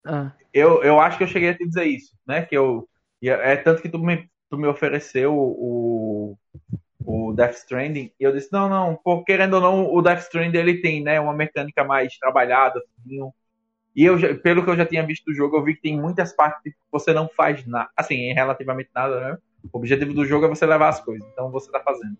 [0.06, 0.30] ah.
[0.55, 2.43] eu, eu acho que eu cheguei a te dizer isso, né?
[2.43, 2.88] Que eu
[3.22, 6.38] é tanto que tu me, tu me ofereceu o,
[7.07, 10.59] o Death Stranding, e eu disse, não, não, por, querendo ou não, o Death Stranding
[10.59, 13.20] ele tem, né, uma mecânica mais trabalhada, assim,
[13.95, 16.35] e eu, pelo que eu já tinha visto do jogo, eu vi que tem muitas
[16.35, 19.39] partes que você não faz nada, assim, relativamente nada, né?
[19.73, 22.16] O objetivo do jogo é você levar as coisas, então você tá fazendo.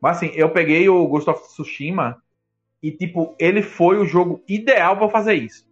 [0.00, 2.20] Mas assim, eu peguei o Ghost of Tsushima
[2.82, 5.64] e, tipo, ele foi o jogo ideal para fazer isso.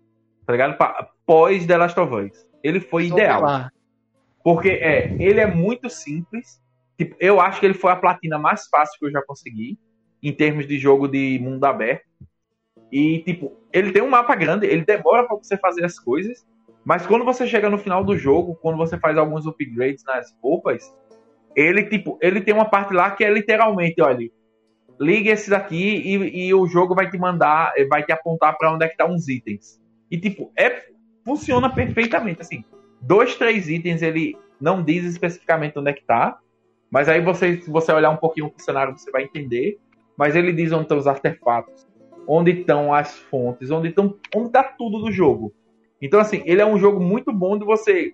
[0.46, 0.78] Tá ligado?
[1.26, 2.46] Pós The Last of Us.
[2.62, 3.42] Ele foi ideal.
[3.42, 3.72] Lá.
[4.44, 6.62] Porque é, ele é muito simples.
[7.00, 9.78] Tipo, eu acho que ele foi a platina mais fácil que eu já consegui,
[10.22, 12.04] em termos de jogo de mundo aberto.
[12.92, 16.46] E, tipo, ele tem um mapa grande, ele demora para você fazer as coisas,
[16.84, 20.94] mas quando você chega no final do jogo, quando você faz alguns upgrades nas roupas,
[21.56, 24.30] ele, tipo, ele tem uma parte lá que é literalmente, olha,
[25.00, 28.84] liga esse daqui e, e o jogo vai te mandar, vai te apontar para onde
[28.84, 29.80] é que tá uns itens.
[30.10, 30.84] E, tipo, é,
[31.24, 32.62] funciona perfeitamente, assim.
[33.00, 36.38] Dois, três itens ele não diz especificamente onde é que tá,
[36.90, 39.78] mas aí você, se você olhar um pouquinho o cenário, você vai entender.
[40.16, 41.86] Mas ele diz onde estão os artefatos,
[42.26, 45.52] onde estão as fontes, onde estão, onde tá tudo do jogo.
[46.02, 48.12] Então, assim, ele é um jogo muito bom de você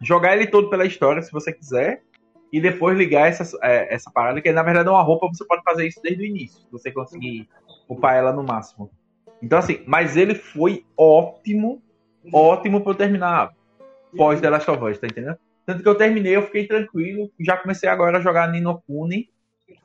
[0.00, 2.02] jogar ele todo pela história, se você quiser,
[2.52, 5.62] e depois ligar essa, é, essa parada, que na verdade é uma roupa, você pode
[5.62, 7.48] fazer isso desde o início, se você conseguir
[7.88, 8.90] upar ela no máximo.
[9.42, 11.82] Então, assim, mas ele foi ótimo,
[12.32, 13.52] ótimo eu terminar
[14.16, 15.38] pós The Last of Us, tá entendendo?
[15.70, 19.30] Tanto que eu terminei, eu fiquei tranquilo, já comecei agora a jogar Nino Kuni,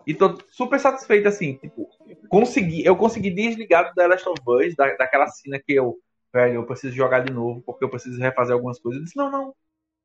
[0.07, 1.87] e tô super satisfeito, assim, tipo,
[2.27, 5.95] consegui, eu consegui desligar do The Last of Us, da, daquela cena que eu,
[6.33, 8.99] velho, eu preciso jogar de novo, porque eu preciso refazer algumas coisas.
[8.99, 9.53] Eu disse, não, não,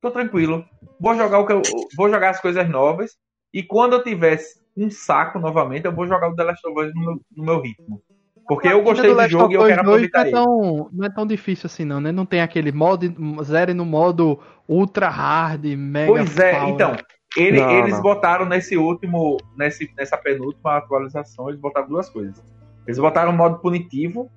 [0.02, 0.66] tô tranquilo.
[1.00, 1.62] Vou jogar o que eu,
[1.96, 3.16] vou jogar as coisas novas,
[3.50, 6.94] e quando eu tivesse um saco novamente, eu vou jogar o The Last of Us
[6.94, 8.02] no no meu ritmo.
[8.50, 11.24] Porque eu gostei do, jogo e eu quero aproveitar não é, tão, não é tão
[11.24, 12.10] difícil assim não, né?
[12.10, 13.06] Não tem aquele modo
[13.44, 16.74] zero no modo ultra hard, mega Pois é, power.
[16.74, 16.96] então,
[17.36, 18.02] ele, não, eles não.
[18.02, 22.42] botaram nesse último, nesse, nessa penúltima atualização, eles botaram duas coisas.
[22.84, 24.28] Eles botaram o modo punitivo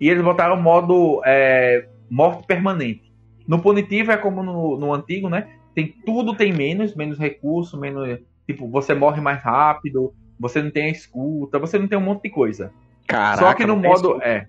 [0.00, 3.12] e eles botaram o modo é, morte permanente.
[3.46, 5.50] No punitivo é como no, no antigo, né?
[5.74, 10.84] Tem tudo tem menos, menos recurso, menos tipo você morre mais rápido, você não tem
[10.84, 12.72] a escuta, você não tem um monte de coisa.
[13.06, 14.48] Caraca, Só que no modo é,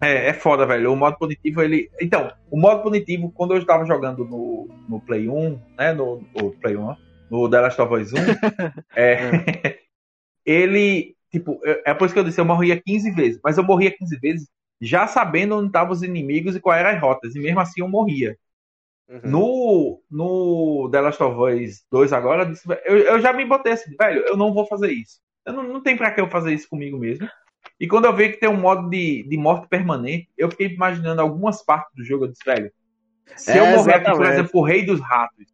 [0.00, 0.92] é é foda, velho.
[0.92, 5.28] O modo punitivo ele, então o modo punitivo quando eu estava jogando no, no Play
[5.28, 5.92] 1, né?
[5.92, 6.96] No, no Play 1,
[7.30, 8.16] no The Last of Us 1,
[8.94, 9.78] é,
[10.44, 13.64] ele tipo é, é por isso que eu disse eu morria 15 vezes, mas eu
[13.64, 14.48] morria 15 vezes
[14.80, 17.88] já sabendo onde estavam os inimigos e quais eram as rotas, e mesmo assim eu
[17.88, 18.36] morria.
[19.08, 19.20] Uhum.
[19.22, 22.52] No, no The Last of Us 2 agora,
[22.84, 25.20] eu, eu já me botei assim, velho, eu não vou fazer isso.
[25.44, 27.28] Eu não, não tem pra que eu fazer isso comigo mesmo.
[27.84, 31.20] E quando eu vi que tem um modo de, de morte permanente, eu fiquei imaginando
[31.20, 32.24] algumas partes do jogo.
[32.24, 32.72] Eu disse, velho,
[33.36, 35.44] se é, eu morrer aqui, por exemplo, o Rei dos Ratos,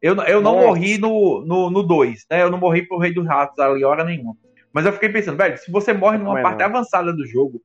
[0.00, 0.66] eu, eu não Nossa.
[0.68, 2.40] morri no 2, no, no dois, né?
[2.40, 4.36] Eu não morri pro Rei dos Ratos ali hora nenhuma.
[4.72, 6.66] Mas eu fiquei pensando, velho, se você morre numa não parte não.
[6.66, 7.60] avançada do jogo,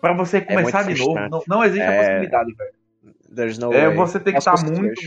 [0.00, 1.98] para você é começar é de novo, não, não existe a é.
[1.98, 3.60] possibilidade, velho.
[3.60, 5.00] No é, você tem que estar tá muito.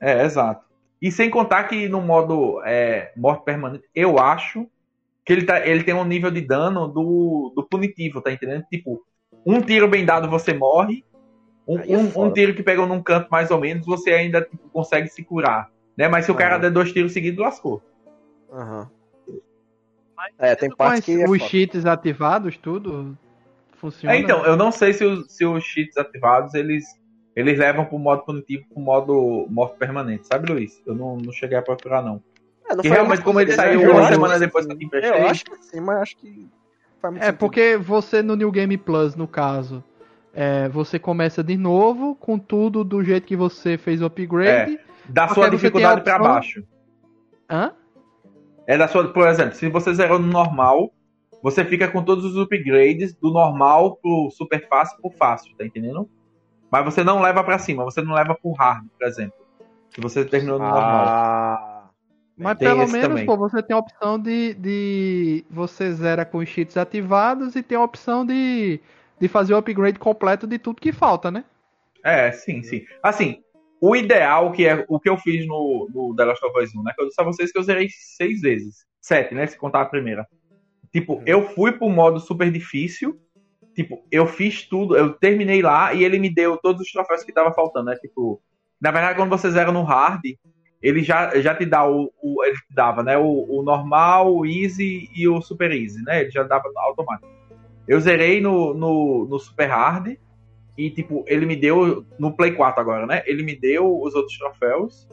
[0.00, 0.66] É, exato.
[1.00, 4.68] E sem contar que no modo é, morte permanente, eu acho
[5.26, 8.64] que ele, tá, ele tem um nível de dano do, do punitivo, tá entendendo?
[8.70, 9.04] Tipo,
[9.44, 11.04] um tiro bem dado você morre,
[11.66, 14.68] um, é um, um, tiro que pegou num canto mais ou menos, você ainda tipo,
[14.68, 15.68] consegue se curar.
[15.98, 16.06] Né?
[16.06, 17.82] Mas se o cara der dois tiros seguidos, lascou.
[18.48, 18.86] Uhum.
[20.38, 21.22] É, tem parte que.
[21.22, 23.18] É os cheats ativados, tudo
[23.72, 24.14] funciona.
[24.14, 26.84] É, então, eu não sei se os, se os cheats ativados eles,
[27.34, 30.80] eles levam pro modo punitivo pro modo morte permanente, sabe, Luiz?
[30.86, 32.22] Eu não, não cheguei a procurar, não.
[32.68, 35.20] É, que realmente, como ele saiu uma semana depois que eu emprestei.
[35.20, 36.48] Eu acho que sim, mas acho que.
[37.04, 37.36] é, sentido.
[37.38, 39.84] porque você no New Game Plus, no caso,
[40.34, 44.74] é, você começa de novo com tudo do jeito que você fez o upgrade.
[44.74, 46.64] É, da sua dificuldade para baixo.
[47.48, 47.72] Hã?
[48.66, 50.92] É da sua, por exemplo, se você zerou no normal,
[51.40, 56.10] você fica com todos os upgrades do normal pro super fácil pro fácil, tá entendendo?
[56.70, 59.38] Mas você não leva para cima, você não leva pro hard, por exemplo.
[59.90, 60.70] Se você terminou no ah.
[60.70, 61.75] normal.
[62.36, 65.44] Mas tem pelo menos, pô, você tem a opção de, de.
[65.48, 68.78] Você zera com os cheats ativados e tem a opção de,
[69.18, 71.44] de fazer o upgrade completo de tudo que falta, né?
[72.04, 72.84] É, sim, sim.
[73.02, 73.42] Assim,
[73.80, 76.82] o ideal, que é o que eu fiz no, no The Last of Us 1,
[76.82, 76.92] né?
[76.94, 78.86] Que eu disse a vocês que eu zerei seis vezes.
[79.00, 79.46] Sete, né?
[79.46, 80.26] Se contar a primeira.
[80.92, 81.22] Tipo, uhum.
[81.24, 83.18] eu fui pro modo super difícil.
[83.74, 87.32] Tipo, eu fiz tudo, eu terminei lá e ele me deu todos os troféus que
[87.32, 87.96] tava faltando, né?
[87.96, 88.42] Tipo,
[88.80, 90.22] na verdade, quando você zera no hard,
[90.82, 94.46] ele já, já te dá o, o ele te dava, né, o, o, normal, o
[94.46, 96.22] easy e o super easy, né?
[96.22, 97.28] Ele já dava automático.
[97.88, 100.16] Eu zerei no, no, no super hard
[100.76, 103.22] e tipo, ele me deu no Play 4 agora, né?
[103.26, 105.08] Ele me deu os outros troféus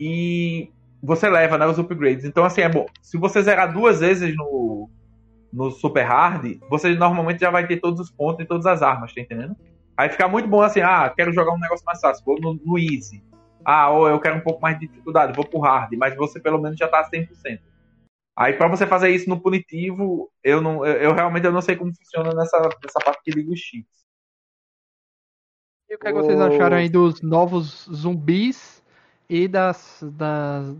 [0.00, 0.70] e
[1.02, 2.24] você leva, né, os upgrades.
[2.24, 2.86] Então assim, é bom.
[3.00, 4.90] Se você zerar duas vezes no
[5.52, 9.14] no super hard, você normalmente já vai ter todos os pontos e todas as armas,
[9.14, 9.56] tá entendendo?
[9.96, 12.78] Aí fica muito bom assim, ah, quero jogar um negócio mais fácil, vou no, no
[12.78, 13.22] easy
[13.68, 16.60] ah, ou eu quero um pouco mais de dificuldade, vou pro hard, mas você pelo
[16.60, 17.60] menos já tá 100%.
[18.38, 21.74] Aí para você fazer isso no punitivo, eu não, eu, eu, realmente eu não sei
[21.74, 24.06] como funciona nessa, nessa parte que liga os chips.
[25.88, 28.80] E o que, é que vocês acharam aí dos novos zumbis
[29.28, 30.76] e das, das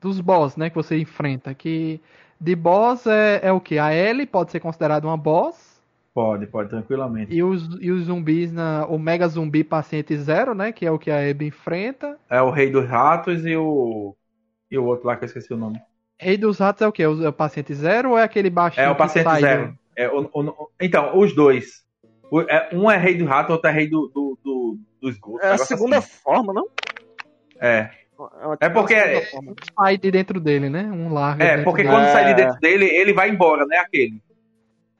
[0.00, 1.52] dos boss, né, que você enfrenta.
[1.54, 2.00] Que
[2.40, 3.78] de boss é, é o que?
[3.78, 5.71] A L pode ser considerada uma boss.
[6.14, 7.34] Pode, pode, tranquilamente.
[7.34, 8.86] E os, e os zumbis na.
[8.86, 10.70] O Mega Zumbi Paciente Zero, né?
[10.70, 12.18] Que é o que a Abby enfrenta.
[12.28, 14.14] É o Rei dos Ratos e o.
[14.70, 15.80] E o outro lá que eu esqueci o nome.
[16.20, 17.06] Rei dos Ratos é o que?
[17.06, 18.84] O, é o Paciente Zero ou é aquele baixinho?
[18.84, 19.62] É o Paciente sai, Zero.
[19.68, 19.74] né?
[19.96, 21.82] É, o, o, então, os dois.
[22.30, 25.42] O, é, um é Rei do Rato, outro é Rei do, do, do, do esgoto.
[25.44, 26.12] É a segunda assim.
[26.22, 26.66] forma, não?
[27.60, 27.90] É.
[28.18, 29.54] uma- É porque- forma.
[29.78, 30.84] Sai de dentro dele, né?
[30.92, 31.42] Um largo.
[31.42, 31.94] É, porque dele.
[31.94, 32.12] quando É.
[32.12, 33.78] sai de dentro dele, ele vai embora, né?
[33.78, 34.22] Aquele.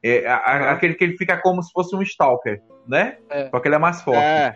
[0.03, 0.69] É, a- a- Uhum.
[0.69, 3.17] Aquele que ele fica como se fosse um Stalker, né?
[3.29, 3.45] É.
[3.45, 4.19] Porque ele é mais forte.
[4.19, 4.55] É.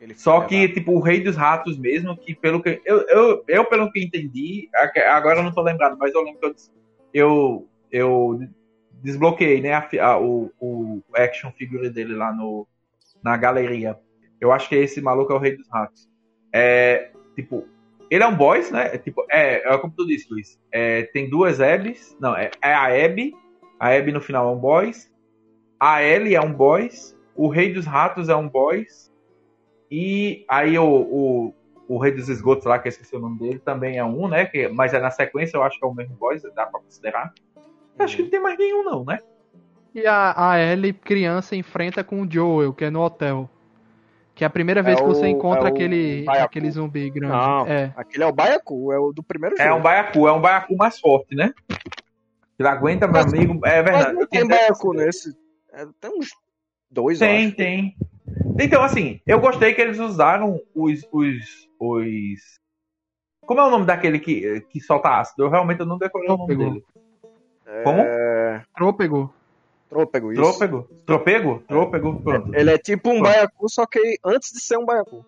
[0.00, 2.80] Ele Só que, tipo, o Rei dos Ratos mesmo, que pelo que.
[2.84, 4.68] Eu, eu, eu pelo que entendi,
[5.08, 6.54] agora eu não tô lembrado, mas eu lembro que eu,
[7.14, 8.40] eu, eu
[9.02, 12.66] desbloqueei, né, a a- o, o action figure dele lá no,
[13.22, 13.96] na galeria.
[14.40, 16.08] Eu acho que esse maluco é o Rei dos Ratos.
[16.52, 17.64] É, tipo,
[18.10, 18.90] ele é um boss, né?
[18.94, 20.58] É, tipo, é, é como tu disse, Luiz.
[20.72, 22.16] É, tem duas Abs.
[22.20, 23.32] Não, é, é a Abby.
[23.82, 25.10] A Abby no final é um boss.
[25.80, 27.18] A Ellie é um boss.
[27.34, 29.10] O Rei dos Ratos é um boss.
[29.90, 31.54] E aí o, o,
[31.88, 34.46] o Rei dos Esgotos lá, que eu esqueci o nome dele, também é um, né?
[34.46, 37.32] Que, mas é na sequência, eu acho que é o mesmo boss, dá pra considerar.
[37.98, 39.18] Acho que não tem mais nenhum, não, né?
[39.94, 43.50] E a, a Ellie, criança, enfrenta com o Joel, que é no hotel.
[44.34, 46.46] Que é a primeira vez que você o- encontra é aquele, Baiacu.
[46.46, 47.34] aquele zumbi grande.
[47.34, 47.66] Não.
[47.66, 47.92] É.
[47.96, 49.68] Aquele é o Baiacu, é o do primeiro jogo.
[49.68, 51.52] É um baiacu, é um baiacu mais forte, né?
[52.62, 53.54] Ele aguenta, meu Mas- amigo.
[53.66, 54.12] É Mas verdade.
[54.14, 55.36] não eu tem Baiacu nesse.
[55.72, 56.30] É, tem uns
[56.90, 57.56] dois, Tem, acho.
[57.56, 57.96] tem.
[58.60, 61.00] Então, assim, eu gostei que eles usaram os.
[61.12, 62.60] os, os...
[63.40, 65.42] Como é o nome daquele que, que solta ácido?
[65.44, 66.70] Eu realmente eu não decorei o nome Trôpego.
[66.70, 67.82] dele.
[67.84, 68.00] Como?
[68.02, 68.62] É...
[68.76, 69.34] Trôpego.
[69.88, 70.40] Trôpego, isso.
[70.42, 70.88] Trôpego?
[71.04, 71.62] Tropego?
[71.66, 72.20] Trôpego?
[72.22, 72.54] Pronto.
[72.54, 73.24] Ele é tipo um Pronto.
[73.34, 75.24] Baiacu, só que antes de ser um Baiacu.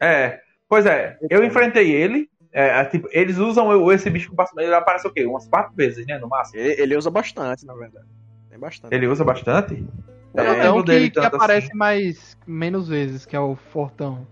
[0.00, 2.28] É, pois é, eu enfrentei ele.
[2.52, 4.64] É, é, tipo, eles usam o- esse bicho com bastante.
[4.64, 5.24] Ele aparece o quê?
[5.24, 6.18] Umas quatro vezes, né?
[6.18, 6.60] No máximo.
[6.60, 8.06] Ele, ele usa bastante, na verdade.
[8.50, 8.94] Tem bastante.
[8.94, 9.86] Ele usa bastante?
[10.34, 11.76] Eu não É, um dele que, que tanto aparece assim.
[11.76, 14.26] mais menos vezes, que é o Fortão.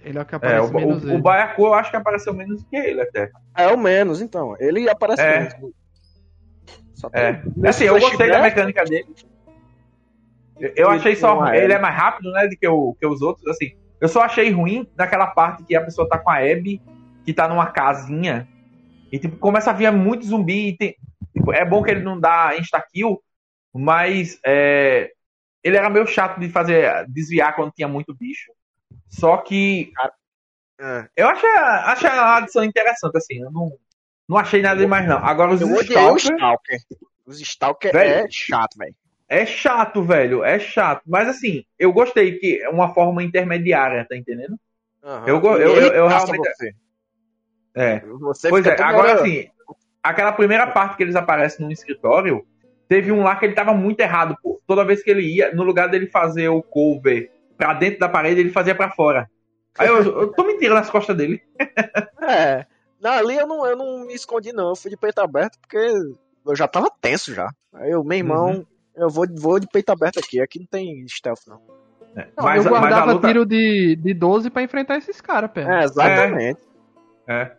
[0.00, 1.22] Ele é o que É, aparece o, menos o, o vezes.
[1.22, 3.30] Baiacu eu acho que apareceu menos que ele até.
[3.56, 4.56] É o menos, então.
[4.58, 5.38] Ele aparece É.
[5.40, 5.74] menos.
[6.94, 7.42] Só tem- É.
[7.68, 9.06] Assim, eu gostei da mecânica dele.
[10.60, 11.46] Eu- Eu achei só.
[11.46, 11.62] é.
[11.64, 12.46] Ele é mais rápido, né?
[12.46, 13.46] Do que, o, que os outros.
[13.48, 16.80] Assim, eu só achei ruim naquela parte que a pessoa tá com a Abby,
[17.24, 18.48] que tá numa casinha.
[19.10, 20.68] E, tipo, começa a vir muito zumbi.
[20.68, 20.96] E tem,
[21.32, 23.22] tipo, é bom que ele não dá insta-kill,
[23.72, 25.12] mas é,
[25.62, 28.50] ele era meio chato de fazer desviar quando tinha muito bicho.
[29.08, 29.92] Só que
[30.80, 31.06] É.
[31.16, 33.40] eu achei, achei a adição interessante, assim.
[33.42, 33.70] Eu não,
[34.28, 35.18] não achei nada demais, não.
[35.18, 36.36] Agora os Eu odiei o Stalker.
[36.36, 36.78] Stalker.
[37.26, 38.26] Os Stalker Velho.
[38.26, 38.94] é chato, velho.
[39.28, 40.44] É chato, velho.
[40.44, 41.02] É chato.
[41.06, 44.58] Mas assim, eu gostei que é uma forma intermediária, tá entendendo?
[45.04, 45.26] Aham.
[45.28, 46.76] Eu eu- eu- eu realmente-.
[47.74, 48.00] É.
[48.00, 49.46] Você Pois é, agora hora- assim,
[50.02, 52.44] aquela primeira parte que eles aparecem no escritório,
[52.88, 54.60] teve um lá que ele tava muito errado, pô.
[54.66, 58.40] Toda vez que ele ia, no lugar dele fazer o cover pra dentro da parede,
[58.40, 59.28] ele fazia pra fora.
[59.78, 61.40] Aí eu, eu tô mentindo nas costas dele.
[62.22, 62.66] É.
[63.00, 64.68] Não, ali eu não, eu não me escondi, não.
[64.68, 67.50] Eu fui de peito aberto porque eu já tava tenso já.
[67.74, 68.66] Aí eu, meu irmão, Uhum.
[68.94, 70.40] eu vou, vou de peito aberto aqui.
[70.40, 71.60] Aqui não tem stealth, não.
[72.14, 73.26] É, Não, mas, eu mas a guardava luta.
[73.26, 75.62] tiro de, de 12 pra enfrentar esses caras, pé.
[75.62, 76.60] É, exatamente.
[77.26, 77.50] É.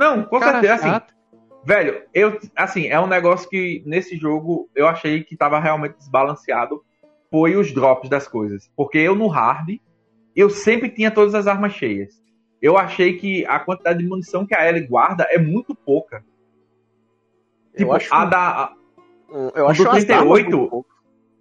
[0.00, 1.14] Não, com Cara certeza, assim, chato.
[1.62, 6.82] Velho, eu, assim, é um negócio que nesse jogo eu achei que tava realmente desbalanceado.
[7.30, 8.72] Foi os drops das coisas.
[8.74, 9.76] Porque eu no hard,
[10.34, 12.18] eu sempre tinha todas as armas cheias.
[12.62, 16.24] Eu achei que a quantidade de munição que a Ellie guarda é muito pouca.
[17.76, 18.38] Tipo, eu acho, a da.
[18.48, 18.72] a-
[19.30, 20.94] um- eu o acho do as 38, armas muito pouco.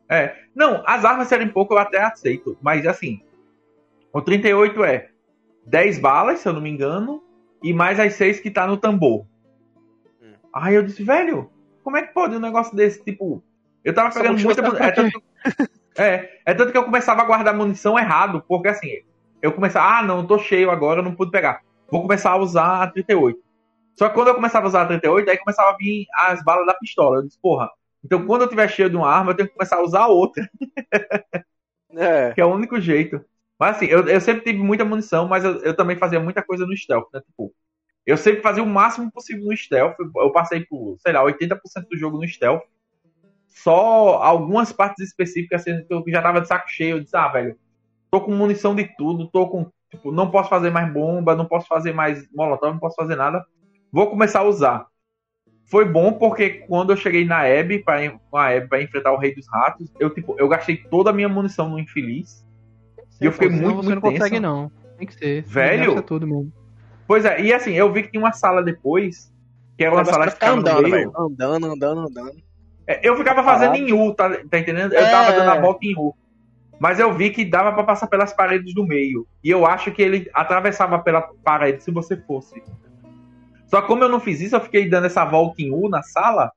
[0.10, 0.36] é.
[0.54, 2.58] Não, as armas serem pouco eu até aceito.
[2.62, 3.22] Mas assim,
[4.12, 5.10] o 38 é
[5.66, 7.24] 10 balas, se eu não me engano,
[7.64, 9.26] e mais as 6 que tá no tambor.
[10.22, 10.34] Hum.
[10.54, 11.50] Aí eu disse, velho,
[11.84, 13.04] como é que pode um negócio desse?
[13.04, 13.44] Tipo,
[13.84, 14.88] eu tava pegando muita tá munição.
[14.88, 15.68] É tanto, que-
[16.02, 18.90] é, é tanto que eu começava a guardar munição errado, porque assim,
[19.42, 21.62] eu começava, ah, não, tô cheio agora, não pude pegar.
[21.90, 23.40] Vou começar a usar a 38.
[23.96, 26.66] Só que quando eu começava a usar a 38, aí começava a vir as balas
[26.66, 27.18] da pistola.
[27.18, 27.70] Eu disse, porra,
[28.04, 30.48] então quando eu tiver cheio de uma arma, eu tenho que começar a usar outra,
[31.96, 32.32] É.
[32.34, 33.24] que é o único jeito.
[33.60, 36.66] Mas assim, eu, eu sempre tive muita munição, mas eu, eu também fazia muita coisa
[36.66, 37.20] no stealth, né?
[37.20, 37.54] Tipo,
[38.06, 39.96] eu sempre fazia o máximo possível no stealth.
[40.00, 41.60] Eu passei por, sei lá, 80%
[41.92, 42.64] do jogo no stealth.
[43.48, 46.98] Só algumas partes específicas assim, que eu já tava de saco cheio.
[46.98, 47.58] Eu disse, ah, velho,
[48.10, 49.70] tô com munição de tudo, tô com.
[49.92, 53.46] Tipo, não posso fazer mais bomba, não posso fazer mais molotov, não posso fazer nada.
[53.92, 54.88] Vou começar a usar.
[55.66, 59.18] Foi bom porque quando eu cheguei na Abby, pra, com a Abby pra enfrentar o
[59.18, 62.44] Rei dos Ratos, eu, tipo, eu gastei toda a minha munição no infeliz.
[63.22, 64.42] E eu fiquei muito, você muito não consegue, tenso.
[64.42, 64.72] não.
[64.98, 65.44] Tem que ser.
[65.44, 66.02] Velho?
[66.02, 66.52] Tudo mesmo.
[67.08, 69.34] Pois é, e assim, eu vi que tinha uma sala depois,
[69.78, 70.96] que era uma Negócio sala que ficar ficava no andando, meio.
[70.96, 71.14] velho.
[71.18, 72.38] Andando, andando, andando.
[72.88, 74.94] É, Eu ficava fazendo em U, tá, tá entendendo?
[74.94, 75.10] Eu É.
[75.12, 76.14] tava dando a volta em U.
[76.80, 79.28] Mas eu vi que dava pra passar pelas paredes do meio.
[79.44, 82.64] E eu acho que ele atravessava pela parede se você fosse.
[83.68, 86.02] Só que como eu não fiz isso, eu fiquei dando essa volta em U na
[86.04, 86.52] sala.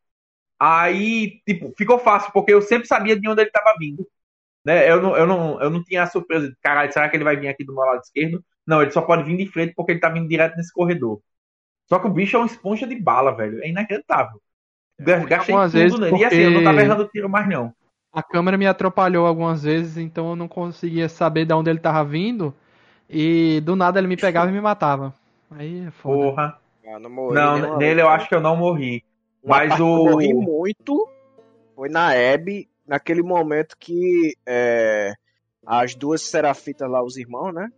[0.59, 4.07] Aí, tipo, ficou fácil, porque eu sempre sabia de onde ele tava vindo.
[4.65, 4.91] Né?
[4.91, 7.37] Eu, não, eu, não, eu não tinha a surpresa de, caralho, será que ele vai
[7.37, 8.43] vir aqui do meu lado esquerdo?
[8.67, 11.21] Não, ele só pode vir de frente porque ele tá vindo direto nesse corredor.
[11.89, 13.63] Só que o bicho é uma esponja de bala, velho.
[13.63, 14.41] É inacreditável.
[15.01, 16.17] Ga- Gastei algumas tudo vezes nele.
[16.17, 17.75] E assim, eu não porque- tava errando tiro mais, não.
[18.13, 22.05] A câmera me atrapalhou algumas vezes, então eu não conseguia saber de onde ele tava
[22.05, 22.55] vindo.
[23.09, 25.13] E do nada ele me pegava e me matava.
[25.51, 26.15] Aí é foda.
[26.17, 26.59] Porra.
[26.87, 29.03] Ah, não, morri Não, nenhuma nele eu acho que eu não morri.
[29.43, 30.05] Uma Mas que eu o.
[30.11, 31.09] morri muito
[31.75, 35.13] foi na Hebe, naquele momento que é,
[35.67, 37.69] as duas serafitas lá, os irmãos, né?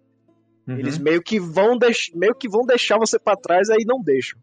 [0.66, 0.78] Uhum.
[0.78, 2.10] Eles meio que vão deix...
[2.14, 4.38] meio que vão deixar você pra trás aí não deixam.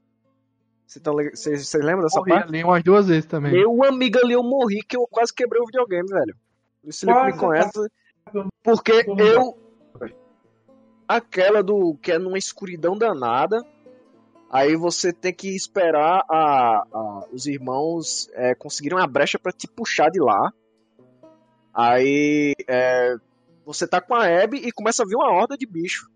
[0.85, 2.49] Vocês tão vocês lembram dessa Morri parte?
[2.49, 3.53] ali umas duas vezes também.
[3.53, 6.35] Meu amigo ali eu morri que eu quase quebrei o videogame, velho.
[6.83, 7.89] O Felipe me conhece.
[8.63, 9.57] Porque eu.
[11.07, 13.63] Aquela do que é numa escuridão danada.
[14.53, 19.65] Aí você tem que esperar a, a- os irmãos é, conseguirem uma brecha pra te
[19.67, 20.51] puxar de lá.
[21.73, 23.15] Aí é,
[23.65, 26.09] você tá com a Abby e começa a vir uma horda de bicho.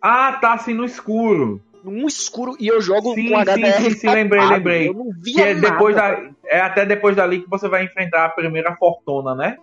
[0.00, 1.60] Ah, tá assim no escuro.
[1.84, 3.72] Num escuro e eu jogo Sim, com sim, HDR.
[3.82, 4.88] sim, sim, lembrei, lembrei.
[4.88, 5.70] Eu não via Que é nada.
[5.70, 6.30] depois da.
[6.46, 9.56] É até depois dali que você vai enfrentar a primeira fortuna, né?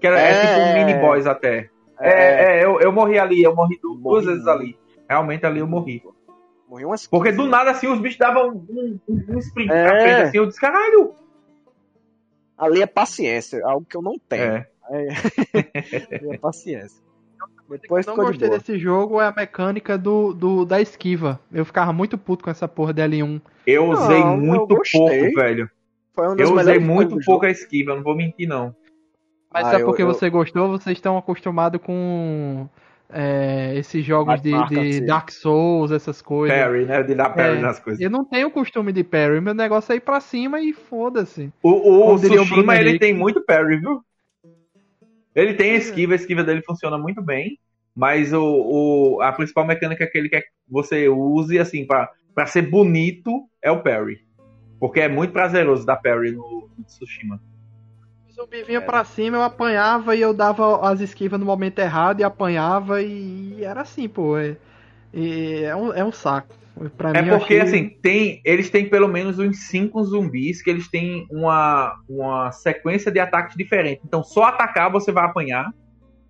[0.00, 0.46] Que era, é, É.
[0.46, 1.70] tipo um mini boss até.
[1.98, 4.78] É, É, é, eu, eu morri ali, eu morri du- duas Morri vezes ali.
[5.08, 6.02] Realmente ali eu morri.
[6.68, 9.84] Morri umas Porque 15 do nada assim os bichos davam um, um, um sprint É.
[9.86, 11.14] pra frente assim, eu disse, caralho!
[12.58, 14.42] Ali é paciência, algo que eu não tenho.
[14.42, 14.66] É.
[14.90, 17.04] Ali é paciência.
[17.68, 18.58] Depois Eu não de gostei boa.
[18.60, 21.40] desse jogo é a mecânica do, do- da esquiva.
[21.52, 23.40] Eu ficava muito puto com essa porra de L1.
[23.66, 25.00] Eu Não, usei eu muito gostei.
[25.00, 25.70] pouco, velho.
[26.14, 28.74] Foi uma das Eu usei muito pouco a esquiva, eu não vou mentir, não.
[29.52, 32.68] Mas Ah, é eu- porque eu- você gostou, vocês estão acostumados com
[33.08, 35.04] é, esses jogos de, marca, de sim.
[35.04, 36.56] Dark Souls, essas coisas.
[36.56, 37.02] Parry, né?
[37.02, 38.00] De dar parry É, nas coisas.
[38.00, 41.52] Eu não tenho costume de parry, meu negócio é ir pra cima e foda-se.
[41.62, 43.04] O, o o Tsushima, ele Henrique.
[43.06, 44.02] tem muito parry, viu?
[45.34, 47.58] Ele tem esquiva, a esquiva dele funciona muito bem,
[47.94, 52.46] mas o, o, a principal mecânica que ele quer que você use, assim, pra, pra
[52.46, 54.24] ser bonito, é o parry.
[54.80, 57.40] Porque é muito prazeroso dar parry no, no Tsushima.
[58.36, 62.20] O zumbi vinha pra cima, eu apanhava e eu dava as esquivas no momento errado
[62.20, 64.36] e apanhava e era assim, pô.
[64.36, 64.56] É,
[65.14, 66.54] é, um, é um saco.
[66.98, 70.68] Pra É mim, porque, achei- assim, tem, eles têm pelo menos uns cinco zumbis que
[70.68, 74.02] eles têm uma, uma sequência de ataques diferente.
[74.04, 75.72] Então, só atacar você vai apanhar.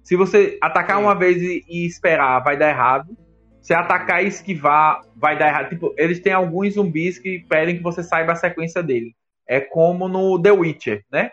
[0.05, 1.03] Se você atacar Sim.
[1.03, 3.16] uma vez e, e esperar, vai dar errado.
[3.61, 5.70] Se atacar e esquivar, vai dar errado.
[5.70, 9.12] Tipo, eles têm alguns zumbis que pedem que você saiba a sequência dele.
[9.49, 11.33] É como no The Witcher, né?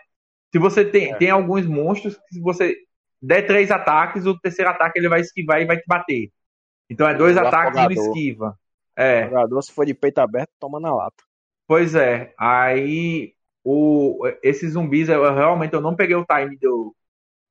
[0.54, 1.16] Se você tem, É.
[1.16, 2.76] tem alguns monstros que se você
[3.20, 6.30] der três ataques, o terceiro ataque ele vai esquivar e vai te bater.
[6.88, 7.90] Então é dois O ataques e afogador.
[8.06, 8.58] esquiva.
[8.94, 9.26] É.
[9.26, 11.24] O jogador, se for de peito aberto, toma na lata.
[11.66, 13.32] Pois é, aí
[13.64, 16.94] o, esses zumbis, eu, eu realmente eu não peguei o time do.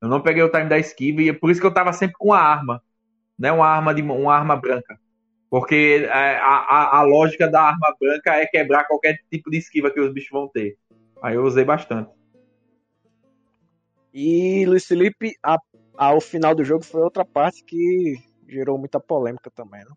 [0.01, 2.15] Eu não peguei o time da esquiva e é por isso que eu tava sempre
[2.17, 2.81] com a arma.
[3.37, 3.51] Né?
[3.51, 4.97] Uma arma de uma arma branca.
[5.49, 9.91] Porque é, a, a, a lógica da arma branca é quebrar qualquer tipo de esquiva
[9.91, 10.77] que os bichos vão ter.
[11.21, 12.09] Aí eu usei bastante.
[14.13, 15.57] E Luiz Felipe, a,
[15.97, 18.15] ao final do jogo foi outra parte que
[18.47, 19.91] gerou muita polêmica também, né?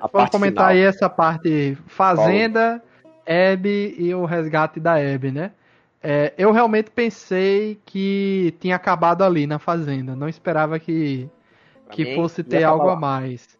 [0.00, 0.76] A Vamos comentar final.
[0.76, 2.82] aí essa parte Fazenda,
[3.26, 5.52] Hebe e o resgate da Hebe, né?
[6.00, 10.14] É, eu realmente pensei que tinha acabado ali na Fazenda.
[10.14, 11.28] Não esperava que,
[11.84, 12.92] Pra que mim, fosse ter algo lá.
[12.92, 13.58] a mais.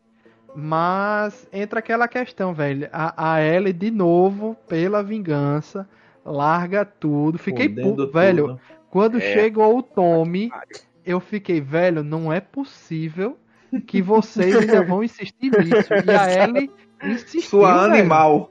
[0.55, 2.88] Mas entra aquela questão, velho.
[2.92, 5.88] A, a Ellie, de novo, pela vingança,
[6.24, 7.36] larga tudo.
[7.38, 8.12] Fiquei puto, tudo.
[8.12, 8.60] velho.
[8.90, 9.20] Quando É.
[9.20, 10.51] chegou o Tommy,
[11.05, 13.36] eu fiquei, velho, não é possível
[13.86, 15.93] que vocês ainda vão insistir nisso.
[16.06, 16.70] E a Ellie
[17.05, 17.94] insistiu, Sua velho.
[17.94, 18.51] animal.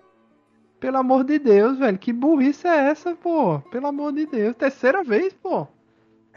[0.80, 1.98] Pelo amor de Deus, velho.
[1.98, 3.60] Que burrice é essa, pô?
[3.72, 4.56] Pelo amor de Deus.
[4.56, 5.68] Terceira vez, pô.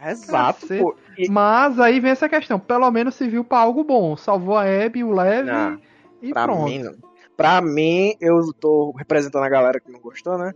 [0.03, 0.81] Exato, Cacete.
[0.81, 0.95] pô.
[1.15, 2.59] E, Mas aí vem essa questão.
[2.59, 4.17] Pelo menos serviu pra algo bom.
[4.17, 5.79] Salvou a Abby, o Leve Não,
[6.23, 6.63] e pra pronto.
[6.63, 6.95] mim, não.
[7.37, 10.53] Pra mim, eu tô representando a galera que não gostou, né?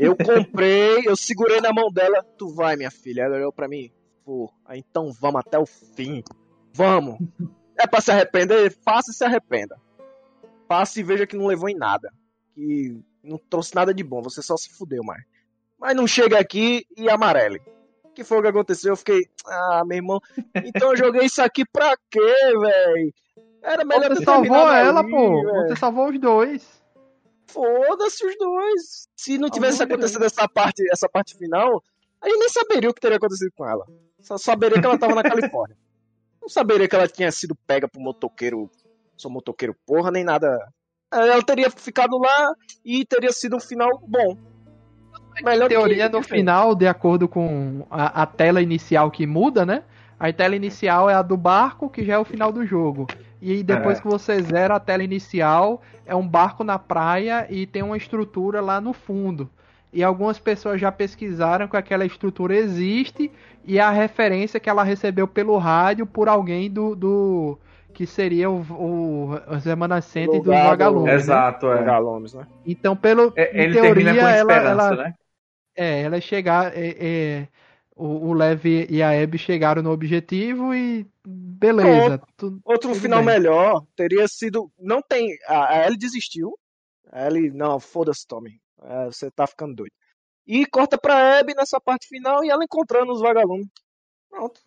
[0.00, 2.24] Eu comprei, eu segurei na mão dela.
[2.38, 3.22] Tu vai, minha filha.
[3.22, 3.90] Ela olhou pra mim.
[4.24, 6.22] Pô, então vamos até o fim.
[6.72, 7.18] Vamos.
[7.76, 8.74] É pra se arrepender?
[8.82, 9.76] Faça e se arrependa.
[10.68, 12.12] Faça e veja que não levou em nada.
[12.54, 14.22] Que não trouxe nada de bom.
[14.22, 15.22] Você só se fudeu, mais.
[15.78, 17.60] Mas não chega aqui e amarele.
[18.14, 18.92] Que foi o que aconteceu?
[18.92, 20.20] Eu fiquei, ah, meu irmão.
[20.64, 22.20] Então eu joguei isso aqui pra quê,
[22.60, 23.14] velho?
[23.62, 25.42] Era melhor Você salvou ela, ali, pô.
[25.42, 25.68] velho.
[25.68, 26.79] Você salvou os dois.
[27.52, 29.08] Foda-se os dois.
[29.16, 31.82] Se não tivesse acontecido essa parte, essa parte final,
[32.20, 33.84] a gente nem saberia o que teria acontecido com ela.
[34.20, 35.76] Só saberia que ela tava na Califórnia.
[36.40, 38.70] Não saberia que ela tinha sido pega por motoqueiro.
[39.16, 40.58] Sou motoqueiro porra, nem nada.
[41.12, 44.36] Ela teria ficado lá e teria sido um final bom.
[45.42, 49.84] Melhor teoria que- no final, de acordo com a, a tela inicial que muda, né?
[50.18, 53.06] A tela inicial é a do barco, que já é o final do jogo.
[53.40, 54.02] E depois É.
[54.02, 58.60] que você zera a tela inicial, é um barco na praia e tem uma estrutura
[58.60, 59.48] lá no fundo.
[59.92, 63.30] E algumas pessoas já pesquisaram que aquela estrutura existe
[63.64, 66.94] e é a referência que ela recebeu pelo rádio por alguém do.
[66.94, 67.58] do
[67.92, 71.06] que seria o, o, os remanescentes dos vagalumes.
[71.06, 71.14] né?
[71.14, 71.82] Exato, é.
[71.82, 72.46] Galomes, né?
[72.64, 73.32] Então, pelo.
[73.34, 75.14] É, em Ele teoria, termina com ela, esperança, ela, né?
[75.76, 76.72] é, ela chegar.
[76.74, 77.48] É, é,
[78.02, 81.06] o, o Lev e a Abby chegaram no objetivo e.
[81.26, 82.20] Beleza.
[82.36, 83.26] tu- Outro Tudo final bem.
[83.34, 84.70] melhor teria sido.
[84.78, 85.28] Não tem.
[85.46, 86.58] A, a Ellie desistiu.
[87.12, 88.60] A Ellie, não, foda-se, Tommy.
[88.82, 89.92] É, você tá ficando doido.
[90.46, 93.66] E corta pra Abby nessa parte final e ela encontrando os vagalumes.
[94.30, 94.60] Pronto.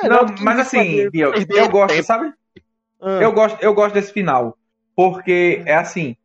[0.00, 2.32] Melhor Não, mas assim, perder eu gosto, sabe?
[3.00, 4.56] Ah, Eu gosto, eu gosto desse final.
[4.96, 6.16] Porque é assim.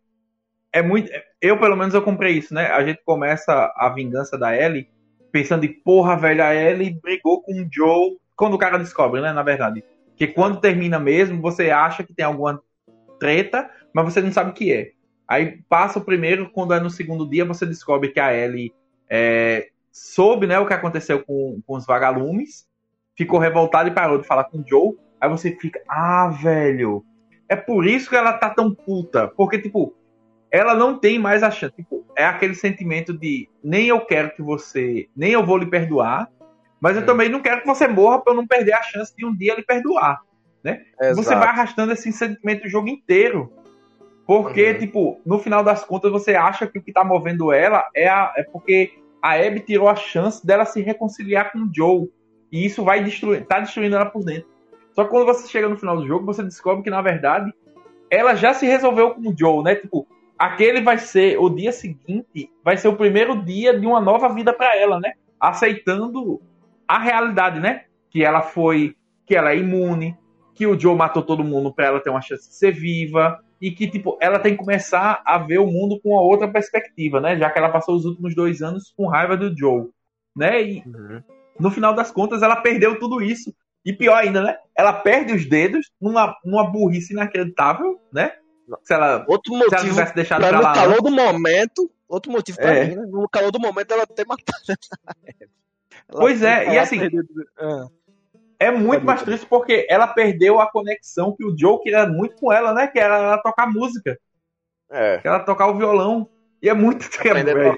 [0.71, 1.11] É muito.
[1.41, 2.67] Eu, pelo menos, eu comprei isso, né?
[2.67, 4.87] A gente começa a vingança da Ellie
[5.31, 8.17] pensando em, porra, velho, a Ellie brigou com o Joe.
[8.35, 9.33] Quando o cara descobre, né?
[9.33, 9.83] Na verdade.
[10.15, 12.61] Que quando termina mesmo, você acha que tem alguma
[13.19, 14.91] treta, mas você não sabe o que é.
[15.27, 18.73] Aí passa o primeiro, quando é no segundo dia, você descobre que a Ellie
[19.09, 22.67] é, soube, né, o que aconteceu com, com os vagalumes,
[23.15, 24.97] ficou revoltada e parou de falar com o Joe.
[25.21, 27.05] Aí você fica, ah, velho,
[27.47, 29.27] é por isso que ela tá tão puta.
[29.27, 29.93] Porque, tipo,
[30.51, 31.75] ela não tem mais a chance.
[31.75, 35.07] Tipo, é aquele sentimento de nem eu quero que você.
[35.15, 36.29] Nem eu vou lhe perdoar.
[36.81, 37.07] Mas eu Sim.
[37.07, 39.55] também não quero que você morra pra eu não perder a chance de um dia
[39.55, 40.21] lhe perdoar.
[40.63, 41.39] Você exato.
[41.39, 43.51] vai arrastando esse sentimento o jogo inteiro.
[44.25, 44.77] Porque, Uhum.
[44.77, 48.31] tipo, no final das contas, você acha que o que tá movendo ela é, a,
[48.37, 52.09] é porque a Abby tirou a chance dela se reconciliar com o Joe.
[52.51, 54.47] E isso vai destruir, tá destruindo ela por dentro.
[54.93, 57.51] Só que quando você chega no final do jogo, você descobre que, na verdade,
[58.09, 59.75] ela já se resolveu com o Joe, né?
[59.75, 60.07] Tipo,
[60.39, 64.53] aquele vai ser o dia seguinte, vai ser o primeiro dia de uma nova vida
[64.53, 65.11] pra ela, né?
[65.37, 66.41] Aceitando
[66.87, 67.83] a realidade, né?
[68.09, 68.95] Que ela foi,
[69.25, 70.17] que ela é imune,
[70.55, 73.71] que o Joe matou todo mundo pra ela ter uma chance de ser viva e
[73.71, 77.37] que tipo ela tem que começar a ver o mundo com uma outra perspectiva, né?
[77.37, 79.89] Já que ela passou os últimos dois anos com raiva do Joe,
[80.35, 80.61] né?
[80.63, 81.21] E Uhum.
[81.59, 83.53] no final das contas ela perdeu tudo isso
[83.85, 84.55] e pior ainda, né?
[84.75, 88.31] Ela perde os dedos numa, numa burrice inacreditável, né?
[88.83, 91.89] Se ela, Outro se ela motivo tivesse deixado pra pra no lá, calor do momento.
[92.07, 92.85] Outro motivo pra É.
[92.85, 93.05] mim, né?
[93.07, 94.57] No calor do momento ela ter matado.
[94.67, 94.77] Ela
[96.11, 96.99] Pois é, e ela assim-
[97.59, 97.87] Ah,
[98.59, 102.51] é muito mais triste porque ela perdeu a conexão que o Joe queria muito com
[102.51, 102.87] ela, né?
[102.87, 104.17] Que era ela tocar música,
[104.91, 105.17] É.
[105.19, 106.27] que ela tocar o violão.
[106.61, 107.05] E é muito,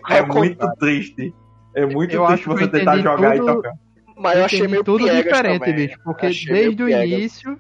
[0.10, 1.34] é, é muito triste.
[1.76, 3.74] É muito Eu triste você tentar jogar tudo- e tocar.
[4.18, 5.76] Mas eu achei meio tudo diferente, também.
[5.88, 6.00] bicho.
[6.04, 7.60] Porque desde o início,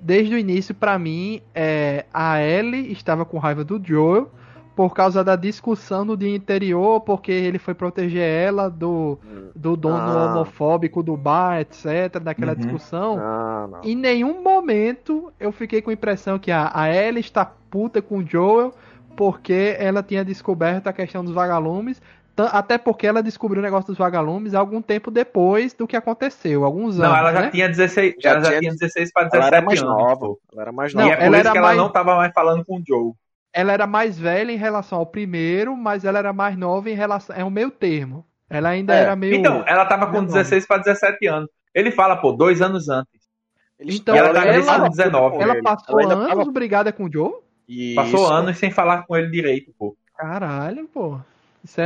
[0.00, 4.30] desde o início, pra mim, é, a Ellie estava com raiva do Joel
[4.74, 9.18] por causa da discussão no dia anterior, porque ele foi proteger ela do,
[9.54, 10.26] do dono Ah.
[10.34, 12.58] homofóbico do bar, etc, daquela Uhum.
[12.58, 13.16] discussão.
[13.18, 13.68] Ah.
[13.82, 18.18] Em nenhum momento eu fiquei com a impressão que a, a Ellie está puta com
[18.18, 18.74] o Joel
[19.16, 22.02] porque ela tinha descoberto a questão dos vagalumes.
[22.38, 26.98] Até porque ela descobriu o negócio dos vagalumes algum tempo depois do que aconteceu, alguns
[27.00, 27.10] anos.
[27.10, 27.50] Não, ela já né?
[27.50, 29.94] tinha 16, Já ela já tinha- tinha 16 para Ela 17 era mais anos.
[29.94, 30.26] nova.
[30.52, 31.14] Ela era mais Não, e nova.
[31.14, 33.12] é por ela isso era que ela mais- não tava mais falando com o Joe.
[33.52, 37.34] Ela era mais velha em relação ao primeiro, mas ela era mais nova em relação.
[37.34, 38.24] É um meio termo.
[38.50, 39.00] Ela ainda É.
[39.02, 39.34] era meio.
[39.34, 40.24] Então, ela tava com Não.
[40.26, 41.48] 16 para 17 anos.
[41.74, 43.10] Ele fala, pô, dois anos antes.
[43.80, 45.36] Então, E ela tá ela- nesse ano 19.
[45.42, 45.62] ela ele.
[45.62, 47.32] passou Ela anos tava- brigada com o Joe?
[47.94, 48.32] Passou Isso.
[48.32, 49.96] anos sem falar com ele direito, pô.
[50.16, 51.18] Caralho, pô.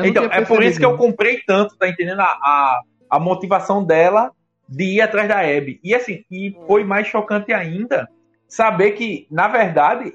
[0.07, 2.21] Então, é por isso que eu comprei tanto, tá entendendo?
[2.21, 2.81] A, a,
[3.11, 4.31] a motivação dela
[4.69, 5.81] de ir atrás da Abby.
[5.83, 8.09] E assim, e foi mais chocante ainda
[8.47, 10.13] saber que, na verdade,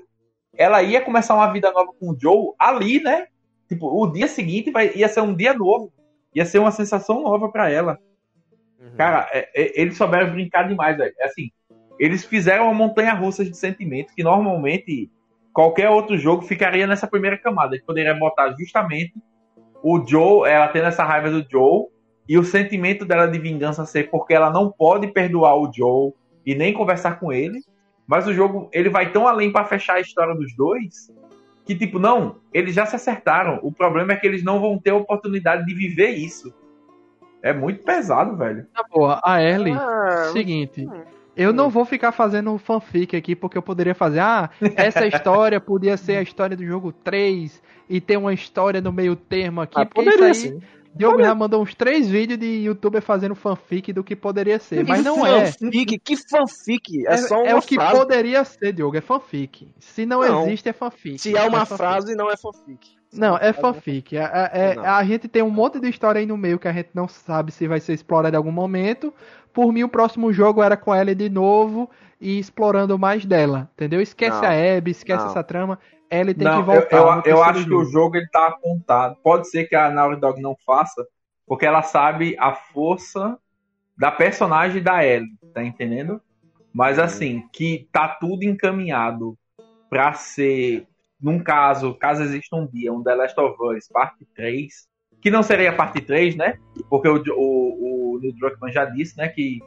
[0.58, 3.28] ela ia começar uma vida nova com o Joe ali, né?
[3.68, 5.92] Tipo, o dia seguinte vai, ia ser um dia novo.
[6.34, 7.98] Ia ser uma sensação nova pra ela.
[8.80, 8.96] Uhum.
[8.98, 11.14] Cara, é- é- eles souberam brincar demais, velho.
[11.20, 11.50] É Assim,
[12.00, 15.10] eles fizeram uma montanha russa de sentimentos que normalmente
[15.54, 17.76] qualquer outro jogo ficaria nessa primeira camada.
[17.76, 19.14] Eles poderiam botar justamente
[19.88, 21.86] o Joe, ela tendo essa raiva do Joe,
[22.28, 26.12] e o sentimento dela de vingança ser porque ela não pode perdoar o Joe
[26.44, 27.62] e nem conversar com ele.
[28.08, 31.12] Mas o jogo, ele vai tão além pra fechar a história dos dois,
[31.64, 33.60] que tipo, não, eles já se acertaram.
[33.62, 36.52] O problema é que eles não vão ter a oportunidade de viver isso.
[37.44, 38.66] É muito pesado, velho.
[38.74, 39.22] Tá boa.
[39.24, 40.88] A Ellie, Ah, seguinte.
[41.38, 45.96] Eu não vou ficar fazendo fanfic aqui, porque eu poderia fazer, ah, essa história podia
[45.96, 49.86] ser a história do jogo 3 e ter uma história no meio termo aqui, Ah,
[49.86, 50.62] porque poderia isso aí, sim.
[50.98, 55.04] Diogo já mandou uns três vídeos de youtuber fazendo fanfic do que poderia ser, mas
[55.04, 55.48] não é.
[55.52, 57.06] fanfic, que fanfic?
[57.06, 57.98] É, só uma é o que frase.
[57.98, 59.68] poderia ser, Diogo, é fanfic.
[59.78, 60.44] Se não, Não.
[60.48, 61.18] existe, é fanfic.
[61.20, 61.78] Se é uma fanfic.
[61.78, 62.96] frase, não é fanfic.
[63.12, 64.16] Não, é fanfic.
[64.18, 64.86] É- é- é- Não.
[64.86, 67.52] a gente tem um monte de história aí no meio que a gente não sabe
[67.52, 69.14] se vai ser explorada em algum momento.
[69.54, 71.90] Por mim, o próximo jogo era com ela de novo
[72.22, 74.00] e explorando mais dela, entendeu?
[74.02, 74.48] Esquece Não.
[74.48, 75.30] a Abby, esquece Não.
[75.32, 75.78] essa trama.
[76.16, 76.98] Ellie tem Não, que voltar.
[76.98, 77.92] eu, eu, eu acho que o jogo.
[77.92, 79.18] jogo ele tá apontado.
[79.24, 81.06] Pode ser que a Naughty Dog não faça,
[81.46, 83.38] porque ela sabe a força
[83.98, 86.22] da personagem da Ellie, tá entendendo?
[86.74, 89.38] Mas assim, que tá tudo encaminhado
[89.90, 90.86] pra ser,
[91.22, 94.88] num caso, caso exista um dia, um The Last of Us parte 3,
[95.22, 96.60] que não seria a parte 3, né?
[96.90, 99.60] Porque o, o, o Neil Druckmann já disse, né, que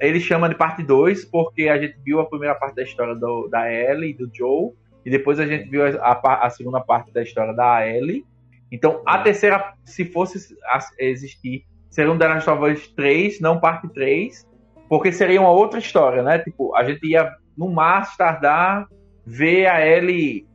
[0.00, 3.48] ele chama de parte 2 porque a gente viu a primeira parte da história do,
[3.48, 4.72] da Ellie e do Joe,
[5.04, 8.24] e depois a gente viu a, a, a segunda parte da história da Ellie.
[8.70, 10.56] Então, a terceira, se fosse
[10.98, 14.46] existir, seria um The Last of Us 3, não parte 3,
[14.88, 16.38] porque seria uma outra história, né?
[16.38, 18.86] Tipo, a gente ia, no mais tardar,
[19.26, 20.46] ver a Ellie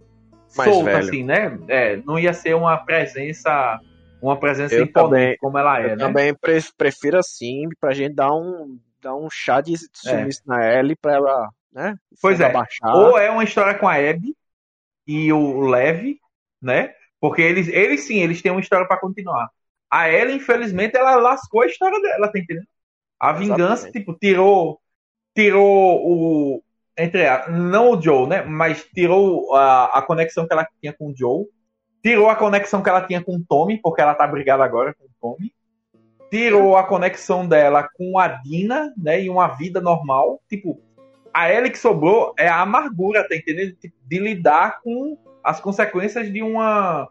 [0.57, 0.99] Mais solta, velha.
[0.99, 1.59] assim, né?
[1.67, 3.79] É, não ia ser uma presença,
[4.21, 5.97] uma presença Eu imponente também- como ela é, Eu né?
[5.97, 9.77] também pre- prefiro assim, pra gente dar um, dar um chá de É.
[9.93, 11.95] sumiço na Ellie pra ela, né?
[12.19, 12.51] Pois é.
[12.85, 14.35] Ou é uma história com a Abby
[15.05, 16.17] e o Lev,
[16.59, 16.91] né?
[17.21, 19.47] Porque eles, eles sim, eles têm uma história pra continuar.
[19.89, 22.67] A Ellie, infelizmente, ela lascou a história dela, tá entendendo?
[23.19, 23.99] A vingança, Exatamente.
[23.99, 24.81] tipo, tirou
[25.35, 26.63] tirou o
[26.97, 28.41] entre a, não o Joe, né?
[28.41, 31.45] Mas tirou a, a conexão que ela tinha com o Joe.
[32.03, 35.05] Tirou a conexão que ela tinha com o Tommy, porque ela tá brigada agora com
[35.05, 35.53] o Tommy.
[36.31, 39.21] Tirou a conexão dela com a Dina, né?
[39.21, 40.41] E uma vida normal.
[40.49, 40.81] Tipo,
[41.37, 43.75] a Ellie que sobrou é a amargura, tá entendendo?
[43.75, 47.07] Tipo, De lidar com as consequências de uma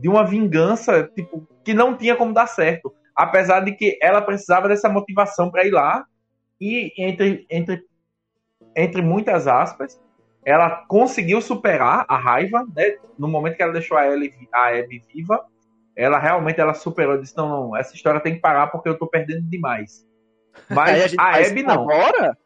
[0.00, 2.94] de uma vingança, tipo, que não tinha como dar certo.
[3.14, 6.06] Apesar de que ela precisava dessa motivação para ir lá
[6.58, 7.84] e entre entre
[8.74, 10.00] entre muitas aspas,
[10.42, 12.96] ela conseguiu superar a raiva, né?
[13.18, 15.44] No momento que ela deixou a Ellie, a Abby viva,
[15.94, 19.06] ela realmente ela superou, disse não, não, essa história tem que parar porque eu tô
[19.06, 20.06] perdendo demais.
[20.70, 21.82] Mas gente a Abby não.
[21.82, 22.38] Agora?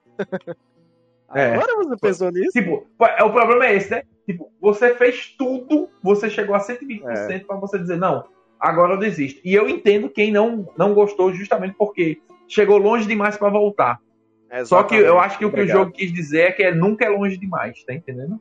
[1.35, 1.55] É.
[1.55, 2.51] Agora você pensou nisso?
[2.53, 4.03] Tipo, é, o problema é esse, né?
[4.27, 7.39] Tipo, você fez tudo, você chegou a 120% É.
[7.41, 8.25] pra você dizer, não,
[8.59, 9.41] agora eu desisto.
[9.45, 14.01] E eu entendo quem não, não gostou justamente porque chegou longe demais pra voltar.
[14.65, 17.05] Só que eu acho que o que o jogo quis dizer é que é, nunca
[17.05, 18.41] é longe demais, tá entendendo?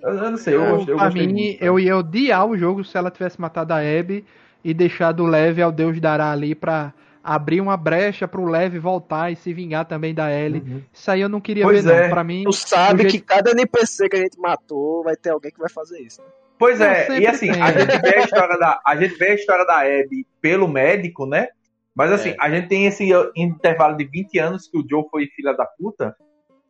[0.00, 2.56] Eu, eu não sei, eu, Eu, gostei, eu pra mim, muito, eu ia odiar o
[2.56, 4.24] jogo se ela tivesse matado a Abby
[4.64, 9.30] e deixado o Lev ao Deus dará ali pra abrir uma brecha pro Lev voltar
[9.30, 10.60] e se vingar também da Ellie.
[10.66, 10.82] Uhum.
[10.92, 12.02] Isso aí eu não queria Pois ver, é.
[12.04, 12.10] não.
[12.10, 15.50] Pra mim, Tu sabe do que cada NPC que a gente matou vai ter alguém
[15.50, 16.20] que vai fazer isso.
[16.20, 16.28] né?
[16.58, 17.62] Pois Não, é, e assim, tem.
[17.62, 21.24] a gente vê a história da, a gente vê a história da Abby pelo médico,
[21.26, 21.48] né?
[21.94, 22.36] Mas assim, É.
[22.38, 26.14] a gente tem esse intervalo de 20 anos que o Joe foi filha da puta,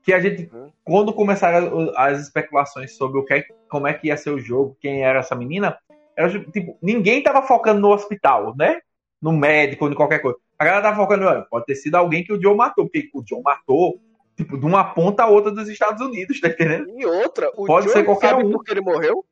[0.03, 0.71] que a gente, Uhum.
[0.85, 4.77] quando começaram as especulações sobre o que, é- como é que ia ser o jogo,
[4.81, 5.77] quem era essa menina,
[6.17, 8.79] era tipo, ninguém tava focando no hospital, né?
[9.21, 10.39] No médico, em qualquer coisa.
[10.59, 13.23] A galera tava focando, "Olha, pode ter sido alguém que o Joe matou, porque o
[13.27, 14.01] Joe matou,
[14.37, 16.89] tipo, de uma ponta a outra dos Estados Unidos, tá entendendo?
[16.99, 18.53] E outra, o Pode Joe ser qualquer sabe um.
[18.53, 19.25] por que ele morreu?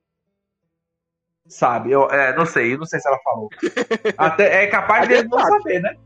[1.46, 1.90] Sabe?
[1.90, 3.48] Eu é, não sei, eu não sei se ela falou.
[4.18, 5.62] Até, é capaz A de ele gente não sabe.
[5.62, 5.96] saber, né?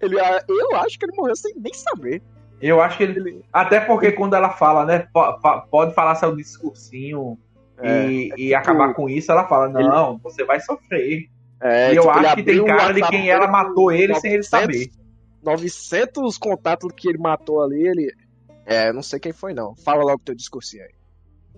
[0.00, 2.22] Ele, ah, eu acho que ele morreu sem nem saber.
[2.60, 3.44] Eu acho que ele.
[3.52, 5.06] Até porque quando ela fala, né?
[5.70, 7.38] Pode falar seu discursinho
[7.84, 11.28] e, e acabar com isso, ela fala: Não, você vai sofrer.
[11.60, 14.38] É, e eu tipo, acho que tem cara de quem ela matou ele sem ele
[14.44, 14.90] 900 saber.
[15.42, 18.12] 900 contatos que ele matou ali, ele.
[18.64, 19.74] É, não sei quem foi não.
[19.76, 20.90] Fala logo teu discursinho aí.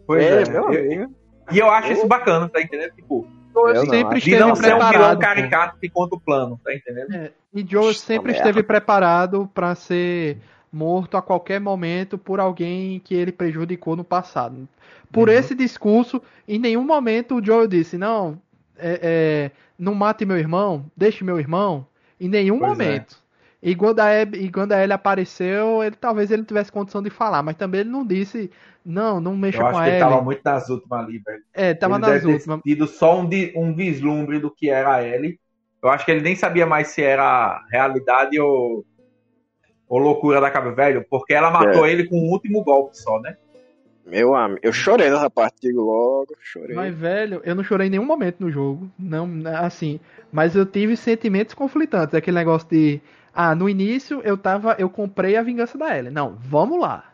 [0.06, 0.50] Pois é.
[0.50, 1.14] meu Eu- amigo.
[1.50, 2.92] e eu acho isso bacana, tá entendendo?
[2.94, 6.72] Tipo, Eu não sempre de não ser um vilão caricato que conta o plano, tá
[6.74, 7.12] entendendo?
[7.14, 10.38] É, e Joe sempre esteve preparado pra ser
[10.70, 14.68] morto a qualquer momento por alguém que ele prejudicou no passado.
[15.10, 15.34] Por Uhum.
[15.34, 18.38] esse discurso, em nenhum momento o Joe disse: Não,
[18.78, 21.86] é, é, não mate meu irmão, deixe meu irmão.
[22.20, 22.84] Em nenhum Pois é.
[22.84, 23.16] momento.
[23.60, 27.10] E quando, a Abby, e quando a Ellie apareceu, ele, talvez ele tivesse condição de
[27.10, 28.50] falar, mas também ele não disse:
[28.84, 31.42] Não, não mexa Eu com acho a que ele tava muito nas últimas ali, velho.
[31.52, 32.60] É, tava ele nas deve ter últimas.
[32.62, 35.40] tido só um, um vislumbre do que era a Ellie.
[35.82, 38.84] Eu acho que ele nem sabia mais se era realidade ou,
[39.88, 41.90] ou loucura da cabeça, velho, porque ela matou É.
[41.92, 43.36] ele com um último golpe só, né?
[44.08, 46.74] Meu amigo, eu chorei nessa parte, digo logo, chorei.
[46.74, 48.90] Mas, velho, eu não chorei em nenhum momento no jogo.
[48.98, 49.28] Não,
[49.62, 50.00] assim.
[50.32, 52.14] Mas eu tive sentimentos conflitantes.
[52.14, 53.00] Aquele negócio de
[53.34, 54.74] Ah, no início eu tava.
[54.78, 56.10] Eu comprei a vingança da Ellie.
[56.10, 57.04] Não, vamos lá.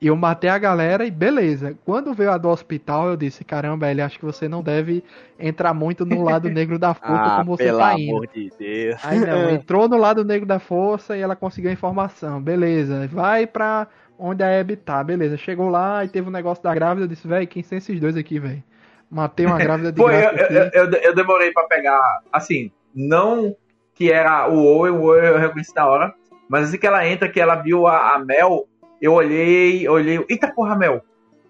[0.00, 1.78] Eu matei a galera e beleza.
[1.84, 5.04] Quando veio a do hospital, eu disse: caramba, Ellie, acho que você não deve
[5.38, 8.16] entrar muito no lado negro da força Ah, como você pelo tá indo.
[8.16, 9.00] amor de Deus.
[9.04, 12.42] Aí não, entrou no lado negro da força e ela conseguiu a informação.
[12.42, 13.86] Beleza, vai pra
[14.22, 15.02] onde a Abby tá.
[15.02, 17.04] Beleza, chegou lá e teve um negócio da grávida.
[17.04, 18.62] Eu disse, velho, quem são esses dois aqui, velho?
[19.10, 23.54] Matei uma grávida de Pô, eu, eu, eu, eu demorei pra pegar, assim, não
[23.94, 26.14] que era o Owen, o Owen eu reconheci na hora,
[26.48, 28.66] mas assim que ela entra, que ela viu a, a Mel,
[29.00, 31.02] eu olhei, olhei, eita porra, Mel,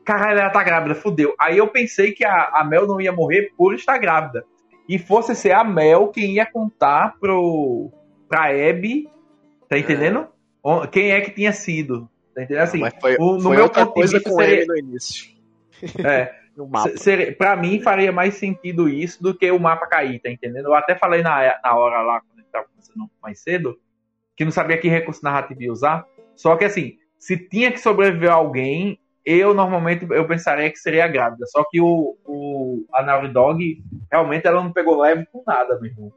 [0.05, 1.35] caralho, ela tá grávida, fudeu.
[1.41, 4.45] Aí eu pensei que a, a Mel não ia morrer por estar grávida,
[4.89, 7.91] e fosse ser a Mel quem ia contar pro,
[8.29, 9.09] pra Abby,
[9.69, 10.27] tá entendendo?
[10.63, 12.63] O- Quem é que tinha sido, tá entendendo?
[12.63, 14.67] Assim, Mas foi, o- no foi meu outra ponto de coisa vista com seria- ele
[14.67, 15.33] no início.
[16.07, 16.91] é, No mapa.
[16.91, 20.67] Se- seria- Pra mim, faria mais sentido isso do que o mapa cair, tá entendendo?
[20.67, 23.79] Eu até falei na, na hora lá, quando a gente tava conversando mais cedo,
[24.37, 26.05] que não sabia que recurso narrativo ia usar.
[26.37, 31.09] Só que assim, se tinha que sobreviver alguém, eu normalmente eu pensaria que seria a
[31.09, 31.47] grávida.
[31.47, 35.91] Só que o, o, a Naughty Dog, realmente ela não pegou leve com nada, meu
[35.91, 36.13] irmão.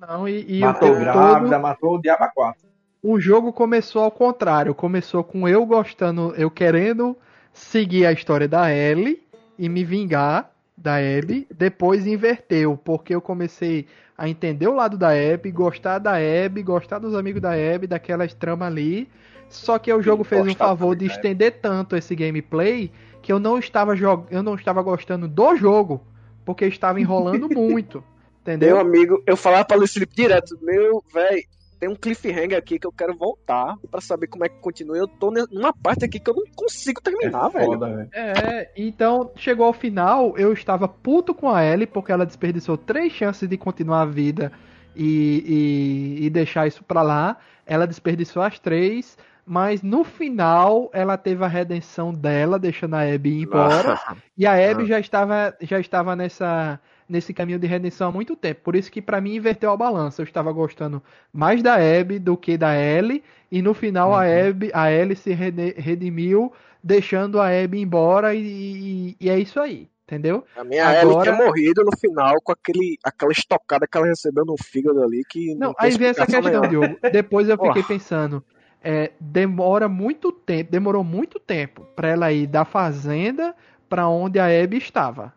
[0.00, 2.69] Não, e, e matou grávida, todo, matou o Diabo 4.
[3.02, 4.74] O jogo começou ao contrário.
[4.74, 7.16] Começou com eu gostando, eu querendo
[7.52, 9.22] seguir a história da Ellie
[9.58, 11.46] e me vingar da Abby.
[11.54, 13.86] Depois inverteu, porque eu comecei
[14.16, 18.34] a entender o lado da Abby, gostar da Abby, gostar dos amigos da Abby, daquelas
[18.34, 19.08] tramas ali.
[19.48, 21.14] Só que o jogo fez um favor de Abby.
[21.14, 24.26] estender tanto esse gameplay que eu não estava jog...
[24.30, 26.00] eu não estava gostando do jogo,
[26.44, 28.04] porque estava enrolando muito.
[28.42, 28.76] Entendeu?
[28.76, 31.44] Meu amigo, eu falava pra Luiz Felipe direto, meu, velho,
[31.80, 34.96] tem um cliffhanger aqui que eu quero voltar pra saber como é que continua.
[34.98, 37.64] Eu tô numa parte aqui que eu não consigo terminar, velho.
[37.72, 38.08] Foda.
[38.12, 43.12] É, então chegou ao final, eu estava puto com a Ellie porque ela desperdiçou três
[43.14, 44.52] chances de continuar a vida
[44.94, 47.38] e, e, e deixar isso pra lá.
[47.66, 49.16] Ela desperdiçou as três,
[49.46, 53.98] mas no final ela teve a redenção dela, deixando a Abby ir embora.
[54.36, 54.86] E a Abby Ah.
[54.86, 56.80] já estava, já estava nessa,
[57.10, 58.60] nesse caminho de redenção há muito tempo.
[58.62, 60.22] Por isso que pra mim inverteu a balança.
[60.22, 63.22] Eu estava gostando mais da Abby do que da Ellie.
[63.50, 64.48] E no final a Uhum.
[64.50, 69.88] Abby, a Ellie se redimiu, deixando a Abby embora e, e- e é isso aí.
[70.06, 70.44] Entendeu?
[70.56, 74.44] A minha Ellie Agora- tinha morrido no final com aquele, aquela estocada que ela recebeu
[74.44, 76.62] no fígado ali que Não, não, aí vem essa questão.
[76.68, 76.96] Diogo.
[77.12, 78.42] Depois eu fiquei pensando.
[78.82, 83.54] é, demora muito tempo, demorou muito tempo pra ela ir da fazenda
[83.90, 85.32] pra onde a Abby estava.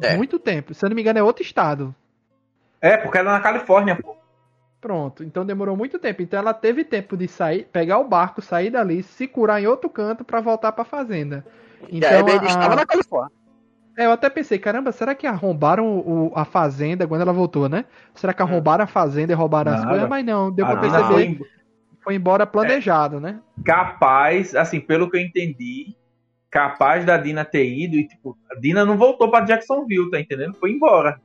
[0.00, 0.16] É.
[0.16, 0.74] Muito tempo.
[0.74, 1.94] Se eu não me engano, é outro estado.
[2.80, 4.16] É, porque ela é na Califórnia, pô.
[4.80, 6.22] Pronto, então demorou muito tempo.
[6.22, 9.90] Então ela teve tempo de sair, pegar o barco, sair dali, se curar em outro
[9.90, 11.44] canto pra voltar pra fazenda.
[11.88, 13.32] E Então, ainda a- estava na Califórnia.
[13.96, 17.86] é, eu até pensei, caramba, será que arrombaram o- a fazenda quando ela voltou, né?
[18.14, 19.90] Será que arrombaram a fazenda e roubaram as Nada.
[19.90, 20.08] coisas?
[20.08, 21.04] Mas não, deu A pra perceber.
[21.08, 21.40] foi
[22.00, 23.40] Foi embora planejado, né?
[23.64, 25.94] capaz, assim, pelo que eu entendi,
[26.50, 30.54] capaz da Dina ter ido e, tipo, a Dina não voltou pra Jacksonville, tá entendendo?
[30.58, 31.20] Foi embora.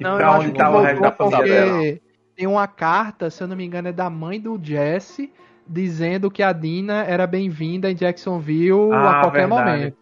[0.00, 1.72] Não, pra onde tava o resto da família dela.
[1.72, 2.00] porque
[2.36, 5.30] tem uma carta, se eu não me engano, é da mãe do Jesse,
[5.66, 9.70] dizendo que a Dina era bem-vinda em Jacksonville Ah, a qualquer verdade.
[9.70, 9.96] momento.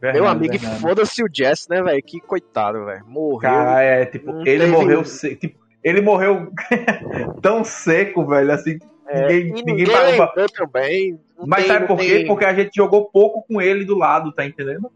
[0.00, 2.00] Verdade, Meu amigo, e foda-se o Jess, né, velho?
[2.02, 3.04] Que coitado, velho.
[3.06, 3.50] Morreu.
[3.50, 6.52] Cara, é, tipo, ele morreu se- tipo, ele morreu
[7.42, 9.86] tão seco, velho, assim, É, ninguém, e ninguém ninguém
[10.18, 10.46] parou pra...
[10.48, 11.18] também.
[11.46, 12.08] Mas tem- sabe por quê?
[12.18, 14.90] tem- Porque a gente jogou pouco com ele do lado, tá entendendo?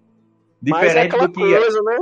[0.64, 1.55] Mas é Diferente do que...
[1.55, 1.59] é.
[1.60, 1.97] coisa, né?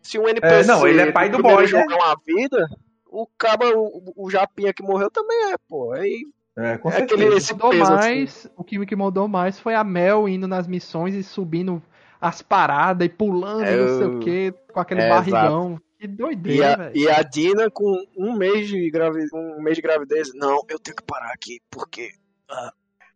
[0.00, 1.66] Se um NPC não, ele é pai do boy, né?
[1.66, 2.66] jogar uma vida,
[3.06, 5.92] o caba, o, o Japinha que morreu também é, pô.
[5.92, 6.24] Aí
[6.56, 7.20] É, com é certeza.
[7.22, 7.94] aquele esse mudou peso assim.
[7.94, 11.82] mais, o que, que mudou mais foi a Mel indo nas missões e subindo
[12.20, 15.80] as paradas e pulando É, e não sei eu- o que, com aquele É, barrigão.
[16.00, 16.92] Que E doideira, a, velho.
[16.96, 20.96] e a Dina com um mês de gravidez, um mês de gravidez, não, eu tenho
[20.96, 22.08] que parar aqui, porque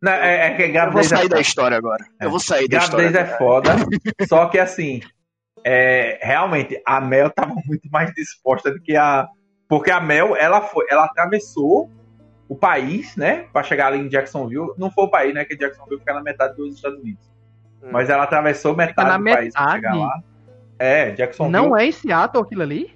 [0.03, 1.41] Não, é, é que eu vou gravidez é sair da foda.
[1.41, 2.05] história agora.
[2.21, 2.27] É.
[2.27, 3.11] Eu vou sair da história.
[3.11, 3.71] Gravidez é foda,
[4.29, 5.01] só que assim,
[5.65, 9.27] é, realmente, a Mel tava muito mais disposta do que a.
[9.67, 11.91] Porque a Mel, ela foi, ela atravessou
[12.47, 13.47] o país, né?
[13.51, 14.75] Pra chegar ali em Jacksonville.
[14.77, 15.43] Não foi o país, né?
[15.47, 17.25] Que Jacksonville fica na metade dos Estados Unidos.
[17.83, 17.89] Hum.
[17.91, 20.23] Mas ela atravessou metade do país pra chegar lá.
[20.79, 21.53] É, Jacksonville.
[21.53, 22.91] Não é em Seattle aquilo ali?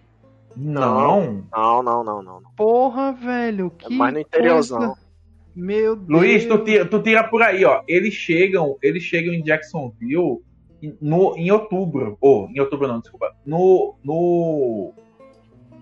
[0.57, 1.45] Não.
[1.53, 2.41] Não, não, não, não.
[2.41, 2.51] não.
[2.57, 3.73] Porra, velho.
[3.81, 4.79] É Que mais no interiorzão.
[4.79, 5.09] coisa.
[5.55, 6.09] Meu Deus.
[6.09, 7.83] Luiz, tu tira, tu tira por aí, ó.
[7.89, 10.39] Eles chegam, eles chegam em Jacksonville
[10.83, 12.17] em- no, em outubro.
[12.21, 13.33] Ou, em outubro não, desculpa.
[13.47, 13.95] No.
[14.05, 14.93] No.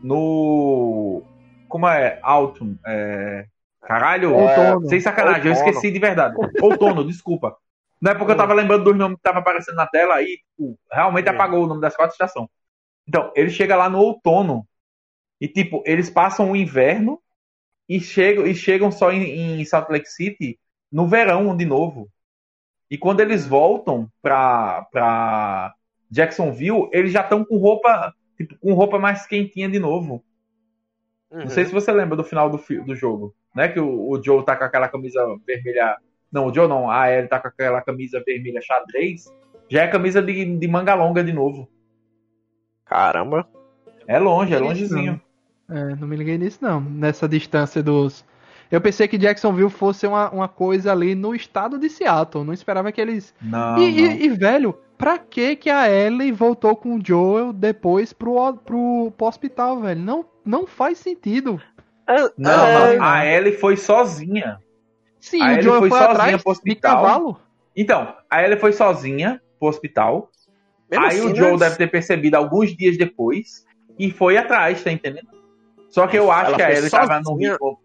[0.02, 1.23] No.
[1.68, 2.18] Como é?
[2.23, 2.77] Autumn.
[2.86, 3.47] É,
[3.82, 4.89] caralho, Outono.
[4.89, 5.68] sem sacanagem, eu Outono.
[5.70, 6.35] esqueci de verdade.
[6.62, 7.56] Outono, desculpa.
[8.01, 10.78] Não é porque eu tava lembrando dos nomes que tava aparecendo na tela aí, tipo,
[10.90, 11.32] realmente Hum.
[11.32, 12.48] apagou o nome das quatro estações.
[13.09, 14.66] Então, ele chega lá no outono
[15.40, 17.20] e, tipo, eles passam o inverno
[17.89, 20.59] e chegam, e chegam só em, em Salt Lake City
[20.90, 22.10] no verão de novo.
[22.90, 25.74] E quando eles voltam pra, pra
[26.10, 30.24] Jacksonville, eles já estão com roupa, tipo, com roupa mais quentinha de novo.
[31.31, 31.40] Uhum.
[31.40, 33.68] Não sei se você lembra do final do, do jogo, né?
[33.68, 35.97] Que o, o, Joe tá com aquela camisa vermelha.
[36.32, 39.24] Não, o Joe não, a Ellie tá com aquela camisa vermelha xadrez.
[39.69, 41.69] Já é camisa de, de manga longa de novo.
[42.85, 43.48] Caramba.
[44.07, 45.20] É longe, é longezinho.
[45.69, 48.24] É, não me liguei nisso não, nessa distância dos.
[48.70, 52.44] Eu pensei que Jacksonville fosse uma, uma coisa ali no estado de Seattle.
[52.44, 53.35] Não esperava que eles.
[53.40, 53.78] Não.
[53.78, 54.12] E, não.
[54.12, 59.12] e, e velho, pra que que a Ellie voltou com o Joel depois pro, pro,
[59.16, 60.01] pro hospital, velho?
[60.01, 61.61] Não, não faz sentido.
[62.09, 62.98] É, não, é...
[63.01, 64.61] a Ellie foi sozinha.
[65.27, 67.40] Sim, a o Ellie Joel foi, foi atrás pro hospital.
[67.74, 70.31] Então, a Ellie foi sozinha pro hospital.
[70.89, 73.66] Mesmo aí assim, o Joel deve ter percebido alguns dias depois
[73.98, 75.28] e foi atrás, tá entendendo?
[75.89, 77.81] Só que eu acho Ela que a Ellie tava no ritmo.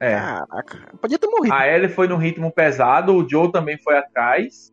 [0.00, 0.14] É.
[0.14, 1.54] Caraca, podia ter morrido.
[1.54, 4.72] A Ellie foi no ritmo pesado, o Joe também foi atrás.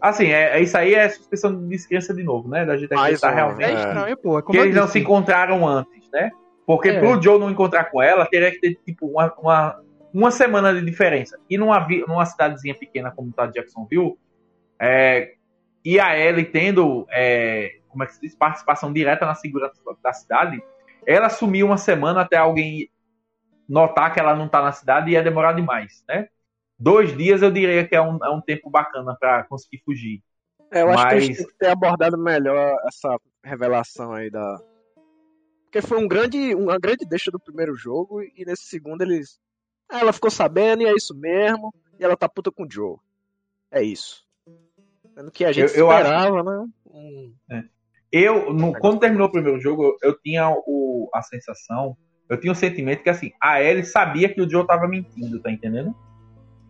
[0.00, 2.64] Assim, é, é isso aí é suspensão de descrença de novo, né?
[2.64, 3.64] Da gente acreditar realmente.
[3.64, 4.38] É estranho, pô.
[4.38, 6.30] É que eles não se encontraram antes, né?
[6.64, 7.00] Porque é.
[7.00, 9.80] pro Joe não encontrar com ela, teria que ter, tipo, uma, uma,
[10.12, 11.38] uma semana de diferença.
[11.48, 14.16] E numa, numa cidadezinha pequena como tá Jacksonville,
[14.80, 15.34] é,
[15.84, 20.12] e a Ellie tendo, é, como é que se diz, participação direta na segurança da
[20.12, 20.62] cidade,
[21.06, 22.90] ela sumiu uma semana até alguém
[23.68, 26.28] notar que ela não está na cidade e ia demorar demais, né?
[26.78, 30.22] Dois dias eu diria que é um, é um tempo bacana para conseguir fugir.
[30.72, 30.96] É, eu Mas...
[30.96, 34.58] acho que eles têm que ter abordado melhor essa revelação aí da.
[35.64, 39.38] Porque foi um grande, uma grande deixa do primeiro jogo e nesse segundo eles.
[39.90, 41.74] Ah, ela ficou sabendo e é isso mesmo.
[41.98, 42.96] E ela tá puta com o Joe.
[43.70, 44.24] É isso.
[45.14, 46.44] Sendo que a gente eu, eu esperava, acho...
[46.44, 46.66] né?
[46.92, 47.34] Hum.
[47.50, 47.62] É.
[48.12, 51.96] Eu, no, quando terminou o primeiro jogo, eu, eu tinha o, a sensação,
[52.28, 55.50] eu tinha o sentimento que assim, a Ellie sabia que o Joe tava mentindo, tá
[55.50, 55.94] entendendo?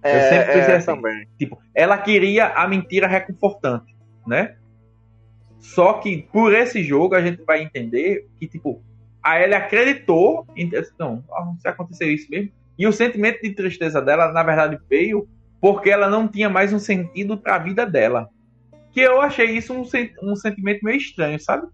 [0.03, 1.29] É, eu sempre pensei é, assim, também.
[1.39, 3.95] tipo, ela queria a mentira reconfortante,
[4.27, 4.57] né?
[5.59, 8.83] Só que por esse jogo a gente vai entender que, tipo,
[9.23, 10.71] a Ellie acreditou em.
[10.99, 11.23] Não,
[11.59, 12.53] se aconteceu isso mesmo.
[12.81, 15.29] E o sentimento de tristeza dela, na verdade, veio
[15.61, 18.29] porque ela não tinha mais um sentido para a vida dela
[18.93, 19.85] que eu achei isso um,
[20.23, 21.67] um sentimento meio estranho, sabe?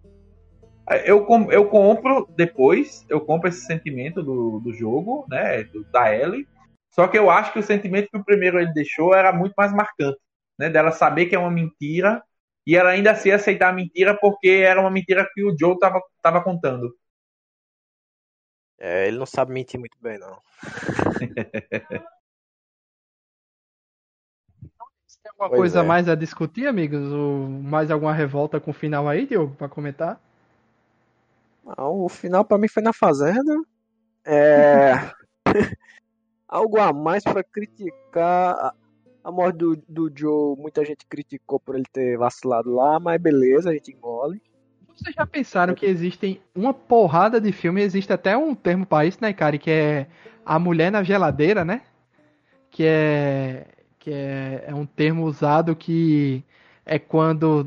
[1.05, 6.47] Eu, eu compro depois, eu compro esse sentimento do, do jogo, né, do, da Ellie,
[6.91, 9.73] só que eu acho que o sentimento que o primeiro ele deixou era muito mais
[9.73, 10.19] marcante,
[10.59, 12.23] né, dela saber que é uma mentira
[12.65, 16.01] e ela ainda assim aceitar a mentira porque era uma mentira que o Joe tava,
[16.23, 16.95] tava contando.
[18.79, 20.39] É, ele não sabe mentir muito bem, não.
[25.27, 25.83] Tem alguma pois coisa é.
[25.83, 27.13] mais a discutir, amigos?
[27.13, 30.21] Ou mais alguma revolta com o final aí, Diogo, pra comentar?
[31.65, 33.61] Não, o final para mim foi na Fazenda.
[34.25, 34.93] É.
[36.47, 38.73] Algo a mais para criticar.
[39.25, 43.71] A morte do, do Joe, muita gente criticou por ele ter vacilado lá, mas beleza,
[43.71, 44.41] a gente engole.
[44.97, 49.19] Vocês já pensaram que existem uma porrada de filme, existe até um termo para isso,
[49.21, 49.59] né, cara?
[49.59, 50.07] Que é
[50.45, 51.83] a mulher na geladeira, né?
[52.71, 53.67] Que é
[54.07, 56.45] que é, é um termo usado que
[56.85, 57.65] é quando.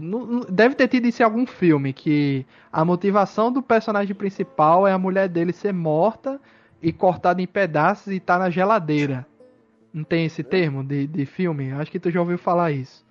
[0.50, 4.98] Deve ter tido isso em algum filme, que a motivação do personagem principal é a
[4.98, 6.40] mulher dele ser morta
[6.82, 9.28] e cortada em pedaços e tá na geladeira.
[9.94, 11.74] Não tem esse termo de, de filme?
[11.74, 13.06] Acho que tu já ouviu falar isso.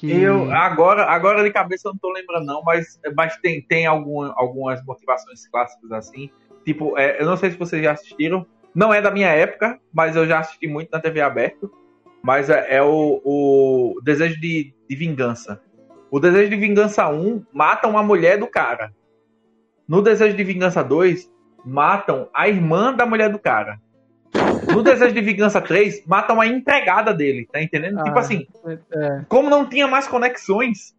[0.00, 0.10] Que...
[0.10, 4.22] Eu, agora, agora de cabeça eu não tô lembrando, não, mas, mas tem, tem algum,
[4.34, 6.30] algumas motivações clássicas assim.
[6.64, 8.46] Tipo, é, eu não sei se vocês já assistiram.
[8.74, 11.68] Não é da minha época, mas eu já assisti muito na TV aberta
[12.22, 15.60] mas é, é o, o, desejo de, de, vingança.
[16.10, 18.92] O desejo de vingança 1 matam a mulher do cara.
[19.88, 21.30] No desejo de vingança 2,
[21.64, 23.80] matam a irmã da mulher do cara.
[24.72, 27.96] No desejo de vingança 3, matam a empregada dele, tá entendendo?
[27.96, 28.46] Tipo ah, tipo assim,
[28.92, 29.24] é.
[29.28, 30.94] como não tinha mais conexões,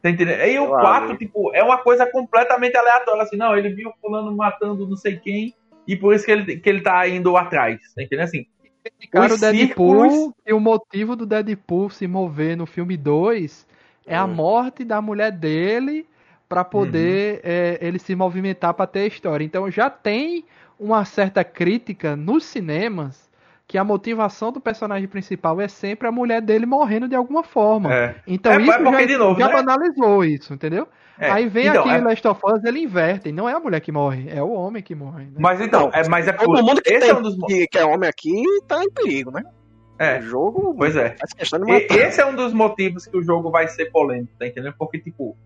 [0.00, 0.40] tá entendendo?
[0.40, 4.88] Aí o 4, tipo, é uma coisa completamente aleatória, assim, não, ele viu fulano matando
[4.88, 5.54] não sei quem,
[5.86, 8.24] e por isso que ele, que ele tá indo atrás, tá entendendo?
[8.24, 8.46] Assim,
[8.82, 10.34] criticaram o Deadpool círculos...
[10.46, 13.66] e o motivo do Deadpool se mover no filme 2
[14.06, 14.34] é a hum.
[14.34, 16.06] morte da mulher dele
[16.48, 17.40] para poder uhum.
[17.44, 19.44] é, ele se movimentar para ter a história.
[19.44, 20.44] Então já tem
[20.78, 23.30] uma certa crítica nos cinemas
[23.66, 27.92] que a motivação do personagem principal é sempre a mulher dele morrendo de alguma forma.
[27.92, 28.14] É.
[28.26, 29.52] Então é, isso já, de novo, já né?
[29.52, 30.86] banalizou isso, entendeu?
[31.18, 31.30] É.
[31.30, 31.98] Aí vem então, aqui é...
[31.98, 33.32] Last of Us, ele inverte.
[33.32, 35.24] Não é a mulher que morre, é o homem que morre.
[35.26, 35.36] Né?
[35.38, 36.44] Mas então, é, mas é por...
[36.44, 37.36] Todo mundo que, esse tem, é um dos...
[37.46, 39.42] que, que é homem aqui tá em perigo, né?
[39.98, 40.18] É.
[40.18, 40.74] O jogo.
[40.76, 41.14] Pois é.
[41.90, 44.74] esse é um dos motivos que o jogo vai ser polêmico, tá entendendo?
[44.76, 45.36] Porque, tipo,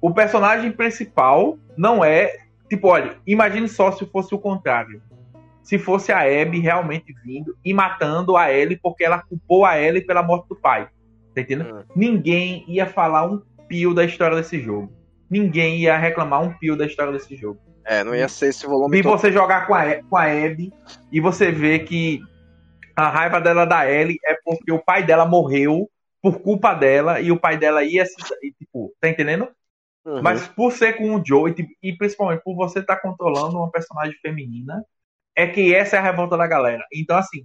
[0.00, 2.45] o personagem principal não é.
[2.68, 5.00] Tipo, olha, imagine só se fosse o contrário.
[5.62, 10.00] se fosse a Abby realmente vindo e matando a Ellie porque ela culpou a Ellie
[10.06, 10.88] pela morte do pai.
[11.34, 11.74] Tá entendendo?
[11.78, 11.82] Hum.
[11.94, 14.92] Ninguém ia falar um pio da história desse jogo.
[15.28, 17.58] Ninguém ia reclamar um pio da história desse jogo.
[17.84, 19.18] É, não ia ser esse volume E todo.
[19.18, 20.72] você jogar com a, com a Abby
[21.10, 22.20] e você vê que
[22.94, 25.88] a raiva dela da Ellie é porque o pai dela morreu
[26.22, 28.14] por culpa dela e o pai dela ia se.
[28.58, 29.48] Tipo, tá entendendo?
[30.06, 30.22] Uhum.
[30.22, 33.70] Mas por ser com o Joe e, tipo, e principalmente por você estar controlando uma
[33.70, 34.84] personagem feminina,
[35.34, 36.86] é que essa é a revolta da galera.
[36.94, 37.44] Então, assim,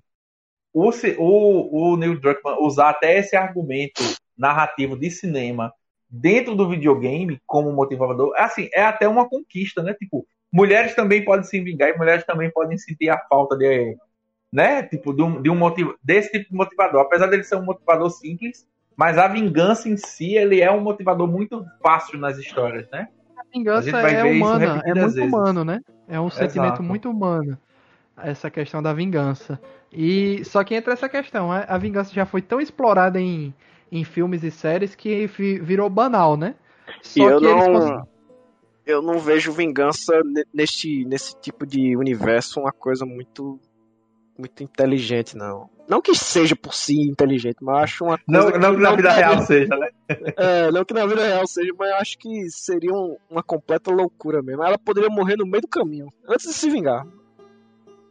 [0.71, 4.03] o, o, o Neil Druckmann usar até esse argumento
[4.37, 5.73] narrativo de cinema
[6.07, 9.95] dentro do videogame como motivador, assim, é até uma conquista, né?
[9.95, 13.97] Tipo, mulheres também podem se vingar e mulheres também podem sentir a falta de,
[14.53, 14.83] né?
[14.83, 17.01] Tipo, de um, de um motivo, desse tipo de motivador.
[17.01, 18.67] Apesar dele ser um motivador simples,
[19.01, 23.07] mas a vingança em si, ele é um motivador muito fácil nas histórias, né?
[23.35, 25.23] A A vingança vai é humana, é muito vezes.
[25.33, 25.81] humano, né?
[26.07, 26.83] É um sentimento Exato.
[26.83, 27.57] muito humano.
[28.15, 29.59] Essa questão da vingança.
[29.91, 33.51] E só que entra essa questão, a, a vingança já foi tão explorada em,
[33.91, 36.53] em filmes e séries que vi- virou banal, né?
[37.01, 38.07] Só E eu não-
[38.85, 43.59] Eu não vejo vingança ne- neste, nesse tipo de universo uma coisa muito
[44.41, 45.69] muito inteligente, não.
[45.87, 49.11] Não que seja por si inteligente, mas acho uma Não, coisa não que na vida
[49.11, 49.89] real seja, né?
[50.37, 54.41] É, não que na vida real seja, mas acho que seria um- uma completa loucura
[54.41, 54.63] mesmo.
[54.63, 57.05] Ela poderia morrer no meio do caminho, antes de se vingar.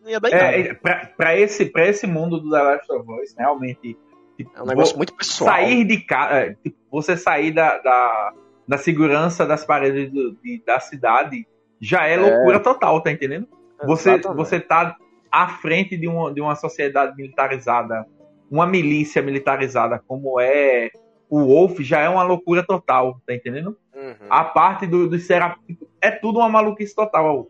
[0.02, 0.28] Não ia dar.
[0.30, 3.96] É, é, pra, pra esse, pra esse mundo do The Last of Us, realmente.
[4.36, 5.50] tipo, É um negócio muito pessoal.
[5.50, 6.56] Sair de casa.
[6.62, 8.32] Tipo, você sair da, da,
[8.68, 11.46] da segurança das paredes do- de- da cidade
[11.80, 13.48] já é loucura total, tá entendendo?
[13.86, 14.36] Você, Exatamente.
[14.36, 14.96] você tá
[15.30, 18.06] à frente de uma, de uma sociedade militarizada,
[18.50, 20.90] uma milícia militarizada como é
[21.28, 23.78] o Wolf, já é uma loucura total, tá entendendo?
[23.94, 24.26] Uhum.
[24.28, 27.48] A parte do, do Serafim é tudo uma maluquice total.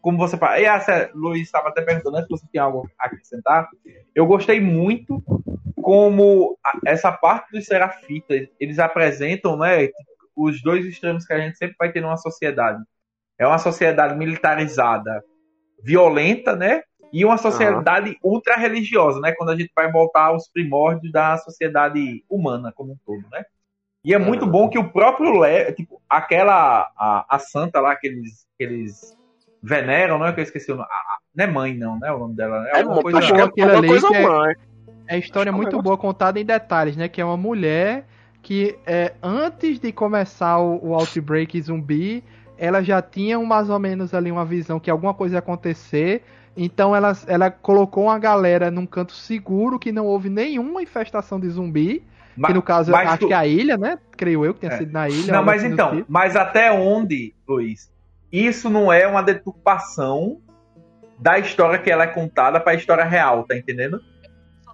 [0.00, 0.58] Como você fala.
[0.58, 3.68] E essa, Luiz estava até perguntando né, se você tem algo a acrescentar.
[4.14, 5.22] Eu gostei muito
[5.80, 9.88] como a- essa parte dos serafitas eles apresentam né,
[10.36, 12.82] os dois extremos que a gente sempre vai ter numa sociedade.
[13.38, 15.22] É uma sociedade militarizada,
[15.82, 16.82] violenta, né?
[17.16, 19.32] E uma sociedade ultra religiosa, né?
[19.32, 23.44] Quando a gente vai voltar aos primórdios da sociedade humana como um todo, né?
[24.04, 24.50] E é muito Uhum.
[24.50, 29.16] bom que o próprio Le, tipo, aquela a, a santa lá que eles, que eles
[29.62, 30.88] veneram, não é que eu esqueci o nome.
[30.90, 32.10] a- a- não é mãe, não, né?
[32.10, 32.60] O nome dela.
[32.62, 32.70] né?
[32.74, 34.54] É, alguma mo- coisa- acho que é ali coisa que é- mãe.
[35.06, 37.08] É história Acho é muito boa contada em detalhes, né?
[37.08, 38.06] Que é uma mulher
[38.42, 42.24] que é, antes de começar o, o Outbreak zumbi,
[42.58, 46.22] ela já tinha um, mais ou menos ali uma visão que alguma coisa ia acontecer.
[46.56, 51.48] Então ela, ela colocou uma galera num canto seguro que não houve nenhuma infestação de
[51.48, 52.02] zumbi.
[52.36, 53.98] Ma- que no caso, mas acho tu- que é a ilha, né?
[54.16, 54.76] Creio eu que tenha É.
[54.78, 55.32] sido na ilha.
[55.32, 56.06] Não, mas assim então, tipo.
[56.10, 57.92] mas até onde, Luiz?
[58.32, 60.40] Isso não é uma deturpação
[61.18, 64.00] da história que ela é contada para a história real, tá entendendo?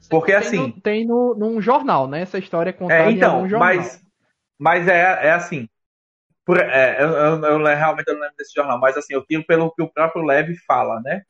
[0.08, 2.22] Porque Tem assim, no- tem no, num jornal, né?
[2.22, 3.68] Essa história é contada É, em então, algum jornal.
[3.68, 4.02] mas,
[4.58, 5.68] mas é, é assim.
[6.44, 9.70] por- é, eu, eu- eu realmente não lembro desse jornal, mas assim, eu tiro pelo
[9.72, 11.22] que o próprio Leve fala, né?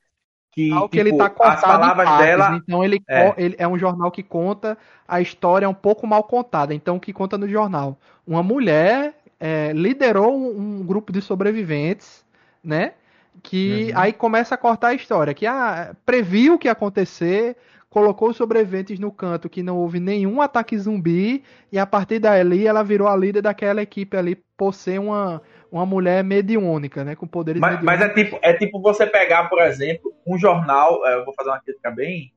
[0.53, 2.57] Que, Algo que tipo, ele tá as palavras partes, dela.
[2.57, 3.35] então ele É.
[3.37, 7.13] ele é um jornal que conta a história um pouco mal contada, então o que
[7.13, 7.97] conta no jornal?
[8.27, 12.25] Uma mulher é, liderou um, um grupo de sobreviventes,
[12.65, 12.95] né?
[13.43, 13.99] Que Uhum.
[14.01, 17.57] aí começa a cortar a história, que ah, previu o que ia acontecer,
[17.89, 22.67] colocou os sobreviventes no canto que não houve nenhum ataque zumbi, e a partir dali
[22.67, 25.41] ela virou a líder daquela equipe ali por ser uma,
[25.73, 27.15] uma mulher mediúnica, né?
[27.17, 28.03] Com poderes Mas, mas mediúnicos.
[28.03, 31.61] é tipo, é tipo você pegar, por exemplo, um jornal, é, eu vou fazer uma
[31.61, 32.33] crítica bem,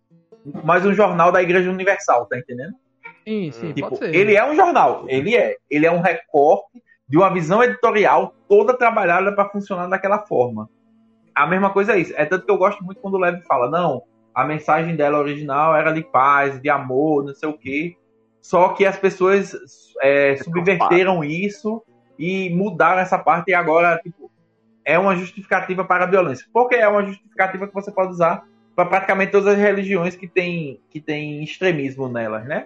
[0.63, 2.73] mas um jornal da Igreja Universal, tá entendendo?
[3.25, 4.15] Sim, sim, Tipo, pode ser.
[4.15, 5.55] ele é um jornal, ele é.
[5.69, 10.69] Ele é um recorte de uma visão editorial toda trabalhada para funcionar daquela forma.
[11.35, 12.13] A mesma coisa é isso.
[12.15, 14.03] É tanto que eu gosto muito quando o Leve fala, não,
[14.33, 17.95] a mensagem dela original era de paz, de amor, não sei o quê.
[18.41, 19.55] Só que as pessoas
[20.01, 21.81] é, subverteram isso
[22.19, 24.22] e mudaram essa parte e agora, tipo,
[24.85, 26.45] é uma justificativa para a violência.
[26.53, 28.43] Porque é uma justificativa que você pode usar
[28.75, 32.65] para praticamente todas as religiões que tem, que tem extremismo nelas, né?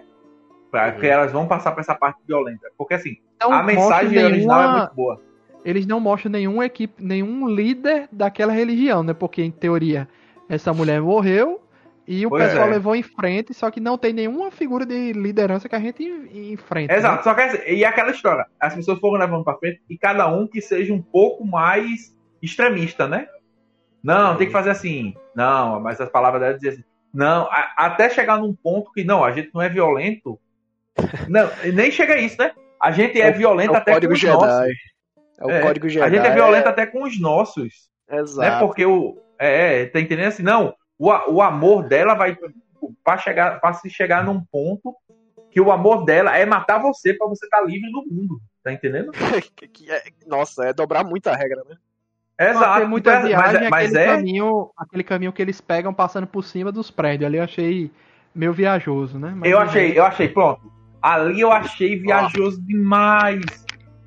[0.70, 1.00] Pra Uhum.
[1.00, 2.66] que elas vão passar por essa parte violenta.
[2.76, 5.20] Porque assim, Não a mensagem mostra original é nenhuma- muito boa.
[5.64, 9.12] eles não mostram nenhum equipe, nenhum líder daquela religião, né?
[9.14, 10.08] Porque em teoria
[10.48, 11.60] essa mulher morreu
[12.08, 12.70] e o Pois pessoal é.
[12.70, 16.52] levou em frente, só que não tem nenhuma figura de liderança que a gente en-
[16.52, 16.92] enfrenta.
[16.92, 16.98] né?
[16.98, 20.26] Exato, só que assim, e aquela história, as pessoas foram levando pra frente e cada
[20.26, 23.28] um que seja um pouco mais extremista, né?
[24.02, 25.14] Não, tem que fazer assim.
[25.34, 26.84] Não, mas as palavras dela diziam assim.
[27.12, 30.38] Não, a- até chegar num ponto que não, a gente não é violento.
[31.28, 32.52] Não, nem chega a isso, né?
[32.82, 34.32] A gente é, É violento É até com os Jedi.
[34.34, 34.68] nossos.
[35.40, 36.04] É o É, código Jedi.
[36.06, 37.88] A gente é violento até com os nossos.
[38.10, 38.50] Exato.
[38.50, 38.58] né?
[38.58, 39.16] Porque o.
[39.38, 40.42] É, é, tá entendendo assim?
[40.42, 42.36] Não, o, o amor dela vai
[43.04, 44.94] para chegar para se chegar num ponto
[45.50, 48.72] que o amor dela é matar você para você estar tá livre no mundo, tá
[48.72, 49.12] entendendo?
[49.88, 51.76] É, nossa, é dobrar muita regra, né?
[52.38, 52.80] Exato.
[52.80, 54.16] Tem muita viagem, mas, é, aquele, é...
[54.16, 57.26] Caminho, aquele caminho que eles pegam passando por cima dos prédios.
[57.26, 57.90] Ali eu achei
[58.34, 59.32] meio viajoso, né?
[59.34, 60.70] Mas eu achei, eu achei, pronto.
[61.02, 63.44] Ali eu achei viajoso demais.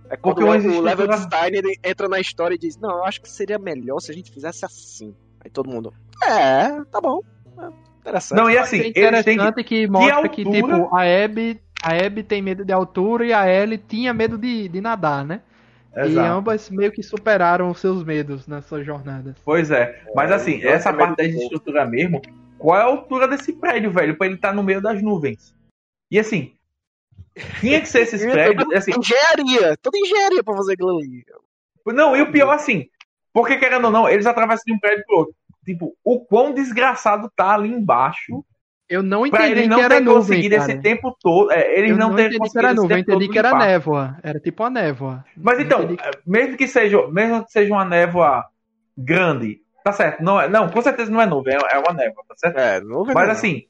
[0.10, 3.30] É porque o, o Level Steiner entra na história e diz: Não, eu acho que
[3.30, 5.14] seria melhor se a gente fizesse assim.
[5.44, 5.94] Aí todo mundo,
[6.24, 7.22] é, tá bom.
[7.58, 7.68] É
[8.00, 8.38] interessante.
[8.38, 12.24] Não, e assim, é interessante que, que mostra que, que, tipo, a Abby, a Abby
[12.24, 15.42] tem medo de altura e a Ellie tinha medo de, de nadar, né?
[15.96, 16.12] Exato.
[16.12, 19.36] E ambas meio que superaram os seus medos nessas jornadas.
[19.44, 20.04] Pois é.
[20.16, 22.22] Mas assim, essa parte da estrutura mesmo,
[22.58, 25.54] qual é a altura desse prédio, velho, pra ele estar tá no meio das nuvens?
[26.10, 26.54] E assim,
[27.60, 28.72] tinha que ser esses prédios.
[28.74, 31.26] Assim, engenharia, toda engenharia pra fazer aquilo ali.
[31.88, 32.88] Não, e o pior assim,
[33.34, 35.36] porque querendo ou não, eles atravessam de um prédio pro outro.
[35.66, 38.44] Tipo, o quão desgraçado tá ali embaixo
[38.92, 40.70] eu não entendi pra ele não que era ter nuvem, conseguido cara.
[40.70, 41.50] esse tempo todo.
[41.50, 44.18] É, eles eu não, não ter conseguido que era nuvem, eu entendi que era névoa.
[44.22, 45.24] Era tipo uma névoa.
[45.38, 45.98] Mas então, que...
[46.26, 48.46] mesmo que seja, mesmo que seja uma névoa
[48.98, 50.22] grande, tá certo?
[50.22, 52.58] Não, é, não, com certeza não é nuvem, é uma névoa, tá certo?
[52.58, 53.16] É, nuvem.
[53.16, 53.64] Mas assim,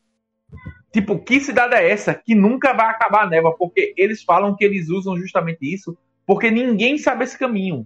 [0.91, 3.55] tipo, que cidade é essa que nunca vai acabar a névoa?
[3.55, 7.85] Porque eles falam que eles usam justamente isso, porque ninguém sabe esse caminho.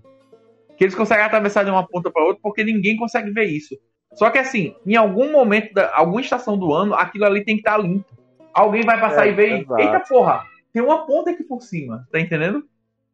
[0.78, 3.76] Que eles conseguem atravessar de uma ponta para outra porque ninguém consegue ver isso.
[4.14, 7.62] Só que assim, em algum momento, da, alguma estação do ano, aquilo ali tem que
[7.62, 8.06] estar tá limpo.
[8.54, 9.82] Alguém vai passar é, e ver, exato.
[9.82, 12.64] eita porra, tem uma ponta aqui por cima, tá entendendo?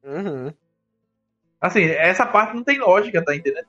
[0.03, 0.53] Uhum.
[1.59, 3.65] Assim, essa parte não tem lógica, tá entendendo?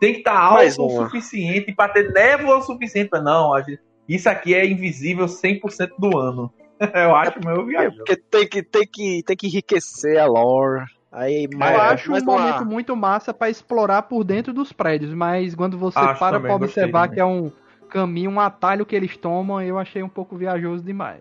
[0.00, 3.80] Tem que estar tá alto o suficiente para ter névoa o suficiente pra não, gente,
[4.08, 6.52] isso aqui é invisível 100% do ano.
[6.94, 7.96] Eu acho é, meu viagem.
[7.96, 10.84] Porque tem que, tem, que, tem que enriquecer a lore.
[11.12, 15.76] Aí, eu acho um momento muito massa para explorar por dentro dos prédios, mas quando
[15.76, 17.52] você acho para pra observar que é um
[17.90, 21.20] caminho, um atalho que eles tomam, eu achei um pouco viajoso demais.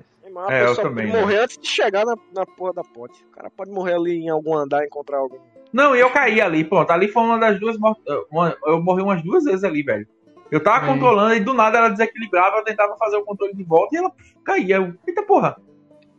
[0.50, 1.08] É, eu também.
[1.08, 1.44] Pode morrer né?
[1.44, 3.22] antes de chegar na, na porra da ponte.
[3.26, 5.38] O cara pode morrer ali em algum andar e encontrar algum.
[5.74, 6.90] Não, e eu caí ali, pronto.
[6.90, 7.76] Ali foi uma das duas.
[8.32, 10.08] Uma, eu morri umas duas vezes ali, velho.
[10.50, 10.88] Eu tava é.
[10.88, 14.12] controlando e do nada ela desequilibrava, eu tentava fazer o controle de volta e ela
[14.44, 14.78] caía.
[14.78, 15.58] Eu, eita porra.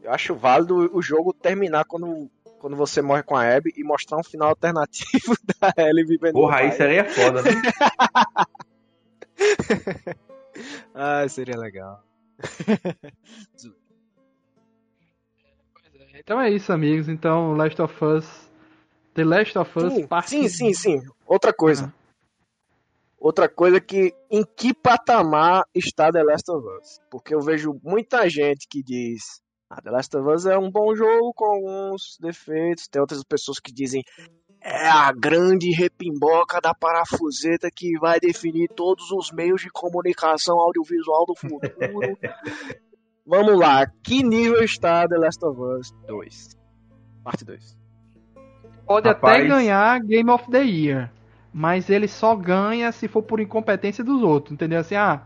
[0.03, 2.29] Eu acho válido o jogo terminar quando
[2.63, 6.59] quando você morre com a Abby e mostrar um final alternativo da Ellie vivendo Porra,
[6.59, 7.51] aí seria foda, né?
[10.95, 12.05] ah, seria legal.
[16.15, 17.09] então é isso, amigos.
[17.09, 18.49] Então, Last of Us.
[19.15, 20.31] The Last of Us sim, parte...
[20.31, 21.03] sim, sim, sim.
[21.27, 21.87] Outra coisa.
[21.87, 21.93] Uhum.
[23.19, 27.01] Outra coisa que em que patamar está The Last of Us?
[27.11, 29.43] Porque eu vejo muita gente que diz
[29.73, 32.87] ah, The Last of Us é um bom jogo com alguns defeitos.
[32.89, 34.03] Tem outras pessoas que dizem
[34.61, 41.25] é a grande repimboca da parafuseta que vai definir todos os meios de comunicação audiovisual
[41.27, 41.71] do futuro.
[43.27, 46.59] Vamos lá, que nível está The Last of Us 2?
[47.25, 47.79] Parte 2.
[48.87, 49.39] Pode Rapaz...
[49.39, 51.11] até ganhar Game of the Year,
[51.53, 54.81] mas ele só ganha se for por incompetência dos outros, entendeu?
[54.81, 55.23] Assim, ah,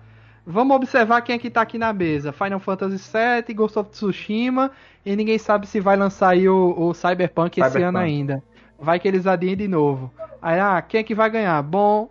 [0.49, 2.33] Vamos observar quem é que tá aqui na mesa.
[2.33, 4.71] Final Fantasy VII, Ghost of Tsushima
[5.05, 8.43] e ninguém sabe se vai lançar aí o, o Cyberpunk, Cyberpunk esse ano ainda.
[8.79, 10.13] Vai que eles adiem de novo.
[10.41, 11.61] Aí, ah, quem é que vai ganhar?
[11.63, 12.11] Bom,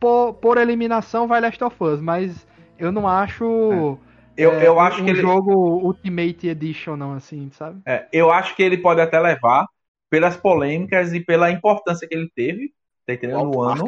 [0.00, 2.44] por, por eliminação vai Last of Us, mas
[2.76, 4.00] eu não acho...
[4.02, 4.06] É.
[4.36, 5.20] Eu, é, eu acho um que ele...
[5.20, 7.80] jogo Ultimate Edition não, assim, sabe?
[7.86, 9.64] É, eu acho que ele pode até levar
[10.10, 12.72] pelas polêmicas e pela importância que ele teve,
[13.06, 13.44] tá entendendo?
[13.44, 13.84] No ano.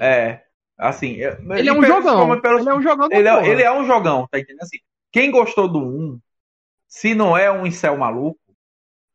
[0.00, 0.40] É,
[0.78, 1.12] Assim,
[1.56, 2.40] ele é um jogão.
[2.40, 3.08] Pelos, ele é um jogão.
[3.10, 4.62] Ele é, ele é, um jogão, tá entendendo?
[4.62, 4.78] Assim,
[5.12, 6.20] quem gostou do 1,
[6.88, 8.40] se não é um incel maluco,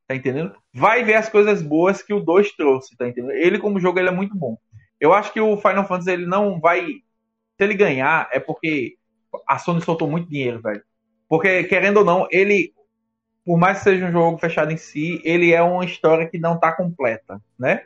[0.07, 0.55] tá entendendo?
[0.73, 3.33] Vai ver as coisas boas que o 2 trouxe, tá entendendo?
[3.33, 4.57] Ele como jogo ele é muito bom.
[4.99, 8.95] Eu acho que o Final Fantasy ele não vai se ele ganhar é porque
[9.47, 10.83] a Sony soltou muito dinheiro, velho.
[11.27, 12.73] Porque querendo ou não, ele
[13.43, 16.59] por mais que seja um jogo fechado em si, ele é uma história que não
[16.59, 17.85] tá completa, né?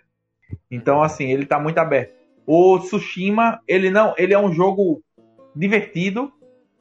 [0.69, 2.20] Então assim, ele tá muito aberto.
[2.53, 5.01] O Tsushima, ele não, ele é um jogo
[5.55, 6.29] divertido,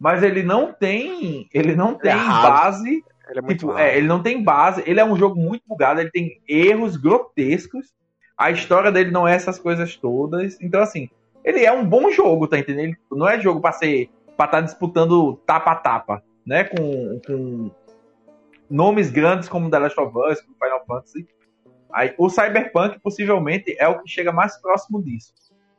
[0.00, 3.04] mas ele não tem, ele não tem é base.
[3.28, 4.82] Ele, é tipo, é, ele não tem base.
[4.84, 6.00] Ele é um jogo muito bugado.
[6.00, 7.94] Ele tem erros grotescos.
[8.36, 10.60] A história dele não é essas coisas todas.
[10.60, 11.08] Então assim,
[11.44, 12.88] ele é um bom jogo, tá entendendo?
[12.88, 16.64] Ele não é jogo para ser, para estar tá disputando tapa a tapa, né?
[16.64, 17.70] Com, com
[18.68, 21.28] nomes grandes como The Last of Us, como Final Fantasy.
[21.92, 25.32] Aí, o Cyberpunk possivelmente é o que chega mais próximo disso.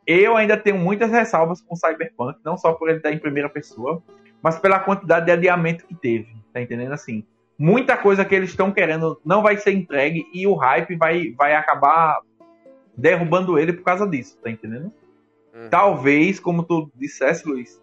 [0.06, 3.49] Eu ainda tenho muitas ressalvas com o Cyberpunk, não só por ele estar em primeira
[3.49, 4.02] pessoa,
[4.41, 6.36] mas pela quantidade de adiamento que teve.
[6.53, 7.23] Tá entendendo assim?
[7.57, 11.56] Muita coisa que eles estão querendo não vai ser entregue e o hype vai, vai
[11.56, 12.19] acabar
[12.98, 14.91] derrubando ele por causa disso, tá entendendo?
[15.53, 15.69] Uhum.
[15.69, 17.82] Talvez, como tu dissesse, Luiz,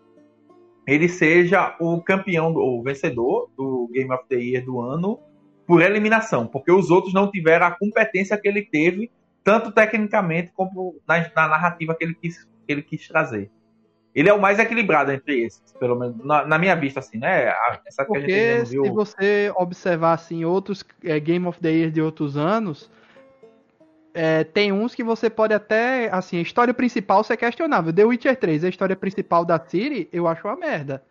[0.87, 5.21] ele seja o campeão, o vencedor do Game of the Year do ano
[5.67, 9.11] por eliminação, porque os outros não tiveram a competência que ele teve,
[9.49, 13.51] tanto tecnicamente como na, na narrativa que ele, quis, que ele quis trazer.
[14.15, 17.55] Ele é o mais equilibrado entre esses, pelo menos na, na minha vista, assim, né?
[17.87, 18.85] Essa Porque viu...
[18.85, 22.91] se você observar assim outros é, Game of the Year de outros anos,
[24.13, 27.91] é, tem uns que você pode até, assim, a história principal ser questionável.
[27.91, 31.03] The Witcher 3, a história principal da Ciri, eu acho uma merda.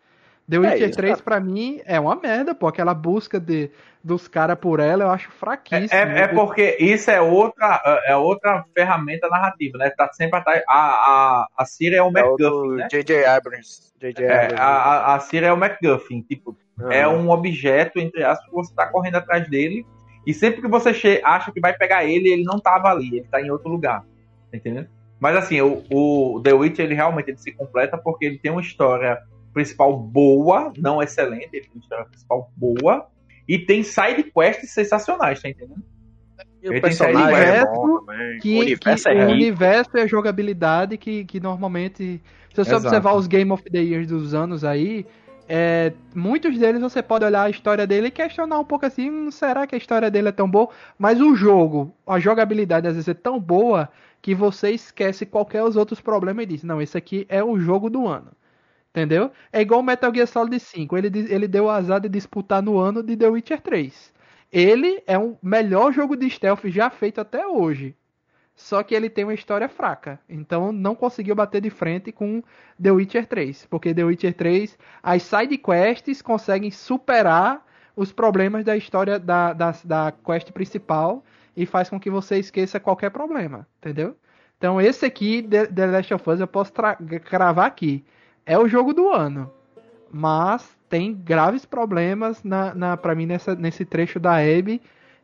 [0.50, 2.68] The Witcher é 3, pra mim, é uma merda, pô.
[2.68, 3.70] Aquela busca de,
[4.02, 5.90] dos caras por ela, eu acho fraquíssimo.
[5.92, 9.90] É, é, é, porque isso é outra, é outra ferramenta narrativa, né?
[9.90, 10.64] Tá sempre atrás.
[10.70, 12.88] A, a, a Ciri é o MacGuffin, né?
[12.90, 13.26] J.J.
[13.26, 13.92] Abrams.
[14.00, 14.26] J.J.
[14.26, 16.22] É, a, a Ciri é o MacGuffin.
[16.22, 16.92] Tipo, uhum.
[16.92, 19.86] é um objeto, entre aspas, que você tá correndo atrás dele.
[20.26, 23.42] E sempre que você acha que vai pegar ele, ele não tava ali, ele tá
[23.42, 24.02] em outro lugar.
[24.50, 24.88] Tá entendendo?
[25.20, 28.62] Mas assim, o, o The Witcher, ele realmente ele se completa porque ele tem uma
[28.62, 29.22] história
[29.58, 33.08] principal boa, não excelente, ele tem uma história principal boa,
[33.48, 35.84] e tem side quests sensacionais, tá entendendo?
[36.62, 38.00] E o personagem é bom
[38.40, 42.22] Que, o universo, que, é o universo e a jogabilidade que, que normalmente.
[42.50, 42.86] Se você Exato.
[42.88, 45.06] observar os Game of the Year dos anos aí,
[45.50, 49.32] é, muitos deles você pode olhar a história dele e questionar um pouco assim, hum,
[49.32, 50.70] será que a história dele é tão boa?
[51.00, 53.90] Mas o jogo, a jogabilidade às vezes é tão boa
[54.22, 57.90] que você esquece qualquer os outros problemas e diz, não, esse aqui é o jogo
[57.90, 58.32] do ano.
[58.98, 59.32] Entendeu?
[59.54, 60.98] É igual o Metal Gear Solid 5.
[60.98, 64.12] Ele, ele deu o azar de disputar no ano de The Witcher 3.
[64.52, 67.96] Ele é o melhor jogo de stealth já feito até hoje.
[68.56, 70.20] Só que ele tem uma história fraca.
[70.28, 72.42] Então não conseguiu bater de frente com
[72.82, 73.68] The Witcher 3.
[73.68, 77.64] Porque The Witcher 3, as side quests conseguem superar
[77.96, 81.24] os problemas da história da, da, da quest principal
[81.56, 83.68] e faz com que você esqueça qualquer problema.
[83.78, 84.18] Entendeu?
[84.58, 86.74] Então esse aqui, The Last of Us, eu posso
[87.24, 88.04] cravar aqui
[88.48, 89.52] é o jogo do ano.
[90.10, 94.82] Mas tem graves problemas na, na para mim nessa, nesse trecho da Abby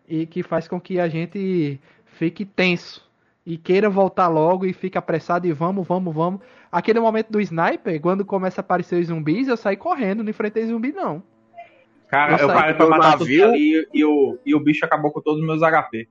[0.08, 3.10] e que faz com que a gente fique tenso
[3.46, 6.42] e queira voltar logo e fique apressado e vamos, vamos, vamos.
[6.70, 10.66] Aquele momento do sniper, quando começa a aparecer os zumbis, eu saí correndo, não enfrentei
[10.66, 11.24] zumbi não.
[12.10, 15.22] Cara, eu, eu parei pra matar navio ali e o, e o bicho acabou com
[15.22, 16.08] todos os meus HP.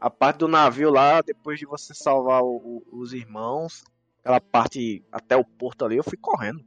[0.00, 3.84] A parte do navio lá, depois de você salvar o, o, os irmãos,
[4.20, 6.64] aquela parte até o porto ali, eu fui correndo.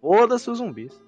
[0.00, 1.00] Foda-se os zumbis.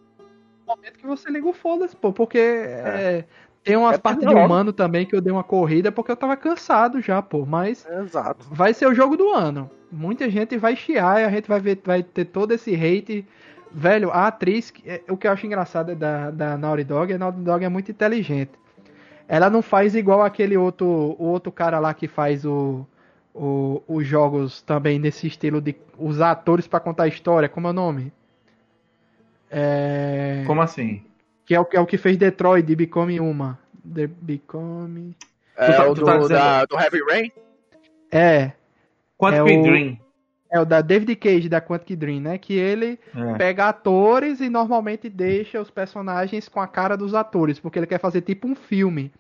[0.67, 2.83] No momento que você liga o foda-se, pô, porque é.
[2.85, 3.25] É,
[3.65, 6.37] tem umas é partes de humano também que eu dei uma corrida porque eu tava
[6.37, 7.47] cansado já, pô.
[7.47, 8.47] Mas Exato.
[8.51, 9.71] vai ser o jogo do ano.
[9.91, 13.27] Muita gente vai chiar e a gente vai ver, vai ter todo esse hate.
[13.71, 17.41] Velho, a atriz, é, o que eu acho engraçado da, da Naughty Dog, a Naughty
[17.41, 18.53] Dog é muito inteligente.
[19.27, 22.87] Ela não faz igual aquele outro, o outro cara lá que faz o,
[23.35, 27.49] o, os jogos também nesse estilo de usar atores para contar a história.
[27.49, 28.13] Como é o nome?
[29.51, 30.45] É...
[30.47, 31.03] Como assim?
[31.45, 33.59] Que é o, é o que fez Detroit de Become Uma.
[33.95, 35.17] The Become.
[35.57, 36.39] É tá, o do, tá dizendo...
[36.39, 37.33] da, do Heavy Rain?
[38.11, 38.53] É.
[39.19, 39.99] Quantic é o, Dream.
[40.51, 42.39] É o da David Cage, da Quantic Dream, né?
[42.39, 43.35] Que ele é.
[43.35, 48.01] pega atores e normalmente deixa os personagens com a cara dos atores, porque ele quer
[48.01, 49.13] fazer tipo um filme.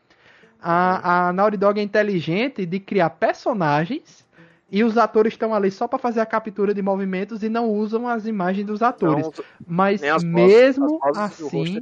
[0.62, 4.24] A, a Naughty Dog é inteligente de criar personagens
[4.70, 8.08] e os atores estão ali só para fazer a captura de movimentos e não usam
[8.08, 9.26] as imagens dos atores.
[9.26, 9.32] Não,
[9.66, 11.80] Mas mesmo vozes, assim.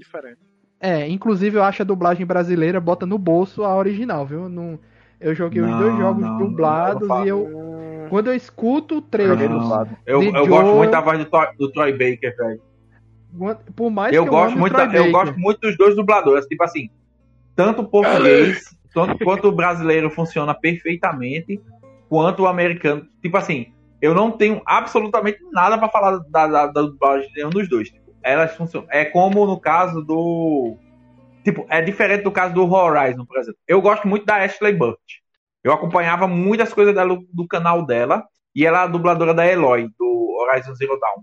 [0.81, 4.49] É, é, inclusive eu acho a dublagem brasileira bota no bolso a original, viu?
[4.49, 4.79] Não,
[5.21, 8.07] eu joguei não, os dois jogos não, dublados não, e eu.
[8.09, 9.51] Quando eu escuto o trailer.
[10.05, 12.61] Eu, eu Joe, gosto muito da voz do, do Troy Baker, velho.
[13.77, 16.45] Por mais eu que gosto eu muito, da, eu gosto muito dos dois dubladores.
[16.47, 16.91] Tipo assim,
[17.61, 18.65] tanto o português
[18.95, 21.61] tanto quanto o brasileiro funciona perfeitamente,
[22.09, 23.07] quanto o americano.
[23.21, 27.51] Tipo assim, eu não tenho absolutamente nada para falar da, da, da dublagem de nenhum
[27.51, 27.91] dos dois.
[27.91, 28.89] Tipo, elas funcionam.
[28.91, 30.77] É como no caso do.
[31.45, 33.61] Tipo, é diferente do caso do Horizon, por exemplo.
[33.69, 34.99] Eu gosto muito da Ashley Burt.
[35.63, 38.25] Eu acompanhava muitas coisas dela do canal dela.
[38.55, 41.23] E ela é a dubladora da Eloy, do Horizon Zero Dawn.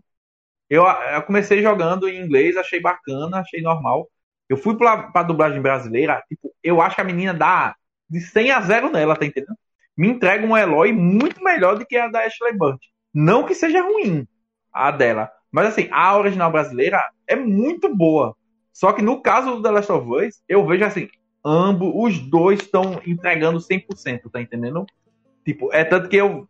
[0.69, 4.07] Eu, eu comecei jogando em inglês, achei bacana, achei normal.
[4.49, 7.75] Eu fui pra, pra dublagem brasileira, tipo, eu acho que a menina dá
[8.09, 9.57] de 100 a 0 nela, tá entendendo?
[9.95, 12.79] Me entrega um Eloy muito melhor do que a da Ashley Burt.
[13.13, 14.27] Não que seja ruim
[14.71, 18.35] a dela, mas assim, a original brasileira é muito boa.
[18.71, 21.09] Só que no caso do The Last of Us, eu vejo assim,
[21.43, 24.85] ambos, os dois estão entregando 100%, tá entendendo?
[25.43, 26.47] Tipo, é tanto que eu,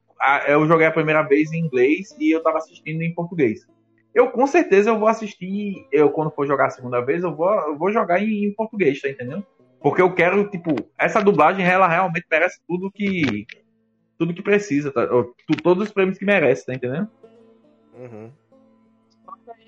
[0.48, 3.66] eu joguei a primeira vez em inglês e eu tava assistindo em português.
[4.18, 7.54] Eu com certeza eu vou assistir, eu quando for jogar a segunda vez, eu vou,
[7.54, 9.46] eu vou jogar em, em português, tá entendendo?
[9.80, 13.46] Porque eu quero, tipo, essa dublagem, ela realmente merece tudo que.
[14.18, 15.08] Tudo que precisa, tá?
[15.62, 17.08] Todos os prêmios que merece, tá entendendo?
[17.94, 18.32] Uhum.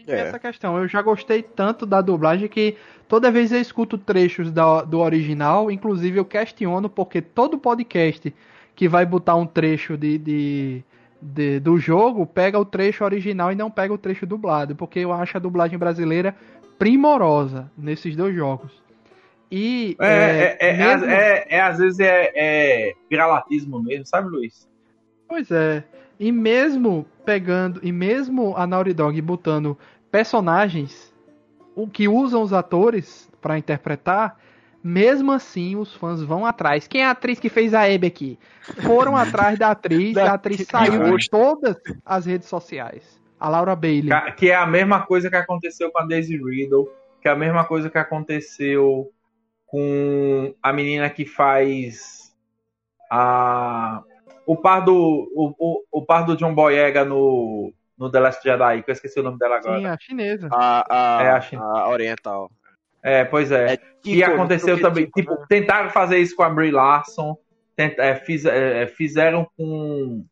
[0.07, 0.13] é.
[0.21, 0.79] essa questão.
[0.79, 2.75] Eu já gostei tanto da dublagem que
[3.07, 8.33] toda vez eu escuto trechos da, do original, inclusive eu questiono porque todo podcast
[8.75, 10.83] que vai botar um trecho de, de,
[11.21, 15.11] de, do jogo pega o trecho original e não pega o trecho dublado, porque eu
[15.11, 16.35] acho a dublagem brasileira
[16.77, 18.71] primorosa nesses dois jogos.
[19.51, 21.05] E é, é, é, mesmo...
[21.05, 24.67] é, é às vezes é, é viralatismo mesmo, sabe, Luiz?
[25.27, 25.83] Pois é.
[26.19, 29.77] E mesmo pegando, e mesmo a Naughty Dog botando
[30.11, 31.13] personagens
[31.75, 34.37] o que usam os atores para interpretar,
[34.83, 36.87] mesmo assim os fãs vão atrás.
[36.87, 38.39] Quem é a atriz que fez a Abby aqui?
[38.85, 43.19] Foram atrás da atriz, a atriz saiu de todas as redes sociais.
[43.39, 44.09] A Laura Bailey.
[44.35, 46.89] Que é a mesma coisa que aconteceu com a Daisy Riddle,
[47.21, 49.09] que é a mesma coisa que aconteceu
[49.65, 52.33] com a menina que faz
[53.09, 54.03] a
[54.45, 54.93] o par do
[55.35, 59.19] o, o, o par do John Boyega no no The Last Jedi, que eu esqueci
[59.19, 59.77] o nome dela agora.
[59.77, 60.49] Sim, a chinesa.
[60.51, 61.57] A, a, é a, chin...
[61.57, 62.49] a oriental.
[63.01, 63.73] É, pois é.
[63.73, 65.45] é e aconteceu também, tipo, tipo né?
[65.47, 67.37] tentaram fazer isso com a Brie Larson,
[67.75, 70.25] tent, é, fiz, é, fizeram com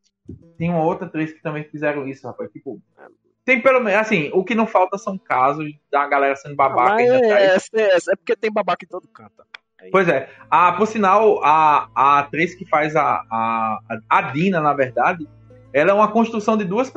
[0.57, 2.51] tem uma outra atriz que também fizeram isso, rapaz.
[2.51, 2.81] Tipo,
[3.45, 7.01] tem pelo menos, assim, o que não falta são casos da galera sendo babaca.
[7.01, 9.31] é, é, é, é, porque tem babaca em todo canto.
[9.91, 10.29] Pois é.
[10.49, 13.79] A, por sinal, a, a atriz que faz a, a,
[14.09, 15.27] a Dina, na verdade,
[15.71, 16.91] ela é uma construção de duas,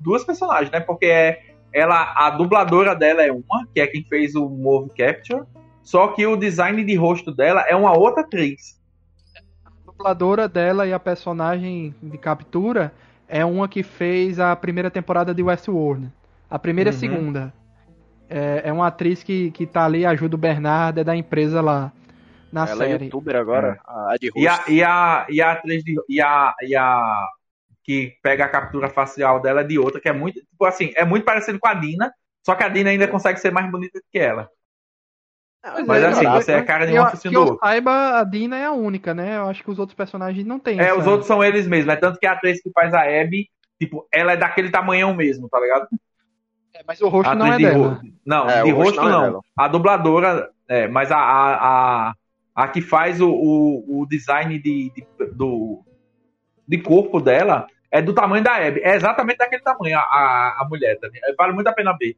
[0.00, 0.80] duas personagens, né?
[0.80, 5.44] Porque é, ela, a dubladora dela é uma, que é quem fez o Move Capture,
[5.82, 8.78] só que o design de rosto dela é uma outra atriz.
[9.64, 12.92] A dubladora dela e a personagem de captura
[13.28, 16.10] é uma que fez a primeira temporada de Westworld.
[16.50, 16.94] A primeira uhum.
[16.94, 17.54] e a segunda.
[18.30, 21.92] É, é uma atriz que, que tá ali, ajuda o Bernardo, é da empresa lá
[22.52, 23.04] na Ela série.
[23.04, 24.12] é youtuber agora, é.
[24.12, 27.28] a de e a, e a E a atriz de, e a, e a
[27.88, 31.24] que pega a captura facial dela de outra, que é muito, tipo assim, é muito
[31.24, 32.12] parecido com a Dina,
[32.44, 34.46] só que a Dina ainda consegue ser mais bonita que ela.
[35.62, 37.58] Ah, mas é, assim, você é a cara de uma oficina do outro.
[37.62, 39.38] saiba, a Dina é a única, né?
[39.38, 40.78] Eu acho que os outros personagens não têm.
[40.78, 40.98] É, essa...
[40.98, 41.94] os outros são eles mesmos.
[41.94, 43.48] É tanto que a atriz que faz a Abby,
[43.80, 45.88] tipo, ela é daquele tamanhão mesmo, tá ligado?
[46.74, 47.88] É, mas o rosto não é de dela.
[47.94, 48.00] Ro...
[48.26, 49.24] Não, é, de rosto, rosto não.
[49.24, 49.42] É não.
[49.56, 51.54] a dubladora, é, mas a, a,
[52.10, 52.14] a,
[52.54, 55.82] a, que faz o, o, o design de, de, do,
[56.66, 58.80] de corpo dela é do tamanho da Abby.
[58.82, 60.98] É exatamente daquele tamanho a, a, a mulher.
[60.98, 61.08] Tá?
[61.36, 62.16] Vale muito a pena ver.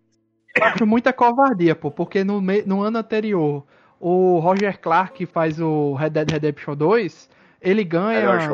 [0.56, 3.64] Eu acho muita covardia, pô, porque no, no ano anterior,
[4.00, 7.30] o Roger Clark, que faz o Red Dead Redemption 2,
[7.60, 8.50] ele ganha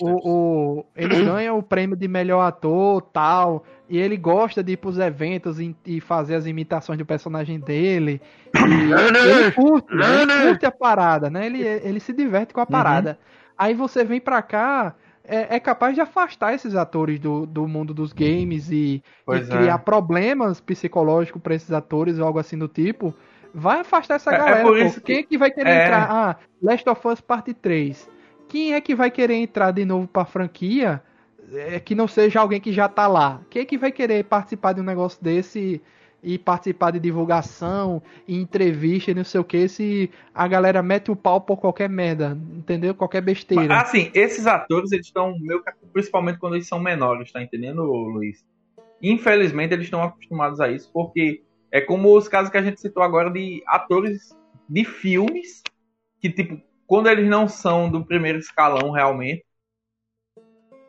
[0.00, 4.76] o, o, ele ganha o prêmio de melhor ator tal e ele gosta de ir
[4.76, 8.22] pros eventos e, e fazer as imitações do personagem dele
[8.54, 12.70] e ele curte, ele curte a parada né ele, ele se diverte com a uhum.
[12.70, 13.54] parada uhum.
[13.58, 14.94] aí você vem pra cá
[15.26, 19.74] é, é, capaz de afastar esses atores do, do mundo dos games e, e criar
[19.74, 19.78] é.
[19.78, 23.14] problemas psicológicos para esses atores ou algo assim do tipo,
[23.54, 24.86] vai afastar essa é, é galera.
[24.86, 25.84] É Quem é que vai querer é.
[25.84, 26.10] entrar?
[26.10, 28.08] Ah, Last of Us Parte 3.
[28.48, 31.02] Quem é que vai querer entrar de novo pra franquia
[31.84, 33.40] que não seja alguém que já tá lá?
[33.48, 35.80] Quem é que vai querer participar de um negócio desse
[36.24, 41.10] e participar de divulgação, e entrevista e não sei o que, se a galera mete
[41.10, 42.94] o pau por qualquer merda, entendeu?
[42.94, 43.66] Qualquer besteira.
[43.66, 45.36] Mas, assim, esses atores, eles estão,
[45.92, 48.44] principalmente quando eles são menores, tá entendendo, Luiz?
[49.02, 53.02] Infelizmente, eles estão acostumados a isso, porque é como os casos que a gente citou
[53.02, 54.34] agora de atores
[54.66, 55.62] de filmes,
[56.20, 59.44] que, tipo, quando eles não são do primeiro escalão realmente,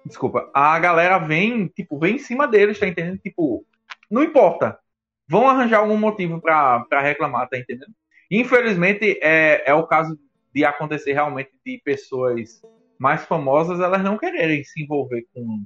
[0.05, 3.17] desculpa, a galera vem, tipo, vem em cima deles, tá entendendo?
[3.17, 3.65] Tipo,
[4.09, 4.79] não importa
[5.27, 7.93] vão arranjar algum motivo para reclamar, tá entendendo?
[8.29, 10.17] Infelizmente, é, é o caso
[10.53, 12.61] de acontecer realmente de pessoas
[12.97, 15.63] mais famosas elas não quererem se envolver com.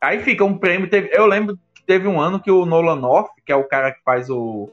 [0.00, 0.88] Aí fica um prêmio.
[0.88, 3.92] Teve, eu lembro que teve um ano que o Nolan North, que é o cara
[3.92, 4.70] que faz o.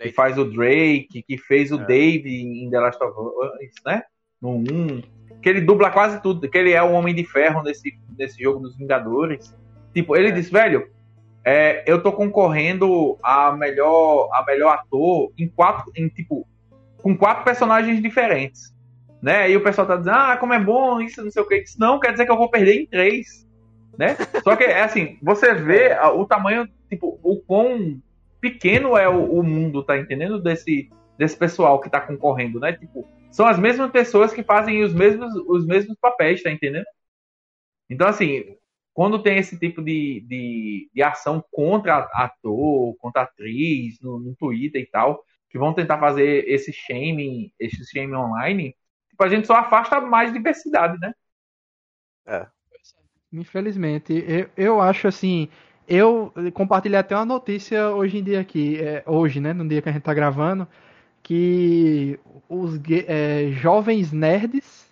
[0.00, 1.84] que faz o Drake, que fez o é.
[1.84, 4.02] Dave em The Last of Us, né?
[4.40, 5.02] No 1.
[5.42, 8.60] Que ele dubla quase tudo, que ele é o Homem de Ferro nesse, nesse jogo
[8.60, 9.54] dos Vingadores.
[9.92, 10.32] Tipo, ele é.
[10.32, 10.88] disse, velho,
[11.48, 16.46] é, eu tô concorrendo a melhor, a melhor ator em quatro, em tipo,
[16.98, 18.76] com quatro personagens diferentes.
[19.22, 19.50] Né?
[19.50, 21.56] E o pessoal tá dizendo, ah, como é bom, isso, não sei o que.
[21.56, 23.48] Isso não quer dizer que eu vou perder em três.
[23.96, 24.14] Né?
[24.44, 27.98] Só que é assim, você vê o tamanho, tipo, o quão
[28.42, 30.38] pequeno é o, o, mundo, tá entendendo?
[30.38, 32.74] Desse, desse pessoal que tá concorrendo, né?
[32.74, 36.86] Tipo, são as mesmas pessoas que fazem os mesmos, os mesmos papéis, tá entendendo?
[37.88, 38.57] Então, assim,
[38.98, 44.82] quando tem esse tipo de, de, de ação contra ator, contra atriz, no, no, Twitter
[44.82, 48.74] e tal, que vão tentar fazer esse shaming, esse shaming online,
[49.08, 51.12] tipo, a gente só afasta mais diversidade, né?
[52.26, 52.48] É.
[53.32, 54.12] Infelizmente.
[54.26, 55.48] Eu, eu acho assim.
[55.86, 59.88] eu compartilhei até uma notícia hoje em dia aqui, é, hoje, né, no dia que
[59.88, 60.66] a gente tá gravando,
[61.22, 62.18] que
[62.48, 64.87] os é, jovens nerds,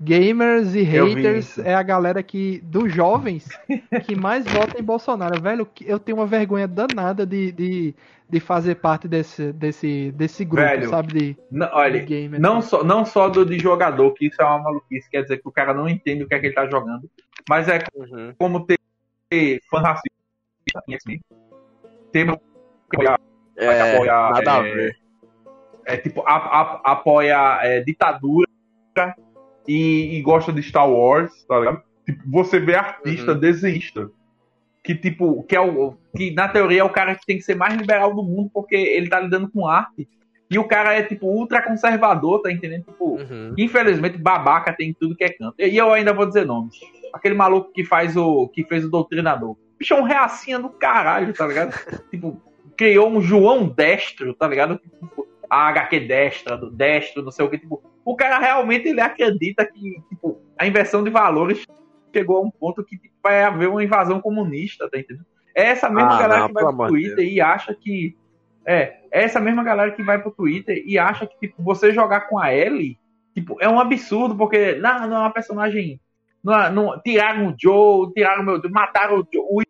[0.00, 3.48] gamers e haters é a galera que dos jovens
[4.06, 5.40] que mais vota em Bolsonaro.
[5.40, 7.94] Velho, eu tenho uma vergonha danada de, de,
[8.28, 11.12] de fazer parte desse, desse, desse grupo, Velho, sabe?
[11.12, 14.44] De, não, olha, de gamer, não, só, não só do de jogador, que isso é
[14.44, 16.66] uma maluquice, quer dizer que o cara não entende o que é que ele tá
[16.66, 17.10] jogando,
[17.48, 18.34] mas é uhum.
[18.38, 18.78] como ter
[19.68, 20.08] fã racista
[20.94, 21.20] assim,
[22.12, 23.18] tem apoia,
[23.56, 24.96] é, apoia, nada é, a ver.
[25.84, 28.48] É, tipo, a, a, apoia é, ditadura
[29.68, 31.82] e, e, gosta de Star Wars, tá ligado?
[32.04, 33.38] Tipo, você vê artista, uhum.
[33.38, 34.10] desenhista,
[34.82, 37.54] que tipo, que é o que na teoria é o cara que tem que ser
[37.54, 40.08] mais liberal do mundo porque ele tá lidando com arte.
[40.50, 42.84] E o cara é, tipo, ultra conservador, tá entendendo?
[42.84, 43.54] Tipo, uhum.
[43.58, 45.54] infelizmente, babaca tem tudo que é canto.
[45.58, 46.74] E eu ainda vou dizer nomes.
[47.12, 48.48] Aquele maluco que faz o.
[48.48, 51.72] que fez o doutrinador bicho é um reacinha do caralho, tá ligado?
[52.10, 52.42] tipo,
[52.76, 54.78] criou um João Destro, tá ligado?
[54.78, 57.58] Tipo, a HQ destra, do destro, não sei o que.
[57.58, 61.64] Tipo, o cara realmente ele acredita que tipo, a inversão de valores
[62.14, 65.26] chegou a um ponto que tipo, vai haver uma invasão comunista, tá entendendo?
[65.54, 67.30] É essa mesma ah, galera não, que vai pro Twitter Deus.
[67.30, 68.16] e acha que.
[68.66, 72.28] É, é essa mesma galera que vai pro Twitter e acha que tipo, você jogar
[72.28, 72.98] com a Ellie
[73.34, 76.00] tipo, é um absurdo, porque não, não é uma personagem.
[76.42, 78.60] Não, não, tiraram o Joe, tiraram o meu.
[78.70, 79.62] Mataram o Joe, o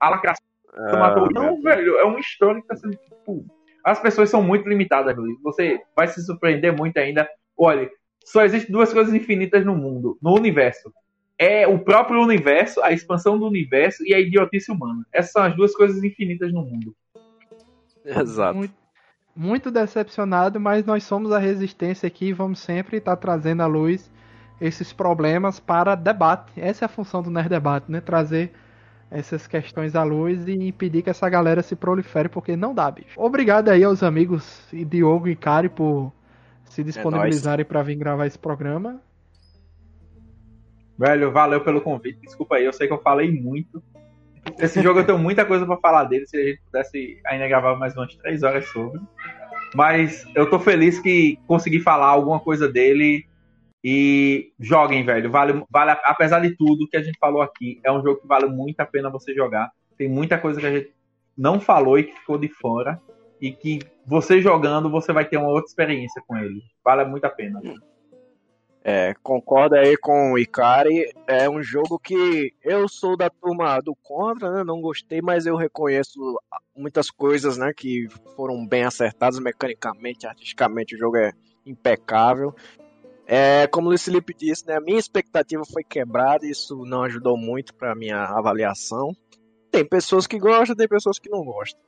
[0.00, 0.44] a lacração
[0.76, 1.28] ah.
[1.32, 2.98] Não, velho, é uma história que tá sendo.
[3.24, 3.46] Tipo,
[3.82, 5.40] as pessoas são muito limitadas, Luiz.
[5.42, 7.26] Você vai se surpreender muito ainda.
[7.56, 7.90] Olha,
[8.24, 10.92] só existem duas coisas infinitas no mundo, no universo.
[11.38, 15.04] É o próprio universo, a expansão do universo e a idiotice humana.
[15.12, 16.94] Essas são as duas coisas infinitas no mundo.
[18.04, 18.56] Exato.
[18.56, 18.74] Muito,
[19.34, 23.66] muito decepcionado, mas nós somos a resistência aqui e vamos sempre estar tá trazendo à
[23.66, 24.12] luz
[24.60, 26.52] esses problemas para debate.
[26.56, 28.00] Essa é a função do Nerd Debate, né?
[28.00, 28.52] Trazer
[29.14, 33.14] essas questões à luz e impedir que essa galera se prolifere, porque não dá, bicho.
[33.16, 36.12] Obrigado aí aos amigos Diogo e Kari por
[36.64, 39.00] se é disponibilizarem é para vir gravar esse programa.
[40.98, 42.20] Velho, valeu pelo convite.
[42.22, 43.80] Desculpa aí, eu sei que eu falei muito.
[44.58, 46.26] Esse jogo eu tenho muita coisa para falar dele.
[46.26, 49.00] Se a gente pudesse ainda gravar mais umas três horas sobre.
[49.76, 53.26] Mas eu tô feliz que consegui falar alguma coisa dele
[53.84, 55.30] e joguem, velho.
[55.30, 58.46] Vale, vale, apesar de tudo que a gente falou aqui, é um jogo que vale
[58.46, 59.70] muito a pena você jogar.
[59.98, 60.90] Tem muita coisa que a gente
[61.36, 62.98] não falou e que ficou de fora.
[63.38, 66.62] E que você jogando, você vai ter uma outra experiência com ele.
[66.82, 67.60] Vale muito a pena.
[68.82, 71.10] É, concordo aí com o Ikari.
[71.26, 74.64] É um jogo que eu sou da turma do contra, né?
[74.64, 76.38] Não gostei, mas eu reconheço
[76.74, 77.72] muitas coisas, né?
[77.76, 80.94] Que foram bem acertadas mecanicamente, artisticamente.
[80.94, 81.32] O jogo é
[81.66, 82.54] impecável.
[83.26, 87.36] É, como o Luiz Felipe disse, né, a minha expectativa foi quebrada, isso não ajudou
[87.36, 89.12] muito para minha avaliação.
[89.70, 91.80] Tem pessoas que gostam, tem pessoas que não gostam.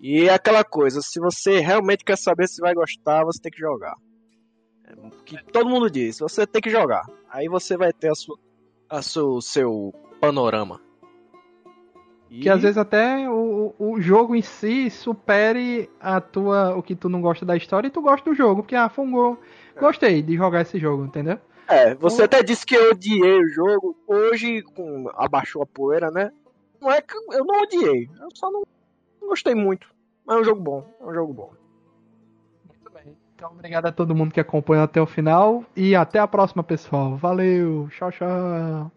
[0.00, 3.58] E é aquela coisa, se você realmente quer saber se vai gostar, você tem que
[3.58, 3.94] jogar.
[4.86, 4.94] É,
[5.24, 7.02] que todo mundo diz, você tem que jogar.
[7.28, 8.38] Aí você vai ter a sua,
[8.88, 10.80] a seu, seu panorama.
[12.30, 12.40] E...
[12.40, 17.08] Que às vezes até o, o jogo em si supere a tua, o que tu
[17.08, 19.38] não gosta da história e tu gosta do jogo, porque ah, foi um gol
[19.80, 21.38] gostei de jogar esse jogo, entendeu?
[21.66, 22.24] É, você então...
[22.26, 23.96] até disse que eu odiei o jogo.
[24.06, 26.30] Hoje, com abaixou a poeira, né?
[26.80, 28.62] Não é que eu não odiei, eu só não,
[29.20, 29.88] não gostei muito.
[30.24, 31.52] Mas é um jogo bom, é um jogo bom.
[32.66, 33.16] Muito bem.
[33.34, 37.16] Então, obrigado a todo mundo que acompanhou até o final e até a próxima, pessoal.
[37.16, 38.92] Valeu, tchau, tchau.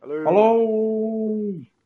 [0.00, 0.24] Valeu.
[0.24, 1.79] Falou!